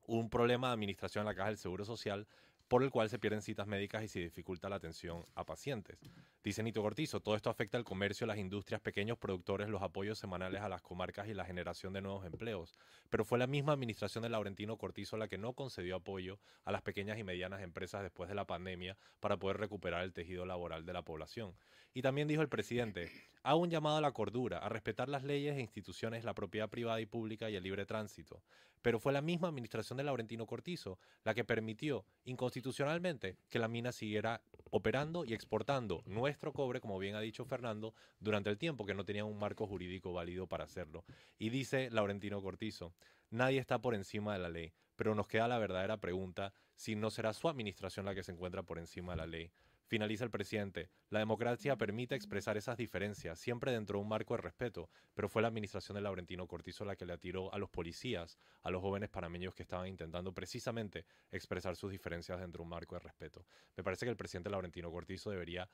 un 0.07 0.29
problema 0.29 0.67
de 0.67 0.73
administración 0.73 1.23
en 1.23 1.27
la 1.27 1.35
Caja 1.35 1.49
del 1.49 1.57
Seguro 1.57 1.85
Social 1.85 2.27
por 2.69 2.83
el 2.83 2.91
cual 2.91 3.09
se 3.09 3.17
pierden 3.17 3.41
citas 3.41 3.67
médicas 3.67 4.03
y 4.03 4.07
se 4.07 4.19
dificulta 4.19 4.69
la 4.69 4.75
atención 4.75 5.25
a 5.33 5.43
pacientes. 5.43 5.97
Dice 6.43 6.61
Nito 6.61 6.83
Cortizo, 6.83 7.19
todo 7.19 7.35
esto 7.35 7.49
afecta 7.49 7.77
al 7.79 7.83
comercio, 7.83 8.27
las 8.27 8.37
industrias, 8.37 8.79
pequeños 8.79 9.17
productores, 9.17 9.67
los 9.69 9.81
apoyos 9.81 10.19
semanales 10.19 10.61
a 10.61 10.69
las 10.69 10.83
comarcas 10.83 11.27
y 11.27 11.33
la 11.33 11.45
generación 11.45 11.93
de 11.93 12.01
nuevos 12.01 12.25
empleos. 12.25 12.77
Pero 13.09 13.25
fue 13.25 13.39
la 13.39 13.47
misma 13.47 13.73
administración 13.73 14.21
de 14.21 14.29
Laurentino 14.29 14.77
Cortizo 14.77 15.17
la 15.17 15.27
que 15.27 15.39
no 15.39 15.53
concedió 15.53 15.95
apoyo 15.95 16.39
a 16.63 16.71
las 16.71 16.83
pequeñas 16.83 17.17
y 17.17 17.23
medianas 17.23 17.63
empresas 17.63 18.03
después 18.03 18.29
de 18.29 18.35
la 18.35 18.45
pandemia 18.45 18.97
para 19.19 19.37
poder 19.37 19.57
recuperar 19.57 20.03
el 20.03 20.13
tejido 20.13 20.45
laboral 20.45 20.85
de 20.85 20.93
la 20.93 21.01
población. 21.01 21.55
Y 21.95 22.03
también 22.03 22.27
dijo 22.27 22.43
el 22.43 22.49
presidente, 22.49 23.11
hago 23.41 23.61
un 23.61 23.71
llamado 23.71 23.97
a 23.97 24.01
la 24.01 24.11
cordura, 24.11 24.59
a 24.59 24.69
respetar 24.69 25.09
las 25.09 25.23
leyes 25.23 25.57
e 25.57 25.61
instituciones, 25.61 26.23
la 26.23 26.35
propiedad 26.35 26.69
privada 26.69 27.01
y 27.01 27.07
pública 27.07 27.49
y 27.49 27.55
el 27.55 27.63
libre 27.63 27.87
tránsito. 27.87 28.43
Pero 28.81 28.99
fue 28.99 29.13
la 29.13 29.21
misma 29.21 29.49
administración 29.49 29.97
de 29.97 30.03
Laurentino 30.03 30.45
Cortizo 30.45 30.99
la 31.23 31.33
que 31.33 31.43
permitió 31.43 32.05
inconstitucionalmente 32.23 33.37
que 33.49 33.59
la 33.59 33.67
mina 33.67 33.91
siguiera 33.91 34.41
operando 34.71 35.25
y 35.25 35.33
exportando 35.33 36.03
nuestro 36.05 36.53
cobre, 36.53 36.79
como 36.79 36.99
bien 36.99 37.15
ha 37.15 37.21
dicho 37.21 37.45
Fernando, 37.45 37.93
durante 38.19 38.49
el 38.49 38.57
tiempo 38.57 38.85
que 38.85 38.93
no 38.93 39.05
tenía 39.05 39.25
un 39.25 39.37
marco 39.37 39.67
jurídico 39.67 40.13
válido 40.13 40.47
para 40.47 40.63
hacerlo. 40.63 41.03
Y 41.37 41.49
dice 41.49 41.89
Laurentino 41.89 42.41
Cortizo, 42.41 42.93
nadie 43.29 43.59
está 43.59 43.79
por 43.79 43.95
encima 43.95 44.33
de 44.33 44.39
la 44.39 44.49
ley, 44.49 44.73
pero 44.95 45.15
nos 45.15 45.27
queda 45.27 45.47
la 45.47 45.57
verdadera 45.57 45.97
pregunta 45.97 46.53
si 46.75 46.95
no 46.95 47.09
será 47.09 47.33
su 47.33 47.49
administración 47.49 48.05
la 48.05 48.15
que 48.15 48.23
se 48.23 48.31
encuentra 48.31 48.63
por 48.63 48.79
encima 48.79 49.13
de 49.13 49.17
la 49.17 49.27
ley. 49.27 49.51
Finaliza 49.89 50.23
el 50.23 50.29
presidente. 50.29 50.91
La 51.09 51.17
democracia 51.17 51.75
permite 51.75 52.13
expresar 52.13 52.55
esas 52.57 52.77
diferencias, 52.77 53.39
siempre 53.39 53.71
dentro 53.71 53.97
de 53.97 54.03
un 54.03 54.07
marco 54.07 54.35
de 54.35 54.41
respeto, 54.43 54.87
pero 55.15 55.29
fue 55.29 55.41
la 55.41 55.47
administración 55.47 55.95
de 55.95 56.01
Laurentino 56.01 56.45
Cortizo 56.45 56.85
la 56.85 56.95
que 56.95 57.07
le 57.07 57.13
atiró 57.13 57.51
a 57.51 57.57
los 57.57 57.71
policías, 57.71 58.37
a 58.61 58.69
los 58.69 58.83
jóvenes 58.83 59.09
panameños 59.09 59.55
que 59.55 59.63
estaban 59.63 59.87
intentando 59.87 60.31
precisamente 60.31 61.07
expresar 61.31 61.75
sus 61.75 61.89
diferencias 61.89 62.39
dentro 62.39 62.59
de 62.59 62.65
un 62.65 62.69
marco 62.69 62.93
de 62.93 62.99
respeto. 62.99 63.47
Me 63.75 63.83
parece 63.83 64.05
que 64.05 64.11
el 64.11 64.15
presidente 64.15 64.51
Laurentino 64.51 64.91
Cortizo 64.91 65.31
debería 65.31 65.67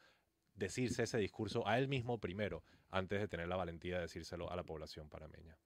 decirse 0.54 1.04
ese 1.04 1.18
discurso 1.18 1.68
a 1.68 1.78
él 1.78 1.90
mismo 1.90 2.18
primero, 2.18 2.64
antes 2.92 3.20
de 3.20 3.28
tener 3.28 3.50
la 3.50 3.58
valentía 3.58 3.96
de 3.96 4.04
decírselo 4.04 4.50
a 4.50 4.56
la 4.56 4.64
población 4.64 5.10
panameña. 5.10 5.58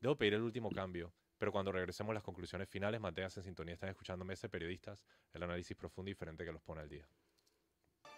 Debo 0.00 0.16
pedir 0.16 0.32
el 0.32 0.42
último 0.42 0.70
cambio, 0.70 1.12
pero 1.36 1.52
cuando 1.52 1.70
regresemos 1.70 2.12
a 2.12 2.14
las 2.14 2.22
conclusiones 2.22 2.66
finales, 2.66 2.98
manténganse 2.98 3.40
en 3.40 3.44
sintonía, 3.44 3.74
están 3.74 3.90
escuchándome 3.90 4.32
ese 4.32 4.48
periodistas, 4.48 5.04
el 5.34 5.42
análisis 5.42 5.76
profundo 5.76 6.08
y 6.08 6.12
diferente 6.12 6.46
que 6.46 6.52
los 6.52 6.62
pone 6.62 6.80
al 6.80 6.88
día. 6.88 7.06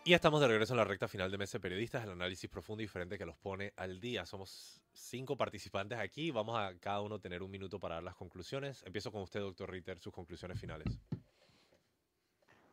Y 0.05 0.14
estamos 0.14 0.40
de 0.40 0.48
regreso 0.48 0.72
en 0.72 0.78
la 0.78 0.84
recta 0.84 1.07
final 1.07 1.30
de 1.30 1.38
Mesa 1.38 1.59
de 1.59 1.62
Periodistas, 1.62 2.03
el 2.03 2.11
análisis 2.11 2.50
profundo 2.50 2.82
y 2.82 2.86
diferente 2.86 3.16
que 3.16 3.24
los 3.24 3.36
pone 3.36 3.72
al 3.76 4.00
día. 4.00 4.26
Somos 4.26 4.82
cinco 4.92 5.36
participantes 5.36 5.96
aquí, 5.96 6.32
vamos 6.32 6.59
a 6.59 6.76
cada 6.80 7.00
uno 7.03 7.20
tener 7.20 7.40
un 7.40 7.53
minuto 7.53 7.78
para 7.78 7.96
dar 7.96 8.03
las 8.03 8.16
conclusiones. 8.16 8.82
Empiezo 8.84 9.12
con 9.12 9.22
usted, 9.22 9.38
doctor 9.38 9.70
Ritter, 9.70 10.00
sus 10.00 10.12
conclusiones 10.12 10.59
finales. 10.59 10.88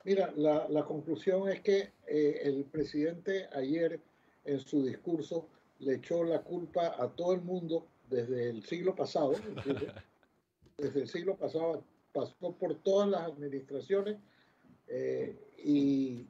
Mira, 0.06 0.34
la, 0.36 0.84
conclusión 0.86 1.50
es 1.50 1.62
que 1.62 1.92
eh, 2.08 2.42
el 2.46 2.66
presidente 2.66 3.48
ayer 3.54 4.00
en 4.46 4.60
su 4.60 4.84
discurso 4.84 5.48
le 5.78 5.96
echó 5.96 6.24
la 6.24 6.42
culpa 6.42 6.96
a 6.98 7.10
todo 7.10 7.34
el 7.34 7.42
mundo 7.42 7.86
desde 8.10 8.50
el 8.50 8.66
siglo 8.66 8.96
pasado, 8.96 9.34
desde 10.78 11.02
el 11.02 11.08
siglo 11.08 11.36
pasado 11.36 11.84
pasó 12.12 12.56
por 12.58 12.74
todas 12.80 13.08
las 13.08 13.22
administraciones 13.22 14.18
eh, 14.88 15.38
y 15.64 16.26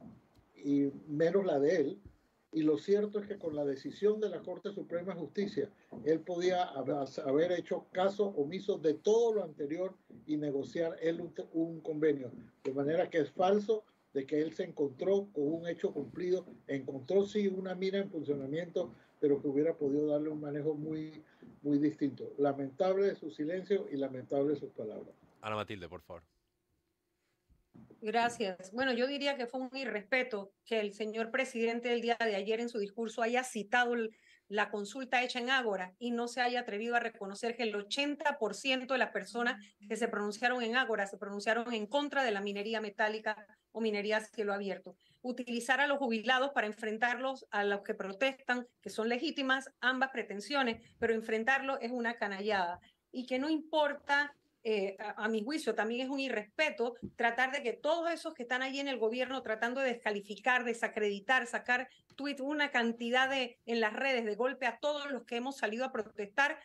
y 0.63 0.91
menos 1.07 1.45
la 1.45 1.59
de 1.59 1.75
él. 1.75 2.01
Y 2.51 2.63
lo 2.63 2.77
cierto 2.77 3.19
es 3.19 3.27
que 3.27 3.37
con 3.37 3.55
la 3.55 3.63
decisión 3.63 4.19
de 4.19 4.29
la 4.29 4.39
Corte 4.41 4.71
Suprema 4.71 5.13
de 5.13 5.19
Justicia, 5.19 5.69
él 6.03 6.21
podía 6.21 6.63
haber 6.63 7.51
hecho 7.51 7.85
caso 7.91 8.25
omiso 8.25 8.79
de 8.79 8.95
todo 8.95 9.33
lo 9.33 9.43
anterior 9.43 9.95
y 10.25 10.37
negociar 10.37 10.97
él 10.99 11.21
un, 11.53 11.81
convenio. 11.81 12.31
De 12.63 12.73
manera 12.73 13.09
que 13.09 13.19
es 13.19 13.31
falso 13.31 13.83
de 14.13 14.25
que 14.25 14.41
él 14.41 14.53
se 14.53 14.63
encontró 14.63 15.27
con 15.31 15.53
un 15.53 15.67
hecho 15.67 15.93
cumplido, 15.93 16.47
encontró 16.67 17.23
sí 17.23 17.47
una 17.47 17.75
mina 17.75 17.99
en 17.99 18.09
funcionamiento, 18.09 18.95
pero 19.19 19.39
que 19.39 19.47
hubiera 19.47 19.75
podido 19.75 20.07
darle 20.07 20.29
un 20.29 20.41
manejo 20.41 20.73
muy, 20.73 21.23
muy 21.61 21.77
distinto. 21.77 22.33
Lamentable 22.39 23.13
su 23.15 23.29
silencio 23.29 23.85
y 23.91 23.97
lamentable 23.97 24.55
sus 24.55 24.71
palabras. 24.71 25.13
Ana 25.41 25.55
Matilde, 25.55 25.87
por 25.87 26.01
favor. 26.01 26.23
Gracias. 28.01 28.71
Bueno, 28.71 28.93
yo 28.93 29.07
diría 29.07 29.35
que 29.35 29.47
fue 29.47 29.61
un 29.61 29.75
irrespeto 29.75 30.51
que 30.65 30.79
el 30.79 30.93
señor 30.93 31.31
presidente 31.31 31.91
el 31.91 32.01
día 32.01 32.17
de 32.19 32.35
ayer 32.35 32.59
en 32.59 32.69
su 32.69 32.79
discurso 32.79 33.21
haya 33.21 33.43
citado 33.43 33.93
la 34.47 34.71
consulta 34.71 35.21
hecha 35.21 35.39
en 35.39 35.49
Ágora 35.49 35.93
y 35.99 36.11
no 36.11 36.27
se 36.27 36.41
haya 36.41 36.61
atrevido 36.61 36.95
a 36.95 36.99
reconocer 36.99 37.55
que 37.55 37.63
el 37.63 37.75
80% 37.75 38.87
de 38.87 38.97
las 38.97 39.11
personas 39.11 39.63
que 39.87 39.95
se 39.95 40.07
pronunciaron 40.07 40.63
en 40.63 40.75
Ágora 40.75 41.07
se 41.07 41.17
pronunciaron 41.17 41.71
en 41.73 41.85
contra 41.85 42.23
de 42.23 42.31
la 42.31 42.41
minería 42.41 42.81
metálica 42.81 43.45
o 43.71 43.81
minería 43.81 44.17
a 44.17 44.21
cielo 44.21 44.53
abierto. 44.53 44.95
Utilizar 45.21 45.79
a 45.81 45.87
los 45.87 45.99
jubilados 45.99 46.51
para 46.51 46.67
enfrentarlos 46.67 47.45
a 47.51 47.63
los 47.63 47.81
que 47.81 47.93
protestan, 47.93 48.65
que 48.81 48.89
son 48.89 49.09
legítimas 49.09 49.69
ambas 49.81 50.09
pretensiones, 50.09 50.81
pero 50.97 51.13
enfrentarlo 51.13 51.79
es 51.79 51.91
una 51.91 52.15
canallada. 52.15 52.79
Y 53.11 53.27
que 53.27 53.37
no 53.37 53.49
importa 53.49 54.35
eh, 54.63 54.97
a, 55.15 55.27
mi 55.29 55.43
juicio, 55.43 55.73
también 55.73 56.01
es 56.01 56.09
un 56.09 56.19
irrespeto 56.19 56.95
tratar 57.15 57.51
de 57.51 57.63
que 57.63 57.73
todos 57.73 58.11
esos 58.11 58.33
que 58.33 58.43
están 58.43 58.61
allí 58.61 58.79
en 58.79 58.89
el 58.89 58.99
gobierno 58.99 59.41
tratando 59.41 59.79
de 59.79 59.93
descalificar, 59.93 60.65
desacreditar, 60.65 61.47
sacar 61.47 61.87
tweets, 62.15 62.41
una 62.41 62.69
cantidad 62.69 63.29
de 63.29 63.57
en 63.65 63.79
las 63.79 63.93
redes 63.93 64.25
de 64.25 64.35
golpe 64.35 64.65
a 64.65 64.79
todos 64.79 65.09
los 65.11 65.23
que 65.23 65.37
hemos 65.37 65.57
salido 65.57 65.85
a 65.85 65.93
protestar, 65.93 66.59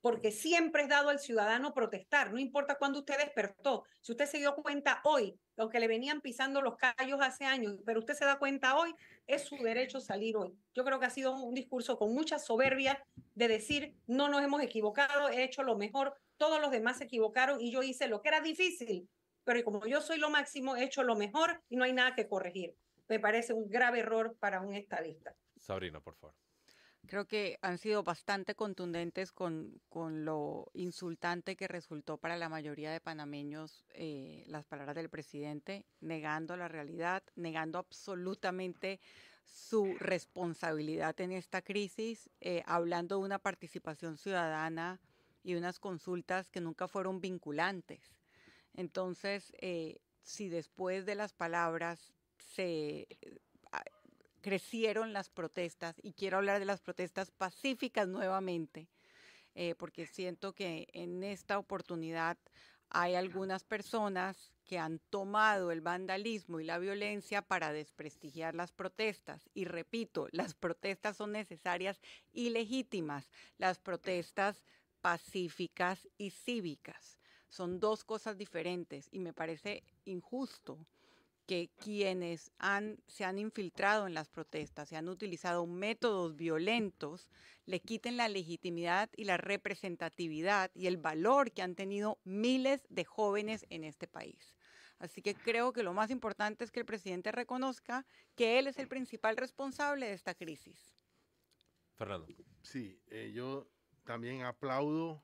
porque 0.00 0.32
siempre 0.32 0.82
es 0.82 0.88
dado 0.88 1.08
al 1.10 1.18
ciudadano 1.18 1.74
protestar, 1.74 2.32
no 2.32 2.38
importa 2.38 2.76
cuándo 2.76 3.00
usted 3.00 3.18
despertó. 3.18 3.84
Si 4.00 4.12
usted 4.12 4.26
se 4.26 4.38
dio 4.38 4.54
cuenta 4.54 5.00
hoy, 5.04 5.38
aunque 5.56 5.80
le 5.80 5.88
venían 5.88 6.20
pisando 6.20 6.62
los 6.62 6.76
callos 6.76 7.20
hace 7.20 7.44
años, 7.44 7.76
pero 7.84 8.00
usted 8.00 8.14
se 8.14 8.24
da 8.24 8.38
cuenta 8.38 8.76
hoy, 8.76 8.94
es 9.26 9.42
su 9.44 9.56
derecho 9.56 10.00
salir 10.00 10.36
hoy. 10.36 10.56
Yo 10.74 10.84
creo 10.84 10.98
que 10.98 11.06
ha 11.06 11.10
sido 11.10 11.34
un 11.34 11.54
discurso 11.54 11.98
con 11.98 12.14
mucha 12.14 12.38
soberbia 12.38 13.04
de 13.34 13.48
decir, 13.48 13.94
no 14.06 14.28
nos 14.28 14.42
hemos 14.42 14.62
equivocado, 14.62 15.28
he 15.28 15.44
hecho 15.44 15.62
lo 15.62 15.76
mejor, 15.76 16.14
todos 16.36 16.60
los 16.60 16.70
demás 16.70 16.98
se 16.98 17.04
equivocaron 17.04 17.60
y 17.60 17.70
yo 17.70 17.82
hice 17.82 18.08
lo 18.08 18.22
que 18.22 18.28
era 18.30 18.40
difícil, 18.40 19.08
pero 19.44 19.62
como 19.64 19.86
yo 19.86 20.00
soy 20.00 20.18
lo 20.18 20.30
máximo, 20.30 20.76
he 20.76 20.84
hecho 20.84 21.02
lo 21.02 21.16
mejor 21.16 21.62
y 21.68 21.76
no 21.76 21.84
hay 21.84 21.92
nada 21.92 22.14
que 22.14 22.26
corregir. 22.26 22.74
Me 23.08 23.20
parece 23.20 23.52
un 23.52 23.68
grave 23.68 24.00
error 24.00 24.36
para 24.38 24.60
un 24.60 24.74
estadista. 24.74 25.34
Sabrina, 25.58 26.00
por 26.00 26.14
favor. 26.14 26.34
Creo 27.06 27.26
que 27.26 27.58
han 27.62 27.78
sido 27.78 28.04
bastante 28.04 28.54
contundentes 28.54 29.32
con, 29.32 29.80
con 29.88 30.24
lo 30.24 30.70
insultante 30.74 31.56
que 31.56 31.66
resultó 31.66 32.18
para 32.18 32.36
la 32.36 32.48
mayoría 32.48 32.92
de 32.92 33.00
panameños 33.00 33.84
eh, 33.94 34.44
las 34.46 34.64
palabras 34.66 34.94
del 34.94 35.08
presidente, 35.08 35.84
negando 36.00 36.56
la 36.56 36.68
realidad, 36.68 37.22
negando 37.34 37.78
absolutamente 37.78 39.00
su 39.44 39.96
responsabilidad 39.98 41.20
en 41.20 41.32
esta 41.32 41.62
crisis, 41.62 42.30
eh, 42.40 42.62
hablando 42.66 43.18
de 43.18 43.24
una 43.24 43.38
participación 43.38 44.16
ciudadana 44.16 45.00
y 45.42 45.54
unas 45.54 45.80
consultas 45.80 46.50
que 46.50 46.60
nunca 46.60 46.86
fueron 46.86 47.20
vinculantes. 47.20 48.00
Entonces, 48.74 49.52
eh, 49.60 50.00
si 50.22 50.48
después 50.48 51.06
de 51.06 51.16
las 51.16 51.32
palabras 51.32 52.14
se 52.54 53.08
crecieron 54.40 55.12
las 55.12 55.28
protestas, 55.28 55.96
y 56.02 56.12
quiero 56.12 56.38
hablar 56.38 56.58
de 56.58 56.66
las 56.66 56.80
protestas 56.80 57.30
pacíficas 57.30 58.08
nuevamente, 58.08 58.88
eh, 59.54 59.74
porque 59.74 60.06
siento 60.06 60.54
que 60.54 60.88
en 60.92 61.22
esta 61.22 61.58
oportunidad 61.58 62.38
hay 62.90 63.14
algunas 63.14 63.64
personas 63.64 64.52
que 64.64 64.78
han 64.78 64.98
tomado 65.10 65.70
el 65.70 65.80
vandalismo 65.80 66.60
y 66.60 66.64
la 66.64 66.78
violencia 66.78 67.42
para 67.42 67.72
desprestigiar 67.72 68.54
las 68.54 68.72
protestas. 68.72 69.48
Y 69.54 69.64
repito, 69.64 70.28
las 70.32 70.54
protestas 70.54 71.16
son 71.16 71.32
necesarias 71.32 72.00
y 72.32 72.50
legítimas. 72.50 73.30
Las 73.58 73.78
protestas 73.78 74.64
pacíficas 75.00 76.08
y 76.18 76.30
cívicas. 76.30 77.18
Son 77.48 77.80
dos 77.80 78.04
cosas 78.04 78.36
diferentes 78.36 79.08
y 79.10 79.18
me 79.18 79.32
parece 79.32 79.82
injusto 80.04 80.86
que 81.50 81.68
quienes 81.82 82.52
han, 82.60 83.02
se 83.08 83.24
han 83.24 83.36
infiltrado 83.36 84.06
en 84.06 84.14
las 84.14 84.28
protestas, 84.28 84.92
y 84.92 84.94
han 84.94 85.08
utilizado 85.08 85.66
métodos 85.66 86.36
violentos, 86.36 87.28
le 87.66 87.80
quiten 87.80 88.16
la 88.16 88.28
legitimidad 88.28 89.10
y 89.16 89.24
la 89.24 89.36
representatividad 89.36 90.70
y 90.74 90.86
el 90.86 90.96
valor 90.96 91.50
que 91.50 91.62
han 91.62 91.74
tenido 91.74 92.20
miles 92.22 92.86
de 92.88 93.04
jóvenes 93.04 93.66
en 93.68 93.82
este 93.82 94.06
país. 94.06 94.54
Así 95.00 95.22
que 95.22 95.34
creo 95.34 95.72
que 95.72 95.82
lo 95.82 95.92
más 95.92 96.12
importante 96.12 96.62
es 96.62 96.70
que 96.70 96.78
el 96.78 96.86
presidente 96.86 97.32
reconozca 97.32 98.06
que 98.36 98.60
él 98.60 98.68
es 98.68 98.78
el 98.78 98.86
principal 98.86 99.36
responsable 99.36 100.06
de 100.06 100.12
esta 100.12 100.36
crisis. 100.36 100.94
Fernando. 101.96 102.28
Sí, 102.62 103.02
eh, 103.08 103.32
yo 103.34 103.66
también 104.04 104.42
aplaudo 104.42 105.20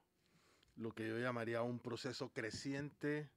lo 0.74 0.90
que 0.90 1.06
yo 1.06 1.20
llamaría 1.20 1.62
un 1.62 1.78
proceso 1.78 2.32
creciente 2.32 3.30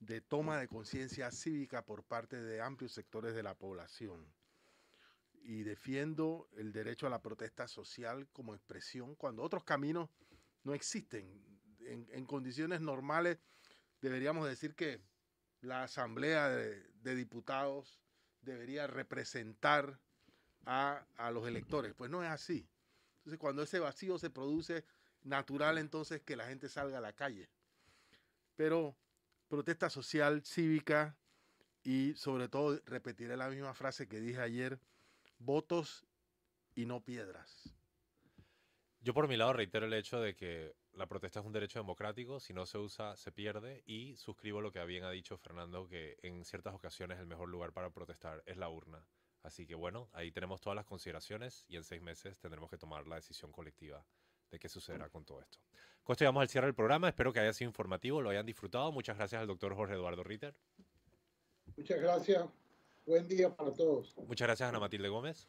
de 0.00 0.20
toma 0.20 0.58
de 0.58 0.68
conciencia 0.68 1.30
cívica 1.30 1.84
por 1.84 2.04
parte 2.04 2.40
de 2.40 2.60
amplios 2.60 2.92
sectores 2.92 3.34
de 3.34 3.42
la 3.42 3.54
población. 3.54 4.26
Y 5.42 5.62
defiendo 5.62 6.48
el 6.56 6.72
derecho 6.72 7.06
a 7.06 7.10
la 7.10 7.22
protesta 7.22 7.66
social 7.68 8.28
como 8.32 8.54
expresión 8.54 9.14
cuando 9.14 9.42
otros 9.42 9.64
caminos 9.64 10.10
no 10.62 10.74
existen. 10.74 11.42
En, 11.80 12.26
condiciones 12.26 12.80
normales 12.80 13.38
deberíamos 14.02 14.46
decir 14.46 14.74
que 14.74 15.00
la 15.62 15.84
Asamblea 15.84 16.48
de, 16.50 17.14
Diputados 17.14 18.02
debería 18.42 18.86
representar 18.86 19.98
a, 20.66 21.06
a 21.16 21.30
los 21.30 21.48
electores. 21.48 21.94
Pues 21.94 22.10
no 22.10 22.22
es 22.22 22.28
así. 22.28 22.68
Entonces, 23.18 23.38
cuando 23.38 23.62
ese 23.62 23.78
vacío 23.78 24.18
se 24.18 24.28
produce, 24.28 24.84
natural 25.22 25.78
entonces 25.78 26.20
que 26.20 26.36
la 26.36 26.46
gente 26.46 26.68
salga 26.68 26.98
a 26.98 27.00
la 27.00 27.14
calle. 27.14 27.48
Pero 28.54 28.94
protesta 29.48 29.90
social, 29.90 30.42
cívica 30.44 31.16
y 31.82 32.14
sobre 32.14 32.48
todo, 32.48 32.80
repetiré 32.86 33.36
la 33.36 33.48
misma 33.48 33.74
frase 33.74 34.08
que 34.08 34.20
dije 34.20 34.40
ayer, 34.40 34.78
votos 35.38 36.06
y 36.74 36.86
no 36.86 37.00
piedras. 37.00 37.74
Yo 39.00 39.14
por 39.14 39.28
mi 39.28 39.36
lado 39.36 39.52
reitero 39.52 39.86
el 39.86 39.94
hecho 39.94 40.20
de 40.20 40.34
que 40.34 40.74
la 40.92 41.06
protesta 41.06 41.40
es 41.40 41.46
un 41.46 41.52
derecho 41.52 41.78
democrático, 41.78 42.40
si 42.40 42.52
no 42.52 42.66
se 42.66 42.78
usa 42.78 43.16
se 43.16 43.32
pierde 43.32 43.82
y 43.86 44.16
suscribo 44.16 44.60
lo 44.60 44.72
que 44.72 44.84
bien 44.84 45.04
ha 45.04 45.10
dicho 45.10 45.38
Fernando, 45.38 45.88
que 45.88 46.18
en 46.22 46.44
ciertas 46.44 46.74
ocasiones 46.74 47.18
el 47.18 47.26
mejor 47.26 47.48
lugar 47.48 47.72
para 47.72 47.90
protestar 47.90 48.42
es 48.44 48.56
la 48.56 48.68
urna. 48.68 49.06
Así 49.42 49.66
que 49.66 49.76
bueno, 49.76 50.10
ahí 50.12 50.32
tenemos 50.32 50.60
todas 50.60 50.74
las 50.74 50.84
consideraciones 50.84 51.64
y 51.68 51.76
en 51.76 51.84
seis 51.84 52.02
meses 52.02 52.38
tendremos 52.38 52.68
que 52.68 52.76
tomar 52.76 53.06
la 53.06 53.16
decisión 53.16 53.52
colectiva 53.52 54.04
de 54.50 54.58
qué 54.58 54.68
sucederá 54.68 55.08
con 55.08 55.24
todo 55.24 55.40
esto. 55.40 55.58
Con 56.02 56.14
esto 56.14 56.24
llegamos 56.24 56.42
al 56.42 56.48
cierre 56.48 56.66
del 56.66 56.74
programa. 56.74 57.08
Espero 57.08 57.32
que 57.32 57.40
haya 57.40 57.52
sido 57.52 57.68
informativo, 57.68 58.22
lo 58.22 58.30
hayan 58.30 58.46
disfrutado. 58.46 58.90
Muchas 58.92 59.16
gracias 59.16 59.40
al 59.40 59.46
doctor 59.46 59.74
Jorge 59.74 59.94
Eduardo 59.94 60.24
Ritter. 60.24 60.54
Muchas 61.76 62.00
gracias. 62.00 62.44
Buen 63.04 63.26
día 63.28 63.54
para 63.54 63.72
todos. 63.72 64.16
Muchas 64.26 64.46
gracias, 64.46 64.68
Ana 64.68 64.80
Matilde 64.80 65.08
Gómez. 65.08 65.48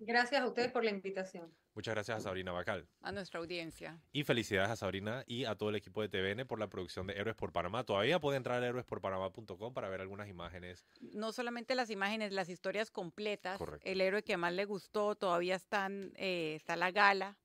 Gracias 0.00 0.40
a 0.40 0.46
ustedes 0.46 0.70
por 0.70 0.84
la 0.84 0.90
invitación. 0.90 1.52
Muchas 1.74 1.94
gracias 1.94 2.18
a 2.18 2.20
Sabrina 2.20 2.52
Bacal. 2.52 2.86
A 3.02 3.12
nuestra 3.12 3.40
audiencia. 3.40 4.00
Y 4.12 4.24
felicidades 4.24 4.70
a 4.70 4.76
Sabrina 4.76 5.24
y 5.26 5.44
a 5.44 5.54
todo 5.54 5.70
el 5.70 5.76
equipo 5.76 6.02
de 6.02 6.08
TVN 6.08 6.46
por 6.46 6.60
la 6.60 6.68
producción 6.68 7.06
de 7.06 7.14
Héroes 7.14 7.36
por 7.36 7.52
Panamá. 7.52 7.84
Todavía 7.84 8.20
puede 8.20 8.36
entrar 8.36 8.62
a 8.62 8.66
héroesporpanamá.com 8.66 9.74
para 9.74 9.88
ver 9.88 10.00
algunas 10.00 10.28
imágenes. 10.28 10.84
No 11.00 11.32
solamente 11.32 11.74
las 11.74 11.90
imágenes, 11.90 12.32
las 12.32 12.48
historias 12.48 12.90
completas. 12.90 13.60
El 13.82 14.00
héroe 14.00 14.22
que 14.22 14.36
más 14.36 14.52
le 14.52 14.64
gustó, 14.64 15.14
todavía 15.14 15.56
están, 15.56 16.12
eh, 16.16 16.54
está 16.56 16.76
la 16.76 16.90
gala 16.90 17.36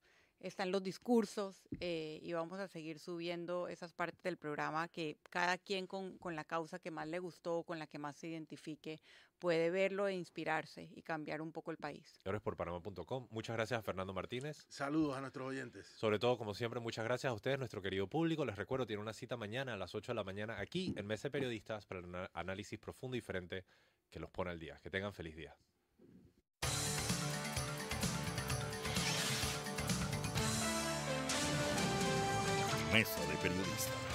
están 0.44 0.70
los 0.70 0.82
discursos 0.82 1.66
eh, 1.80 2.20
y 2.22 2.32
vamos 2.34 2.60
a 2.60 2.68
seguir 2.68 2.98
subiendo 2.98 3.66
esas 3.66 3.92
partes 3.92 4.22
del 4.22 4.36
programa 4.36 4.88
que 4.88 5.16
cada 5.30 5.56
quien 5.56 5.86
con, 5.86 6.18
con, 6.18 6.36
la 6.36 6.44
causa 6.44 6.78
que 6.78 6.90
más 6.90 7.08
le 7.08 7.18
gustó, 7.18 7.62
con 7.62 7.78
la 7.78 7.86
que 7.86 7.98
más 7.98 8.16
se 8.16 8.28
identifique, 8.28 9.00
puede 9.38 9.70
verlo 9.70 10.06
e 10.06 10.14
inspirarse 10.14 10.90
y 10.94 11.02
cambiar 11.02 11.40
un 11.40 11.50
poco 11.50 11.70
el 11.70 11.78
país. 11.78 12.20
Ahora 12.24 12.38
es 12.38 12.42
por 12.42 12.56
panamá.com. 12.56 13.26
Muchas 13.30 13.56
gracias 13.56 13.80
a 13.80 13.82
Fernando 13.82 14.12
Martínez. 14.12 14.66
Saludos 14.68 15.16
a 15.16 15.20
nuestros 15.20 15.48
oyentes. 15.48 15.86
Sobre 15.96 16.18
todo, 16.18 16.36
como 16.36 16.54
siempre, 16.54 16.78
muchas 16.78 17.04
gracias 17.04 17.30
a 17.30 17.34
ustedes, 17.34 17.58
nuestro 17.58 17.80
querido 17.80 18.06
público. 18.06 18.44
Les 18.44 18.56
recuerdo, 18.56 18.86
tiene 18.86 19.00
una 19.00 19.14
cita 19.14 19.36
mañana 19.36 19.74
a 19.74 19.76
las 19.76 19.94
8 19.94 20.12
de 20.12 20.16
la 20.16 20.24
mañana 20.24 20.60
aquí 20.60 20.94
en 20.96 21.06
Mesa 21.06 21.30
Periodistas 21.30 21.86
para 21.86 22.00
un 22.00 22.14
análisis 22.34 22.78
profundo 22.78 23.16
y 23.16 23.20
diferente 23.20 23.64
que 24.10 24.20
los 24.20 24.30
pone 24.30 24.50
al 24.50 24.58
día. 24.58 24.78
Que 24.82 24.90
tengan 24.90 25.12
feliz 25.14 25.36
día. 25.36 25.56
Mesa 32.94 33.20
de 33.26 33.36
Periodistas. 33.38 34.13